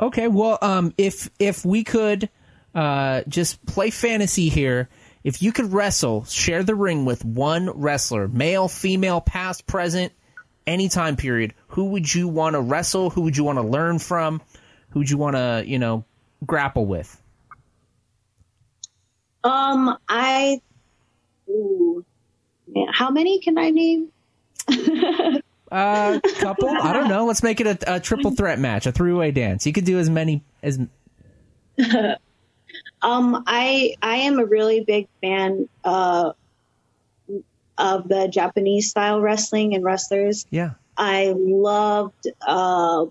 okay. 0.00 0.28
Well, 0.28 0.58
um, 0.60 0.92
if 0.98 1.30
if 1.38 1.64
we 1.64 1.84
could 1.84 2.28
uh, 2.74 3.22
just 3.28 3.64
play 3.64 3.88
fantasy 3.90 4.50
here, 4.50 4.90
if 5.26 5.42
you 5.42 5.50
could 5.50 5.72
wrestle, 5.72 6.24
share 6.26 6.62
the 6.62 6.76
ring 6.76 7.04
with 7.04 7.24
one 7.24 7.68
wrestler, 7.70 8.28
male, 8.28 8.68
female, 8.68 9.20
past, 9.20 9.66
present 9.66 10.12
any 10.68 10.88
time 10.88 11.16
period, 11.16 11.52
who 11.66 11.86
would 11.86 12.14
you 12.14 12.28
want 12.28 12.54
to 12.54 12.60
wrestle? 12.60 13.10
Who 13.10 13.22
would 13.22 13.36
you 13.36 13.42
want 13.42 13.58
to 13.58 13.62
learn 13.62 13.98
from? 13.98 14.40
Who 14.90 15.00
would 15.00 15.10
you 15.10 15.18
want 15.18 15.34
to, 15.34 15.64
you 15.66 15.80
know, 15.80 16.04
grapple 16.46 16.86
with? 16.86 17.20
Um, 19.42 19.98
I, 20.08 20.60
ooh, 21.48 22.04
man, 22.68 22.86
how 22.92 23.10
many 23.10 23.40
can 23.40 23.58
I 23.58 23.70
name? 23.70 24.12
A 24.68 25.42
uh, 25.72 26.20
couple. 26.38 26.68
I 26.68 26.92
don't 26.92 27.08
know. 27.08 27.26
Let's 27.26 27.42
make 27.42 27.60
it 27.60 27.66
a, 27.66 27.96
a 27.96 28.00
triple 28.00 28.30
threat 28.30 28.60
match, 28.60 28.86
a 28.86 28.92
three 28.92 29.12
way 29.12 29.32
dance. 29.32 29.66
You 29.66 29.72
could 29.72 29.86
do 29.86 29.98
as 29.98 30.08
many 30.08 30.44
as. 30.62 30.78
um, 33.02 33.44
I 33.46 33.94
I 34.02 34.16
am 34.16 34.38
a 34.38 34.44
really 34.44 34.80
big 34.80 35.08
fan 35.20 35.68
uh, 35.84 36.32
of 37.78 38.08
the 38.08 38.28
Japanese 38.28 38.90
style 38.90 39.20
wrestling 39.20 39.74
and 39.74 39.84
wrestlers. 39.84 40.46
Yeah. 40.50 40.72
I 40.96 41.34
loved 41.36 42.26
uh, 42.46 43.06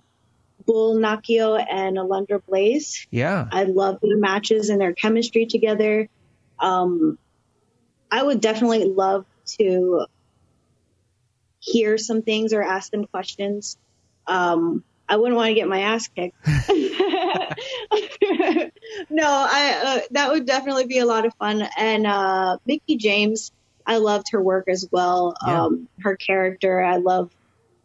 Bull 0.66 0.96
Nakano 0.96 1.56
and 1.56 1.98
Alundra 1.98 2.42
Blayze. 2.50 3.06
Yeah. 3.12 3.48
I 3.52 3.64
love 3.64 4.00
their 4.02 4.18
matches 4.18 4.70
and 4.70 4.82
their 4.82 4.94
chemistry 4.94 5.46
together. 5.46 6.10
Um, 6.60 7.18
I 8.12 8.24
would 8.24 8.42
definitely 8.42 8.86
love 8.86 9.26
to 9.60 10.08
hear 11.60 11.98
some 11.98 12.22
things 12.22 12.54
or 12.54 12.64
ask 12.64 12.92
them 12.92 13.06
questions. 13.06 13.78
Um, 14.26 14.84
I 15.08 15.18
wouldn't 15.18 15.36
want 15.36 15.50
to 15.50 15.54
get 15.54 15.68
my 15.68 15.82
ass 15.82 16.08
kicked. 16.08 16.36
no, 19.10 19.26
I 19.26 19.82
uh, 19.86 20.00
that 20.12 20.32
would 20.32 20.46
definitely 20.46 20.86
be 20.86 21.00
a 21.00 21.06
lot 21.06 21.26
of 21.26 21.34
fun. 21.36 21.68
And 21.78 22.06
uh, 22.08 22.58
Mickie 22.66 22.98
James, 22.98 23.52
I 23.86 23.98
loved 23.98 24.28
her 24.32 24.42
work 24.42 24.68
as 24.68 24.88
well. 24.92 25.36
Yeah. 25.46 25.64
Um, 25.66 25.88
her 26.02 26.16
character, 26.16 26.82
I 26.82 26.98
love 26.98 27.32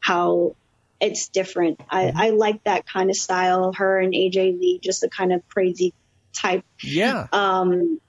how 0.00 0.56
it's 1.00 1.28
different. 1.28 1.80
I, 1.88 2.04
Mm-hmm. 2.06 2.18
I 2.18 2.30
like 2.30 2.64
that 2.64 2.86
kind 2.86 3.10
of 3.10 3.16
style. 3.16 3.72
Her 3.72 3.98
and 3.98 4.12
AJ 4.14 4.58
Lee, 4.58 4.80
just 4.82 5.02
a 5.04 5.08
kind 5.08 5.32
of 5.32 5.46
crazy 5.48 5.94
type. 6.32 6.64
Yeah. 6.82 7.26
Um, 7.32 8.00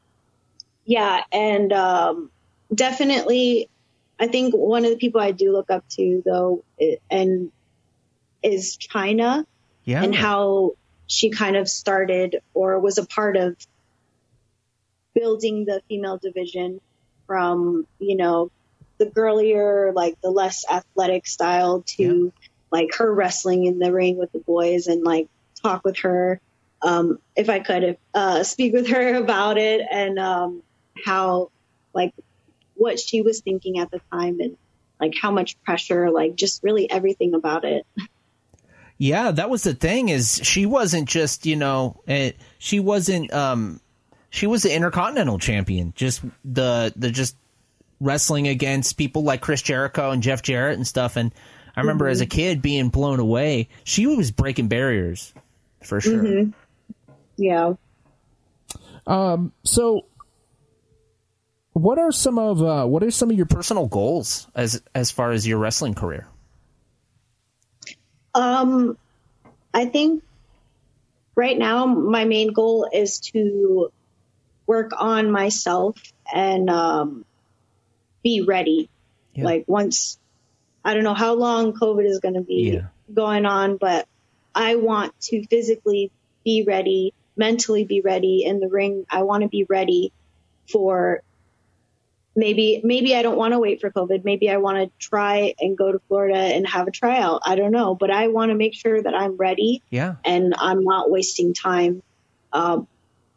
yeah, 0.85 1.21
and 1.31 1.71
um, 1.71 2.31
definitely, 2.73 3.69
I 4.19 4.27
think 4.27 4.53
one 4.53 4.83
of 4.83 4.91
the 4.91 4.97
people 4.97 5.21
I 5.21 5.31
do 5.31 5.51
look 5.51 5.69
up 5.71 5.87
to 5.91 6.21
though, 6.25 6.63
and 7.09 7.51
is 8.43 8.77
Chyna 8.77 9.45
Yeah. 9.85 10.03
and 10.03 10.13
how 10.15 10.71
she 11.11 11.29
kind 11.29 11.57
of 11.57 11.67
started 11.67 12.37
or 12.53 12.79
was 12.79 12.97
a 12.97 13.05
part 13.05 13.35
of 13.35 13.57
building 15.13 15.65
the 15.65 15.81
female 15.89 16.17
division 16.17 16.79
from 17.27 17.85
you 17.99 18.15
know 18.15 18.49
the 18.97 19.07
girlier 19.07 19.91
like 19.93 20.15
the 20.21 20.29
less 20.29 20.63
athletic 20.71 21.27
style 21.27 21.83
to 21.85 22.31
like 22.71 22.95
her 22.95 23.13
wrestling 23.13 23.65
in 23.65 23.77
the 23.77 23.91
ring 23.91 24.15
with 24.15 24.31
the 24.31 24.39
boys 24.39 24.87
and 24.87 25.03
like 25.03 25.27
talk 25.61 25.83
with 25.83 25.97
her 25.97 26.39
um 26.81 27.19
if 27.35 27.49
i 27.49 27.59
could 27.59 27.97
uh 28.13 28.41
speak 28.43 28.71
with 28.71 28.87
her 28.87 29.15
about 29.21 29.57
it 29.57 29.85
and 29.91 30.17
um 30.17 30.63
how 31.05 31.51
like 31.93 32.13
what 32.75 32.97
she 32.97 33.21
was 33.21 33.41
thinking 33.41 33.79
at 33.79 33.91
the 33.91 33.99
time 34.13 34.39
and 34.39 34.55
like 34.97 35.13
how 35.21 35.29
much 35.29 35.61
pressure 35.63 36.09
like 36.09 36.35
just 36.35 36.63
really 36.63 36.89
everything 36.89 37.33
about 37.33 37.65
it 37.65 37.85
Yeah, 39.01 39.31
that 39.31 39.49
was 39.49 39.63
the 39.63 39.73
thing 39.73 40.09
is 40.09 40.39
she 40.43 40.67
wasn't 40.67 41.09
just, 41.09 41.47
you 41.47 41.55
know, 41.55 42.03
eh, 42.07 42.33
she 42.59 42.79
wasn't 42.79 43.33
um 43.33 43.81
she 44.29 44.45
was 44.45 44.61
the 44.61 44.75
intercontinental 44.75 45.39
champion. 45.39 45.91
Just 45.95 46.21
the 46.45 46.93
the 46.95 47.09
just 47.09 47.35
wrestling 47.99 48.47
against 48.47 48.97
people 48.97 49.23
like 49.23 49.41
Chris 49.41 49.63
Jericho 49.63 50.11
and 50.11 50.21
Jeff 50.21 50.43
Jarrett 50.43 50.77
and 50.77 50.85
stuff 50.85 51.15
and 51.15 51.33
I 51.75 51.79
remember 51.79 52.07
as 52.07 52.21
a 52.21 52.27
kid 52.27 52.61
being 52.61 52.89
blown 52.89 53.19
away. 53.19 53.69
She 53.85 54.05
was 54.05 54.29
breaking 54.29 54.67
barriers 54.67 55.33
for 55.83 55.99
sure. 55.99 56.45
yeah 57.37 57.73
Um 59.07 59.51
So 59.63 60.05
what 61.73 61.97
are 61.97 62.11
some 62.11 62.37
of 62.37 62.61
uh 62.61 62.85
what 62.85 63.01
are 63.01 63.09
some 63.09 63.31
of 63.31 63.35
your 63.35 63.47
personal 63.47 63.87
goals 63.87 64.47
as 64.53 64.79
as 64.93 65.09
far 65.09 65.31
as 65.31 65.47
your 65.47 65.57
wrestling 65.57 65.95
career? 65.95 66.27
Um, 68.33 68.97
I 69.73 69.85
think 69.85 70.23
right 71.35 71.57
now 71.57 71.85
my 71.85 72.25
main 72.25 72.53
goal 72.53 72.87
is 72.91 73.19
to 73.33 73.91
work 74.67 74.91
on 74.97 75.31
myself 75.31 75.97
and 76.33 76.69
um, 76.69 77.25
be 78.23 78.41
ready. 78.41 78.89
Yeah. 79.33 79.45
Like 79.45 79.65
once, 79.67 80.17
I 80.83 80.93
don't 80.93 81.03
know 81.03 81.13
how 81.13 81.33
long 81.35 81.73
COVID 81.73 82.05
is 82.05 82.19
going 82.19 82.35
to 82.35 82.41
be 82.41 82.73
Yeah. 82.73 82.87
going 83.13 83.45
on, 83.45 83.77
but 83.77 84.07
I 84.53 84.75
want 84.75 85.13
to 85.23 85.45
physically 85.47 86.11
be 86.43 86.63
ready, 86.67 87.13
mentally 87.37 87.85
be 87.85 88.01
ready 88.01 88.43
in 88.45 88.59
the 88.59 88.67
ring. 88.67 89.05
I 89.09 89.23
want 89.23 89.43
to 89.43 89.49
be 89.49 89.65
ready 89.69 90.11
for 90.71 91.21
maybe 92.35 92.81
maybe 92.83 93.15
I 93.15 93.21
don't 93.21 93.37
want 93.37 93.53
to 93.53 93.59
wait 93.59 93.81
for 93.81 93.91
COVID. 93.91 94.23
Maybe 94.23 94.49
I 94.49 94.57
want 94.57 94.77
to 94.77 94.91
try 94.99 95.53
and 95.59 95.77
go 95.77 95.91
to 95.91 95.99
Florida 96.07 96.37
and 96.37 96.67
have 96.67 96.87
a 96.87 96.91
tryout. 96.91 97.41
I 97.45 97.55
don't 97.55 97.71
know, 97.71 97.95
but 97.95 98.11
I 98.11 98.27
want 98.29 98.51
to 98.51 98.55
make 98.55 98.73
sure 98.73 99.01
that 99.01 99.13
I'm 99.13 99.35
ready 99.37 99.81
Yeah. 99.89 100.15
and 100.23 100.53
I'm 100.57 100.83
not 100.83 101.11
wasting 101.11 101.53
time, 101.53 102.01
um, 102.53 102.87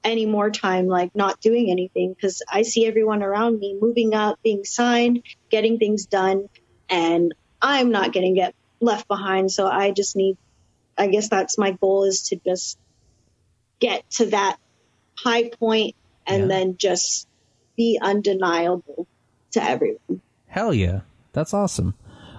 any 0.04 0.26
more 0.26 0.50
time, 0.50 0.86
like 0.86 1.10
not 1.14 1.40
doing 1.40 1.70
anything 1.70 2.14
because 2.14 2.42
I 2.50 2.62
see 2.62 2.86
everyone 2.86 3.22
around 3.22 3.58
me 3.58 3.76
moving 3.80 4.14
up, 4.14 4.38
being 4.44 4.64
signed, 4.64 5.22
getting 5.50 5.78
things 5.78 6.06
done, 6.06 6.46
and 6.88 7.34
I'm 7.60 7.90
not 7.90 8.12
going 8.12 8.34
to 8.34 8.38
get 8.40 8.54
left 8.80 9.08
behind. 9.08 9.50
So 9.50 9.66
I 9.66 9.92
just 9.92 10.14
need, 10.14 10.36
I 10.98 11.06
guess 11.06 11.30
that's 11.30 11.56
my 11.56 11.72
goal 11.80 12.04
is 12.04 12.24
to 12.28 12.38
just 12.46 12.76
get 13.80 14.02
to 14.10 14.26
that 14.26 14.56
high 15.18 15.48
point 15.58 15.94
and 16.26 16.42
Yeah. 16.42 16.48
then 16.48 16.76
just 16.78 17.26
be 17.76 17.98
undeniable 18.00 19.06
to 19.52 19.62
everyone. 19.62 20.20
Hell 20.46 20.74
yeah, 20.74 21.00
that's 21.32 21.54
awesome. 21.54 21.94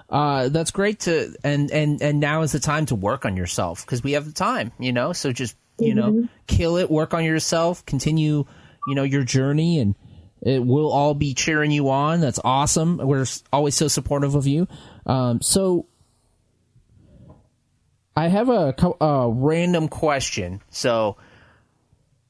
Uh, 0.08 0.48
that's 0.48 0.70
great 0.70 1.00
to 1.00 1.34
and 1.42 1.70
and 1.70 2.00
and 2.00 2.20
now 2.20 2.42
is 2.42 2.52
the 2.52 2.60
time 2.60 2.86
to 2.86 2.94
work 2.94 3.24
on 3.24 3.36
yourself 3.36 3.84
because 3.84 4.04
we 4.04 4.12
have 4.12 4.24
the 4.24 4.32
time, 4.32 4.70
you 4.78 4.92
know. 4.92 5.12
So 5.12 5.32
just 5.32 5.56
you 5.78 5.94
know, 5.94 6.28
kill 6.46 6.76
it, 6.76 6.90
work 6.90 7.14
on 7.14 7.24
yourself, 7.24 7.84
continue, 7.84 8.46
you 8.86 8.94
know, 8.94 9.02
your 9.02 9.24
journey, 9.24 9.78
and 9.78 9.94
it 10.42 10.64
will 10.64 10.90
all 10.90 11.14
be 11.14 11.34
cheering 11.34 11.70
you 11.70 11.90
on. 11.90 12.20
That's 12.20 12.40
awesome. 12.42 12.98
We're 12.98 13.26
always 13.52 13.74
so 13.74 13.88
supportive 13.88 14.34
of 14.34 14.46
you. 14.46 14.68
Um, 15.04 15.42
so 15.42 15.86
I 18.16 18.28
have 18.28 18.48
a, 18.48 18.74
a 19.00 19.30
random 19.30 19.88
question. 19.88 20.62
So 20.70 21.16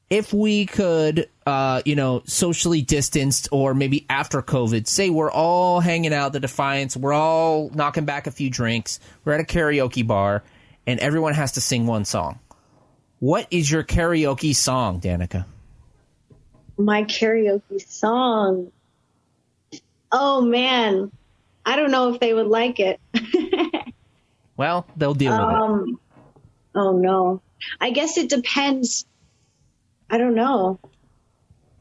if 0.09 0.33
we 0.33 0.65
could, 0.65 1.29
uh, 1.47 1.81
you 1.85 1.95
know, 1.95 2.21
socially 2.25 2.81
distanced 2.81 3.47
or 3.51 3.73
maybe 3.73 4.05
after 4.09 4.41
COVID, 4.41 4.85
say 4.87 5.09
we're 5.09 5.31
all 5.31 5.79
hanging 5.79 6.13
out 6.13 6.33
the 6.33 6.39
Defiance, 6.39 6.97
we're 6.97 7.13
all 7.13 7.69
knocking 7.73 8.05
back 8.05 8.27
a 8.27 8.31
few 8.31 8.49
drinks, 8.49 8.99
we're 9.23 9.33
at 9.33 9.39
a 9.39 9.43
karaoke 9.43 10.05
bar, 10.05 10.43
and 10.85 10.99
everyone 10.99 11.33
has 11.33 11.53
to 11.53 11.61
sing 11.61 11.87
one 11.87 12.05
song. 12.05 12.39
What 13.19 13.47
is 13.49 13.71
your 13.71 13.83
karaoke 13.83 14.55
song, 14.55 14.99
Danica? 15.01 15.45
my 16.77 17.03
karaoke 17.03 17.81
song. 17.81 18.71
Oh 20.11 20.41
man, 20.41 21.11
I 21.65 21.75
don't 21.75 21.91
know 21.91 22.13
if 22.13 22.19
they 22.19 22.33
would 22.33 22.47
like 22.47 22.79
it. 22.79 22.99
Well, 24.57 24.87
they'll 24.97 25.13
deal 25.13 25.33
with 25.33 25.39
it. 25.39 25.55
Um, 25.55 25.99
oh 26.73 26.97
no, 26.97 27.41
I 27.79 27.91
guess 27.91 28.17
it 28.17 28.27
depends. 28.27 29.05
I 30.09 30.17
don't 30.17 30.33
know, 30.33 30.79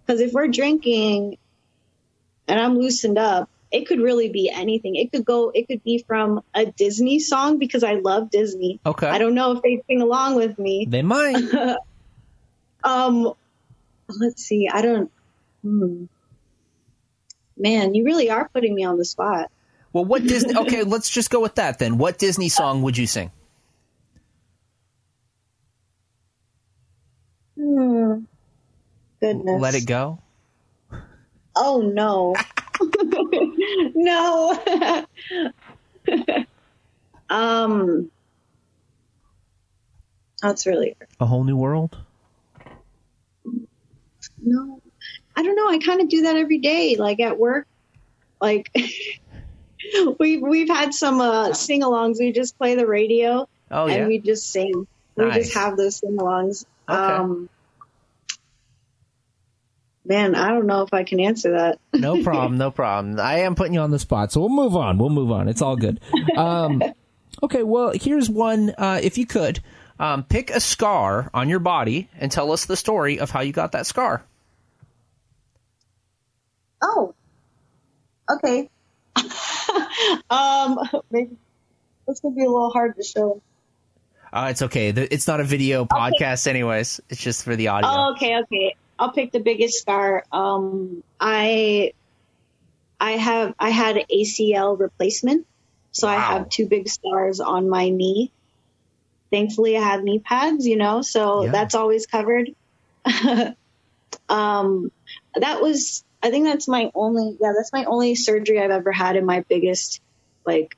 because 0.07 0.21
if 0.21 0.33
we're 0.33 0.49
drinking 0.49 1.39
and 2.47 2.61
I'm 2.61 2.79
loosened 2.79 3.19
up, 3.19 3.51
it 3.73 3.87
could 3.89 4.01
really 4.01 4.29
be 4.29 4.49
anything. 4.49 4.95
It 4.95 5.11
could 5.11 5.25
go. 5.25 5.51
It 5.53 5.67
could 5.67 5.83
be 5.83 6.05
from 6.07 6.43
a 6.55 6.67
Disney 6.67 7.19
song 7.19 7.59
because 7.59 7.83
I 7.83 7.95
love 7.95 8.31
Disney. 8.31 8.79
Okay. 8.87 9.09
I 9.09 9.19
don't 9.19 9.35
know 9.35 9.53
if 9.53 9.63
they 9.63 9.83
sing 9.89 10.01
along 10.01 10.37
with 10.37 10.59
me. 10.59 10.87
They 10.89 11.03
might. 11.03 11.43
Um, 12.85 13.33
let's 14.09 14.45
see. 14.45 14.69
I 14.73 14.81
don't. 14.81 15.11
Hmm. 15.63 16.05
Man, 17.57 17.97
you 17.97 18.05
really 18.05 18.31
are 18.31 18.49
putting 18.49 18.77
me 18.77 18.85
on 18.85 18.97
the 18.97 19.05
spot. 19.05 19.51
well, 19.93 20.05
what 20.05 20.23
Disney? 20.23 20.55
Okay, 20.57 20.85
let's 20.85 21.11
just 21.11 21.29
go 21.29 21.41
with 21.41 21.57
that 21.57 21.81
then. 21.81 21.99
What 21.99 22.19
Disney 22.19 22.49
song 22.49 22.83
would 22.83 22.97
you 22.97 23.09
sing? 23.09 23.33
Hmm. 27.59 28.21
Goodness. 29.21 29.61
Let 29.61 29.75
it 29.75 29.87
go. 29.87 30.19
Oh 31.55 31.81
no. 31.81 32.35
no. 33.95 34.59
um. 37.31 38.11
That's 40.43 40.67
really 40.67 40.95
A 41.19 41.25
whole 41.27 41.45
new 41.45 41.57
world. 41.57 41.97
no. 44.43 44.81
I 45.35 45.43
don't 45.43 45.57
know. 45.57 45.69
I 45.69 45.79
kind 45.79 46.01
of 46.03 46.09
do 46.09 46.23
that 46.23 46.37
every 46.37 46.59
day, 46.59 46.97
like 46.97 47.21
at 47.21 47.39
work. 47.39 47.67
Like 48.41 48.71
we've 50.19 50.43
we've 50.43 50.69
had 50.69 50.93
some 50.95 51.21
uh, 51.21 51.53
sing-alongs. 51.55 52.19
We 52.19 52.33
just 52.33 52.57
play 52.59 52.75
the 52.75 52.87
radio 52.87 53.49
Oh 53.71 53.87
yeah. 53.87 53.95
and 53.97 54.09
we 54.09 54.19
just 54.19 54.51
sing. 54.51 54.87
We 55.17 55.25
Nice. 55.25 55.45
just 55.47 55.55
have 55.57 55.77
those 55.79 55.97
sing-alongs. 55.97 56.67
Okay. 56.89 56.99
Um, 56.99 57.49
man, 60.07 60.35
I 60.35 60.49
don't 60.49 60.67
know 60.67 60.83
if 60.83 60.95
I 60.95 61.05
can 61.05 61.21
answer 61.21 61.53
that. 61.53 61.79
No 61.93 62.23
problem, 62.23 62.59
no 62.59 62.71
problem. 62.71 63.19
I 63.19 63.41
am 63.41 63.55
putting 63.55 63.75
you 63.75 63.81
on 63.81 63.91
the 63.91 63.99
spot, 63.99 64.31
so 64.31 64.41
we'll 64.41 64.51
move 64.51 64.77
on. 64.77 64.99
We'll 64.99 65.11
move 65.11 65.31
on. 65.31 65.49
It's 65.49 65.63
all 65.63 65.77
good. 65.77 66.01
Um, 66.37 66.83
okay, 67.43 67.63
well, 67.63 67.93
here's 67.95 68.29
one. 68.29 68.75
Uh, 68.77 69.01
if 69.03 69.17
you 69.19 69.27
could, 69.27 69.61
um, 69.99 70.25
pick 70.25 70.51
a 70.51 70.61
scar 70.61 71.31
on 71.33 71.49
your 71.49 71.59
body 71.59 72.09
and 72.19 72.31
tell 72.31 72.53
us 72.53 72.67
the 72.67 72.77
story 72.77 73.19
of 73.19 73.31
how 73.31 73.41
you 73.41 73.53
got 73.53 73.73
that 73.73 73.87
scar. 73.87 74.25
Oh, 76.83 77.15
okay. 78.31 78.69
um, 80.31 80.79
maybe 81.11 81.37
this 82.07 82.21
could 82.21 82.37
be 82.37 82.43
a 82.43 82.51
little 82.51 82.71
hard 82.71 82.97
to 82.97 83.03
show. 83.03 83.41
Uh, 84.33 84.49
it's 84.51 84.61
okay. 84.61 84.91
It's 84.91 85.27
not 85.27 85.41
a 85.41 85.45
video 85.45 85.87
podcast, 85.87 86.47
anyways. 86.47 87.01
It's 87.09 87.21
just 87.21 87.43
for 87.43 87.57
the 87.57 87.69
audio. 87.69 87.89
Oh, 87.91 88.13
okay, 88.13 88.39
okay. 88.43 88.77
I'll 88.99 89.13
pick 89.13 89.33
the 89.33 89.41
biggest 89.41 89.79
scar. 89.81 90.25
Um, 90.33 91.03
I, 91.21 91.93
I 92.99 93.13
have 93.13 93.55
I 93.59 93.71
had 93.71 93.97
ACL 94.11 94.79
replacement, 94.79 95.47
so 95.93 96.09
I 96.09 96.17
have 96.17 96.49
two 96.49 96.67
big 96.67 96.89
scars 96.89 97.41
on 97.41 97.69
my 97.69 97.89
knee. 97.91 98.33
thankfully 99.33 99.77
I 99.77 99.83
have 99.83 100.03
knee 100.05 100.21
pads, 100.21 100.67
you 100.67 100.77
know, 100.77 101.03
so 101.03 101.45
Yeah. 101.45 101.51
that's 101.53 101.75
always 101.75 102.07
covered. 102.07 102.51
um, 104.29 104.91
that 105.35 105.61
was, 105.61 106.05
I 106.23 106.31
think 106.31 106.47
that's 106.47 106.69
my 106.69 106.91
only, 106.95 107.37
yeah, 107.41 107.53
that's 107.57 107.73
my 107.73 107.85
only 107.85 108.15
surgery 108.15 108.61
I've 108.61 108.71
ever 108.71 108.93
had 108.93 109.17
and 109.17 109.27
my 109.27 109.45
biggest, 109.49 110.01
like, 110.47 110.77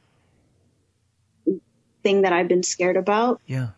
thing 2.03 2.23
that 2.23 2.33
I've 2.33 2.49
been 2.49 2.63
scared 2.63 2.97
about, 2.97 3.41
Yeah. 3.47 3.69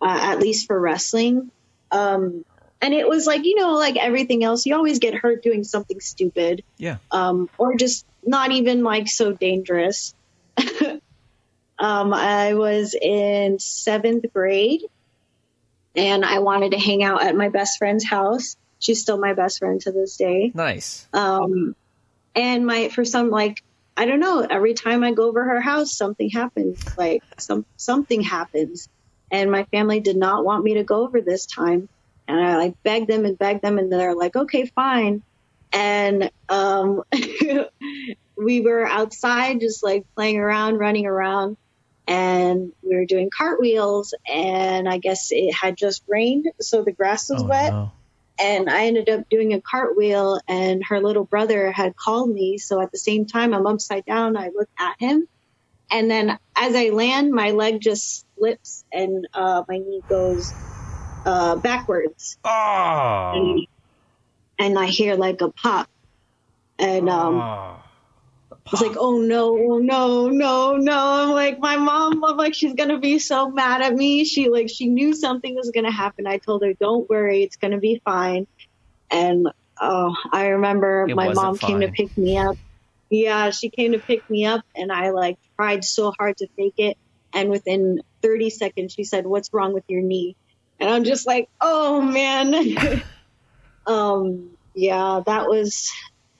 uh, 0.00 0.18
at 0.20 0.40
least 0.40 0.66
for 0.66 0.78
wrestling. 0.78 1.50
Um, 1.92 2.44
and 2.82 2.94
it 2.94 3.08
was 3.08 3.26
like, 3.26 3.44
you 3.44 3.56
know, 3.56 3.74
like 3.74 3.96
everything 3.96 4.42
else, 4.42 4.64
you 4.66 4.74
always 4.74 4.98
get 4.98 5.14
hurt 5.14 5.42
doing 5.42 5.64
something 5.64 6.00
stupid 6.00 6.64
Yeah. 6.78 6.96
um, 7.10 7.50
or 7.58 7.76
just 7.76 8.06
not 8.24 8.50
even 8.52 8.82
like 8.82 9.08
so 9.08 9.32
dangerous. 9.32 10.14
um, 11.78 12.14
I 12.14 12.54
was 12.54 12.94
in 12.94 13.58
seventh 13.58 14.24
grade 14.32 14.82
and 15.94 16.24
I 16.24 16.38
wanted 16.38 16.72
to 16.72 16.78
hang 16.78 17.02
out 17.02 17.22
at 17.22 17.36
my 17.36 17.48
best 17.48 17.78
friend's 17.78 18.04
house. 18.04 18.56
She's 18.78 19.02
still 19.02 19.18
my 19.18 19.34
best 19.34 19.58
friend 19.58 19.80
to 19.82 19.92
this 19.92 20.16
day. 20.16 20.50
Nice. 20.54 21.06
Um, 21.12 21.74
and 22.34 22.64
my, 22.66 22.88
for 22.88 23.04
some, 23.04 23.30
like, 23.30 23.62
I 23.96 24.06
don't 24.06 24.20
know, 24.20 24.40
every 24.48 24.72
time 24.72 25.04
I 25.04 25.12
go 25.12 25.28
over 25.28 25.44
her 25.44 25.60
house, 25.60 25.92
something 25.92 26.30
happens. 26.30 26.82
Like, 26.96 27.22
some, 27.38 27.66
something 27.76 28.22
happens. 28.22 28.88
And 29.30 29.50
my 29.50 29.64
family 29.64 30.00
did 30.00 30.16
not 30.16 30.44
want 30.44 30.64
me 30.64 30.74
to 30.74 30.84
go 30.84 31.02
over 31.02 31.20
this 31.20 31.44
time. 31.44 31.88
And 32.28 32.40
I 32.40 32.56
like 32.56 32.74
begged 32.84 33.08
them 33.08 33.24
and 33.24 33.38
begged 33.38 33.62
them, 33.62 33.78
and 33.78 33.92
they're 33.92 34.14
like, 34.14 34.36
okay, 34.36 34.66
fine. 34.74 35.22
And, 35.72 36.30
um, 36.48 37.02
we 38.36 38.60
were 38.60 38.86
outside 38.86 39.60
just 39.60 39.82
like 39.84 40.04
playing 40.16 40.38
around, 40.38 40.78
running 40.78 41.06
around, 41.06 41.56
and 42.06 42.72
we 42.82 42.96
were 42.96 43.06
doing 43.06 43.30
cartwheels. 43.36 44.14
And 44.26 44.88
I 44.88 44.98
guess 44.98 45.28
it 45.30 45.52
had 45.54 45.76
just 45.76 46.02
rained, 46.08 46.46
so 46.60 46.82
the 46.84 46.92
grass 46.92 47.28
was 47.28 47.42
Oh, 47.44 47.48
wet 47.48 47.72
no. 47.72 47.92
and 48.38 48.70
I 48.70 48.86
ended 48.86 49.08
up 49.10 49.22
doing 49.30 49.52
a 49.54 49.60
cartwheel 49.60 50.40
and 50.48 50.82
her 50.88 51.00
little 51.00 51.24
brother 51.24 51.70
had 51.72 51.94
called 51.96 52.30
me. 52.30 52.58
So 52.58 52.80
at 52.80 52.90
the 52.92 52.98
same 52.98 53.26
time, 53.26 53.52
I'm 53.54 53.66
upside 53.66 54.04
down. 54.06 54.36
I 54.36 54.50
look 54.54 54.68
at 54.78 54.96
him 54.98 55.26
and 55.90 56.10
then 56.10 56.38
as 56.56 56.74
I 56.74 56.90
land, 56.90 57.32
my 57.32 57.50
leg 57.52 57.80
just 57.80 58.24
slips 58.38 58.84
and, 58.92 59.26
uh, 59.34 59.62
my 59.68 59.78
knee 59.78 60.02
goes, 60.08 60.54
uh, 61.24 61.56
backwards 61.56 62.36
Oh. 62.44 63.32
and, 63.34 63.66
and 64.58 64.78
I 64.78 64.86
hear 64.86 65.16
like 65.16 65.40
a 65.40 65.50
pop 65.52 65.86
and, 66.78 67.08
um, 67.08 67.34
Oh. 67.40 67.76
it's 68.72 68.82
like, 68.82 68.96
oh 68.98 69.20
no, 69.20 69.56
oh 69.58 69.78
no, 69.78 70.28
no, 70.28 70.76
no. 70.76 70.98
I'm 70.98 71.30
like, 71.30 71.58
my 71.58 71.76
mom, 71.76 72.24
I'm 72.24 72.36
like, 72.36 72.54
she's 72.54 72.74
gonna 72.74 72.98
be 72.98 73.18
so 73.18 73.50
mad 73.50 73.80
at 73.82 73.94
me. 73.94 74.24
She 74.24 74.48
like, 74.48 74.68
she 74.68 74.86
knew 74.86 75.12
something 75.14 75.54
was 75.54 75.70
gonna 75.74 75.90
happen. 75.92 76.26
I 76.26 76.38
told 76.38 76.62
her, 76.64 76.72
don't 76.80 77.08
worry, 77.08 77.42
it's 77.42 77.56
gonna 77.56 77.78
be 77.78 78.00
fine. 78.04 78.46
And 79.10 79.48
oh, 79.80 80.14
I 80.32 80.48
remember 80.48 81.06
It 81.08 81.14
my 81.16 81.32
mom 81.32 81.58
came 81.58 81.80
to 81.80 81.88
pick 81.88 82.16
me 82.16 82.38
up. 82.38 82.56
Yeah, 83.10 83.50
she 83.50 83.70
came 83.70 83.92
to 83.92 83.98
pick 83.98 84.22
me 84.30 84.46
up, 84.46 84.62
and 84.76 84.92
I 84.92 85.10
like 85.10 85.36
tried 85.56 85.84
so 85.84 86.12
hard 86.18 86.36
to 86.38 86.46
fake 86.56 86.74
it. 86.78 86.96
And 87.32 87.50
within 87.50 88.00
30 88.22 88.50
seconds, 88.50 88.92
she 88.94 89.04
said, 89.04 89.26
"What's 89.26 89.48
wrong 89.52 89.72
with 89.72 89.84
your 89.88 90.02
knee?" 90.02 90.36
And 90.80 90.88
I'm 90.88 91.04
just 91.04 91.26
like, 91.26 91.48
oh 91.60 92.00
man. 92.00 92.54
um, 93.86 94.50
yeah, 94.74 95.20
that 95.26 95.46
was 95.48 95.90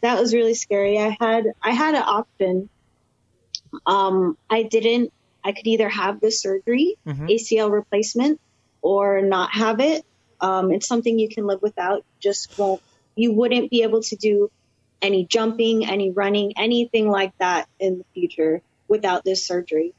that 0.01 0.19
was 0.21 0.33
really 0.33 0.55
scary. 0.55 0.99
I 0.99 1.17
had 1.21 1.45
I 1.63 1.71
had 1.73 1.95
an 1.95 2.03
option. 2.03 2.69
Um, 3.87 4.37
I 4.49 4.63
didn't. 4.63 5.13
I 5.45 5.53
could 5.53 5.67
either 5.67 5.89
have 5.89 6.21
the 6.21 6.31
surgery, 6.31 6.97
Mhm. 7.07 7.29
ACL 7.31 7.71
replacement, 7.71 8.41
or 8.83 9.23
not 9.23 9.53
have 9.53 9.81
it. 9.81 10.05
Um, 10.41 10.73
it's 10.73 10.87
something 10.87 11.19
you 11.19 11.29
can 11.29 11.47
live 11.47 11.63
without. 11.63 12.05
Just 12.19 12.59
won't. 12.59 12.83
You 13.15 13.33
wouldn't 13.33 13.71
be 13.71 13.83
able 13.83 14.03
to 14.03 14.17
do 14.17 14.51
any 15.03 15.25
jumping, 15.25 15.87
any 15.87 16.11
running, 16.11 16.53
anything 16.59 17.11
like 17.11 17.37
that 17.39 17.69
in 17.79 17.99
the 17.99 18.05
future 18.15 18.63
without 18.89 19.25
this 19.25 19.47
surgery. 19.47 19.95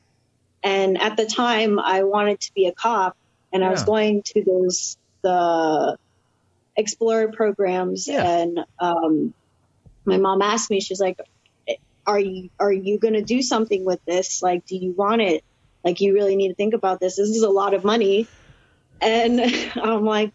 And 0.63 0.99
at 1.01 1.17
the 1.17 1.25
time, 1.25 1.79
I 1.79 2.03
wanted 2.03 2.39
to 2.41 2.53
be 2.53 2.67
a 2.67 2.71
cop, 2.71 3.17
and 3.53 3.63
I 3.63 3.69
was 3.69 3.83
going 3.83 4.23
to 4.23 4.43
those 4.43 4.97
the 5.21 5.97
explorer 6.75 7.31
programs 7.31 8.07
Yeah. 8.07 8.25
and 8.25 8.59
um, 8.79 9.33
my 10.05 10.17
mom 10.17 10.41
asked 10.41 10.69
me 10.69 10.79
she's 10.79 10.99
like 10.99 11.19
are 12.07 12.19
you 12.19 12.49
are 12.59 12.71
you 12.71 12.97
going 12.97 13.13
to 13.13 13.21
do 13.21 13.41
something 13.41 13.85
with 13.85 14.03
this? 14.05 14.41
Like 14.41 14.65
do 14.65 14.75
you 14.75 14.91
want 14.91 15.21
it? 15.21 15.43
Like 15.83 16.01
you 16.01 16.13
really 16.13 16.35
need 16.35 16.49
to 16.49 16.55
think 16.55 16.73
about 16.73 16.99
this. 16.99 17.15
This 17.17 17.29
is 17.29 17.43
a 17.43 17.49
lot 17.49 17.73
of 17.73 17.83
money. 17.83 18.27
And 18.99 19.39
i'm 19.75 20.05
like 20.05 20.33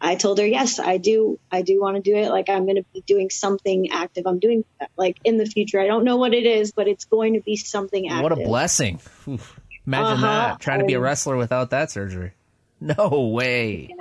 i 0.00 0.16
told 0.16 0.38
her 0.38 0.46
yes 0.46 0.78
i 0.78 0.98
do 0.98 1.38
i 1.50 1.62
do 1.62 1.80
want 1.80 1.96
to 1.96 2.02
do 2.02 2.16
it. 2.16 2.28
Like 2.28 2.48
i'm 2.48 2.64
going 2.64 2.76
to 2.76 2.84
be 2.92 3.02
doing 3.06 3.30
something 3.30 3.90
active. 3.90 4.26
I'm 4.26 4.38
doing 4.38 4.64
like 4.96 5.16
in 5.24 5.38
the 5.38 5.46
future. 5.46 5.80
I 5.80 5.86
don't 5.86 6.04
know 6.04 6.16
what 6.16 6.34
it 6.34 6.44
is 6.46 6.72
but 6.72 6.88
it's 6.88 7.06
going 7.06 7.34
to 7.34 7.40
be 7.40 7.56
something 7.56 8.08
active 8.08 8.22
What 8.22 8.32
a 8.32 8.36
blessing. 8.36 9.00
Oof. 9.26 9.58
Imagine 9.86 10.12
Uh-huh. 10.14 10.26
that. 10.26 10.60
Trying 10.60 10.80
to 10.80 10.86
be 10.86 10.94
a 10.94 11.00
wrestler 11.00 11.36
without 11.36 11.70
that 11.70 11.90
surgery. 11.90 12.32
No 12.80 13.30
way. 13.32 13.94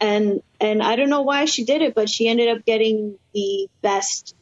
and 0.00 0.42
and 0.60 0.82
I 0.82 0.96
don't 0.96 1.08
know 1.10 1.22
why 1.22 1.44
she 1.44 1.64
did 1.64 1.82
it, 1.82 1.94
but 1.94 2.08
she 2.08 2.26
ended 2.28 2.48
up 2.56 2.64
getting 2.64 3.18
the 3.34 3.68
best 3.82 4.34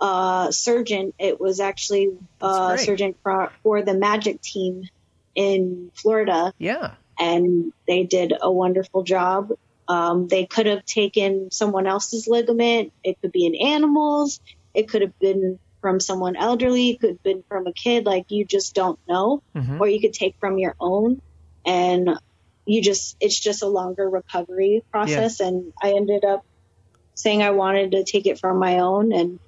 uh, 0.00 0.50
surgeon. 0.50 1.12
It 1.18 1.40
was 1.40 1.60
actually 1.60 2.10
uh, 2.40 2.70
That's 2.70 2.84
surgeon 2.84 3.14
for, 3.22 3.52
for 3.62 3.82
the 3.82 3.94
Magic 3.94 4.40
team 4.40 4.88
in 5.34 5.90
Florida, 5.94 6.52
Yeah. 6.58 6.94
and 7.18 7.72
they 7.86 8.02
did 8.04 8.32
a 8.40 8.50
wonderful 8.50 9.02
job. 9.04 9.52
Um, 9.88 10.26
they 10.28 10.44
could 10.46 10.66
have 10.66 10.84
taken 10.84 11.50
someone 11.50 11.86
else's 11.86 12.26
ligament. 12.26 12.92
It 13.04 13.20
could 13.20 13.32
be 13.32 13.46
an 13.46 13.54
animal's. 13.54 14.40
It 14.74 14.88
could 14.88 15.02
have 15.02 15.18
been 15.20 15.58
from 15.82 16.00
someone 16.00 16.36
elderly. 16.36 16.90
It 16.90 17.00
could 17.00 17.10
have 17.10 17.22
been 17.22 17.44
from 17.48 17.66
a 17.66 17.72
kid. 17.74 18.06
Like 18.06 18.24
you 18.30 18.46
just 18.46 18.74
don't 18.74 18.98
know 19.06 19.42
Mhm. 19.54 19.78
or 19.78 19.86
you 19.88 20.00
could 20.00 20.14
take 20.14 20.36
from 20.40 20.56
your 20.56 20.74
own 20.80 21.20
and 21.66 22.08
you 22.64 22.80
just 22.80 23.16
it's 23.20 23.38
just 23.38 23.62
a 23.62 23.66
longer 23.66 24.08
recovery 24.08 24.82
process 24.92 25.40
and 25.40 25.72
i 25.82 25.94
ended 25.94 26.24
up 26.24 26.42
saying 27.16 27.42
i 27.42 27.50
wanted 27.50 27.90
to 27.90 28.04
take 28.04 28.26
it 28.26 28.38
from 28.38 28.58
my 28.58 28.78
own 28.78 29.12
and 29.12 29.38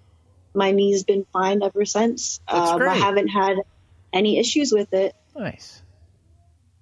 my 0.55 0.73
knee's 0.73 1.05
been 1.05 1.25
fine 1.33 1.63
ever 1.63 1.85
since 1.85 2.41
um, 2.49 2.83
i 2.83 2.95
haven't 2.95 3.29
had 3.29 3.57
any 4.13 4.39
issues 4.39 4.73
with 4.73 4.93
it 4.93 5.13
Nice. 5.37 5.83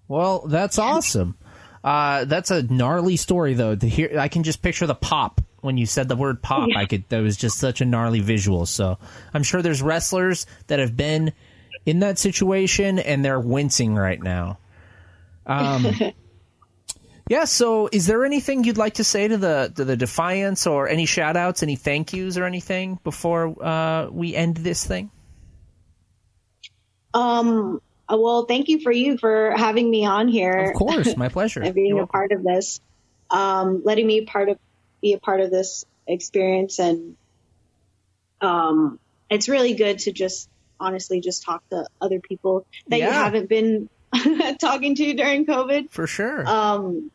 Well, 0.08 0.46
that's 0.46 0.78
awesome. 0.78 1.38
Uh, 1.82 2.24
that's 2.26 2.50
a 2.50 2.62
gnarly 2.62 3.16
story, 3.16 3.54
though. 3.54 3.74
To 3.74 3.88
hear, 3.88 4.18
I 4.18 4.28
can 4.28 4.42
just 4.42 4.60
picture 4.60 4.86
the 4.86 4.94
pop 4.94 5.40
when 5.62 5.78
you 5.78 5.86
said 5.86 6.08
the 6.08 6.16
word 6.16 6.42
pop. 6.42 6.68
I 6.76 6.84
could. 6.84 7.08
That 7.08 7.20
was 7.20 7.36
just 7.36 7.56
such 7.58 7.80
a 7.80 7.86
gnarly 7.86 8.20
visual. 8.20 8.66
So 8.66 8.98
I'm 9.32 9.42
sure 9.42 9.62
there's 9.62 9.80
wrestlers 9.80 10.44
that 10.66 10.78
have 10.78 10.96
been 10.96 11.32
in 11.86 12.00
that 12.00 12.18
situation 12.18 12.98
and 12.98 13.24
they're 13.24 13.40
wincing 13.40 13.94
right 13.94 14.22
now. 14.22 14.58
Um, 15.46 15.86
yeah. 17.28 17.44
So, 17.46 17.88
is 17.90 18.06
there 18.06 18.24
anything 18.24 18.64
you'd 18.64 18.76
like 18.76 18.94
to 18.94 19.04
say 19.04 19.26
to 19.26 19.36
the 19.36 19.72
to 19.74 19.84
the 19.84 19.96
Defiance, 19.96 20.66
or 20.66 20.88
any 20.88 21.06
shout 21.06 21.36
outs, 21.36 21.62
any 21.62 21.76
thank 21.76 22.12
yous, 22.12 22.36
or 22.36 22.44
anything 22.44 22.98
before 23.02 23.56
uh, 23.64 24.08
we 24.10 24.34
end 24.34 24.58
this 24.58 24.84
thing? 24.86 25.10
um 27.14 27.78
well 28.08 28.46
thank 28.46 28.68
you 28.68 28.80
for 28.80 28.90
you 28.90 29.18
for 29.18 29.52
having 29.54 29.90
me 29.90 30.06
on 30.06 30.28
here 30.28 30.70
Of 30.70 30.76
course, 30.76 31.16
my 31.16 31.28
pleasure. 31.28 31.60
and 31.64 31.74
being 31.74 31.88
You're 31.88 31.96
a 31.98 32.00
welcome. 32.00 32.12
part 32.12 32.32
of 32.32 32.42
this, 32.42 32.80
um, 33.30 33.82
letting 33.84 34.06
me 34.06 34.24
part 34.24 34.48
of 34.48 34.58
be 35.02 35.12
a 35.12 35.18
part 35.18 35.40
of 35.40 35.50
this 35.50 35.84
experience, 36.06 36.78
and 36.78 37.16
um, 38.40 38.98
it's 39.28 39.48
really 39.48 39.74
good 39.74 39.98
to 40.00 40.12
just 40.12 40.48
honestly 40.80 41.20
just 41.20 41.42
talk 41.44 41.68
to 41.70 41.86
other 42.00 42.20
people 42.20 42.66
that 42.88 42.98
you 42.98 43.10
haven't 43.10 43.48
been 43.48 43.88
talking 44.60 44.94
to 44.94 45.14
during 45.14 45.46
COVID. 45.46 45.90
For 45.90 46.06
sure. 46.06 46.46
Um, 46.46 47.10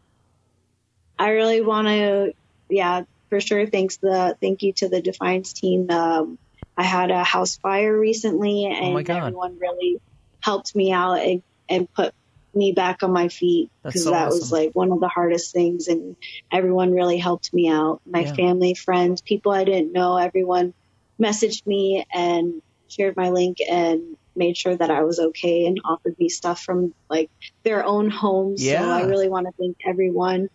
I 1.20 1.30
really 1.30 1.62
want 1.62 1.88
to, 1.88 2.34
yeah, 2.70 3.04
for 3.30 3.40
sure. 3.40 3.66
Thanks 3.68 3.98
the 3.98 4.38
thank 4.40 4.64
you 4.64 4.74
to 4.74 4.90
the 4.90 5.02
Defiance 5.02 5.54
team. 5.54 5.90
Um, 5.90 6.38
I 6.78 6.84
had 6.84 7.10
a 7.10 7.24
house 7.24 7.58
fire 7.58 7.98
recently, 7.98 8.66
and 8.66 8.96
Oh 8.96 9.14
everyone 9.14 9.58
really 9.60 10.00
helped 10.40 10.76
me 10.76 10.92
out 10.92 11.16
and, 11.16 11.42
and 11.68 11.92
put 11.92 12.14
me 12.58 12.72
back 12.72 13.04
on 13.04 13.12
my 13.12 13.28
feet 13.30 13.70
because 13.84 14.04
so 14.04 14.12
that 14.12 14.30
was 14.30 14.52
like 14.52 14.72
one 14.74 14.92
of 14.92 15.00
the 15.00 15.08
hardest 15.08 15.54
things. 15.54 15.88
And 15.88 16.16
everyone 16.52 16.94
really 16.94 17.18
helped 17.18 17.54
me 17.54 17.70
out. 17.70 18.02
My 18.06 18.24
Yeah. 18.24 18.34
family, 18.34 18.74
friends, 18.74 19.22
people 19.22 19.52
I 19.52 19.64
didn't 19.64 19.94
know, 19.94 20.18
everyone 20.18 20.74
messaged 21.22 21.66
me 21.66 22.06
and 22.14 22.62
shared 22.90 23.16
my 23.16 23.30
link 23.30 23.58
and 23.70 24.18
made 24.36 24.58
sure 24.58 24.76
that 24.76 24.92
I 24.92 25.04
was 25.04 25.20
okay 25.20 25.66
and 25.66 25.80
offered 25.84 26.16
me 26.20 26.30
stuff 26.30 26.62
from 26.62 26.94
like 27.10 27.30
their 27.64 27.86
own 27.86 28.10
homes. 28.10 28.64
So 28.64 28.92
I 28.92 29.04
really 29.04 29.30
want 29.30 29.48
to 29.48 29.54
thank 29.60 29.78
everyone 29.86 30.50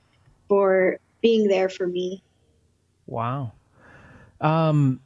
for 0.49 0.99
being 1.21 1.49
there 1.49 1.69
for 1.69 1.87
me. 1.87 2.23
Wow. 3.07 3.53
Um, 4.41 5.01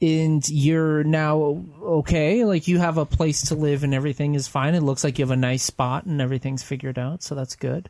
and 0.00 0.48
you're 0.48 1.02
now 1.04 1.64
okay. 1.82 2.44
Like 2.44 2.68
you 2.68 2.78
have 2.78 2.98
a 2.98 3.04
place 3.06 3.48
to 3.48 3.54
live 3.54 3.82
and 3.84 3.92
everything 3.94 4.34
is 4.34 4.46
fine. 4.48 4.74
It 4.74 4.82
looks 4.82 5.02
like 5.04 5.18
you 5.18 5.24
have 5.24 5.30
a 5.32 5.36
nice 5.36 5.62
spot 5.62 6.04
and 6.06 6.20
everything's 6.20 6.62
figured 6.62 6.98
out, 6.98 7.22
so 7.22 7.34
that's 7.34 7.56
good. 7.56 7.88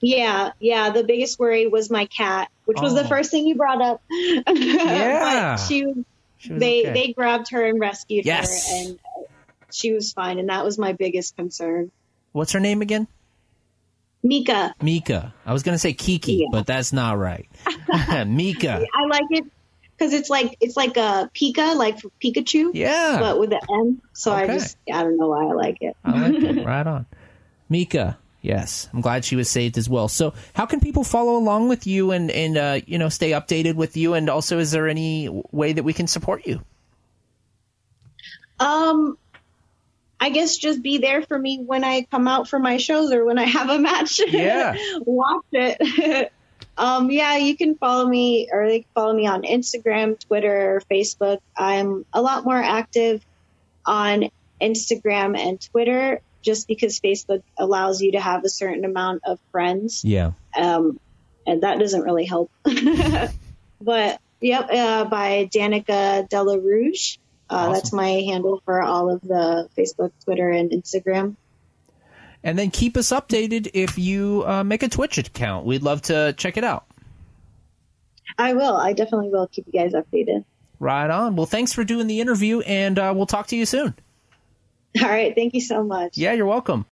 Yeah, 0.00 0.50
yeah. 0.60 0.90
The 0.90 1.02
biggest 1.04 1.38
worry 1.38 1.66
was 1.66 1.90
my 1.90 2.06
cat, 2.06 2.50
which 2.66 2.80
was 2.80 2.94
the 2.94 3.04
Oh. 3.04 3.08
first 3.08 3.30
thing 3.30 3.46
you 3.46 3.54
brought 3.54 3.80
up. 3.82 4.02
Yeah. 4.10 5.56
but 5.56 5.66
she, 5.66 5.92
She 6.38 6.48
they 6.52 6.80
okay. 6.82 6.92
they 6.92 7.12
grabbed 7.12 7.50
her 7.52 7.64
and 7.64 7.78
rescued 7.80 8.24
Yes. 8.26 8.70
her, 8.70 8.76
and 8.90 8.98
she 9.70 9.92
was 9.92 10.12
fine. 10.12 10.38
And 10.38 10.48
that 10.50 10.64
was 10.64 10.78
my 10.78 10.92
biggest 10.92 11.36
concern. 11.36 11.90
What's 12.32 12.52
her 12.52 12.60
name 12.60 12.82
again? 12.82 13.06
Mika, 14.22 14.74
Mika. 14.80 15.34
I 15.44 15.52
was 15.52 15.62
gonna 15.64 15.78
say 15.78 15.92
Kiki, 15.94 16.34
Yeah. 16.34 16.46
but 16.52 16.66
that's 16.66 16.92
not 16.92 17.18
right. 17.18 17.48
Mika. 18.26 18.84
I 18.94 19.06
like 19.06 19.24
it 19.30 19.44
because 20.02 20.14
it's 20.14 20.28
like 20.28 20.56
it's 20.60 20.76
like 20.76 20.96
a 20.96 21.30
Pika, 21.32 21.76
like 21.76 22.00
for 22.00 22.08
Pikachu, 22.22 22.70
Yeah. 22.74 23.18
but 23.20 23.38
with 23.38 23.52
an 23.52 23.60
M. 23.70 24.02
So 24.14 24.32
I 24.32 24.48
just 24.48 24.76
I 24.92 25.04
don't 25.04 25.16
know 25.16 25.28
why 25.28 25.44
I 25.44 25.52
like 25.52 25.78
it. 25.80 25.96
I 26.04 26.28
like 26.28 26.42
it. 26.42 26.66
Right 26.66 26.86
on. 26.86 27.06
Mika. 27.68 28.18
Yes, 28.40 28.88
I'm 28.92 29.00
glad 29.00 29.24
she 29.24 29.36
was 29.36 29.48
saved 29.48 29.78
as 29.78 29.88
well. 29.88 30.08
So, 30.08 30.34
how 30.52 30.66
can 30.66 30.80
people 30.80 31.04
follow 31.04 31.36
along 31.36 31.68
with 31.68 31.86
you 31.86 32.10
and 32.10 32.28
and 32.32 32.56
uh, 32.56 32.80
you 32.86 32.98
know 32.98 33.08
stay 33.08 33.30
updated 33.30 33.76
with 33.76 33.96
you? 33.96 34.14
And 34.14 34.28
also, 34.28 34.58
is 34.58 34.72
there 34.72 34.88
any 34.88 35.28
way 35.52 35.72
that 35.74 35.84
we 35.84 35.92
can 35.92 36.08
support 36.08 36.44
you? 36.44 36.60
Um, 38.58 39.16
I 40.20 40.30
guess 40.30 40.56
just 40.56 40.82
be 40.82 40.98
there 40.98 41.22
for 41.22 41.38
me 41.38 41.62
when 41.64 41.84
I 41.84 42.02
come 42.10 42.26
out 42.26 42.48
for 42.48 42.58
my 42.58 42.78
shows 42.78 43.12
or 43.12 43.24
when 43.24 43.38
I 43.38 43.44
have 43.44 43.70
a 43.70 43.78
match. 43.78 44.20
Yeah. 44.26 44.76
Watch 45.06 45.44
it. 45.52 46.32
um, 46.76 47.10
yeah, 47.10 47.36
you 47.36 47.56
can 47.56 47.76
follow 47.76 48.06
me 48.06 48.48
or 48.50 48.66
they 48.66 48.80
can 48.80 48.90
follow 48.94 49.12
me 49.12 49.26
on 49.26 49.42
Instagram, 49.42 50.18
Twitter, 50.18 50.82
Facebook. 50.90 51.38
I'm 51.56 52.06
a 52.12 52.22
lot 52.22 52.44
more 52.44 52.56
active 52.56 53.24
on 53.84 54.30
Instagram 54.60 55.38
and 55.38 55.60
Twitter 55.60 56.20
just 56.40 56.66
because 56.66 56.98
Facebook 57.00 57.42
allows 57.58 58.00
you 58.00 58.12
to 58.12 58.20
have 58.20 58.44
a 58.44 58.48
certain 58.48 58.84
amount 58.84 59.22
of 59.24 59.38
friends. 59.50 60.04
Yeah. 60.04 60.32
Um, 60.56 60.98
and 61.46 61.62
that 61.62 61.78
doesn't 61.78 62.02
really 62.02 62.24
help. 62.24 62.50
but 63.80 64.20
yep, 64.40 64.68
uh, 64.70 65.04
by 65.04 65.48
Danica 65.52 66.28
Della 66.28 66.58
Rouge. 66.58 67.16
Uh, 67.50 67.70
That's 67.74 67.92
my 67.92 68.08
handle 68.08 68.62
for 68.64 68.80
all 68.80 69.10
of 69.10 69.20
the 69.20 69.68
Facebook, 69.76 70.10
Twitter, 70.24 70.48
and 70.48 70.70
Instagram. 70.70 71.36
And 72.44 72.58
then 72.58 72.70
keep 72.70 72.96
us 72.96 73.10
updated 73.10 73.70
if 73.74 73.98
you 73.98 74.44
uh, 74.46 74.64
make 74.64 74.82
a 74.82 74.88
Twitch 74.88 75.18
account. 75.18 75.64
We'd 75.64 75.82
love 75.82 76.02
to 76.02 76.32
check 76.32 76.56
it 76.56 76.64
out. 76.64 76.84
I 78.38 78.54
will. 78.54 78.76
I 78.76 78.92
definitely 78.92 79.28
will 79.28 79.46
keep 79.46 79.66
you 79.66 79.78
guys 79.78 79.92
updated. 79.92 80.44
Right 80.80 81.08
on. 81.08 81.36
Well, 81.36 81.46
thanks 81.46 81.72
for 81.72 81.84
doing 81.84 82.08
the 82.08 82.20
interview, 82.20 82.60
and 82.60 82.98
uh, 82.98 83.12
we'll 83.14 83.26
talk 83.26 83.46
to 83.48 83.56
you 83.56 83.66
soon. 83.66 83.94
All 85.00 85.08
right. 85.08 85.34
Thank 85.34 85.54
you 85.54 85.60
so 85.60 85.84
much. 85.84 86.18
Yeah, 86.18 86.32
you're 86.32 86.46
welcome. 86.46 86.80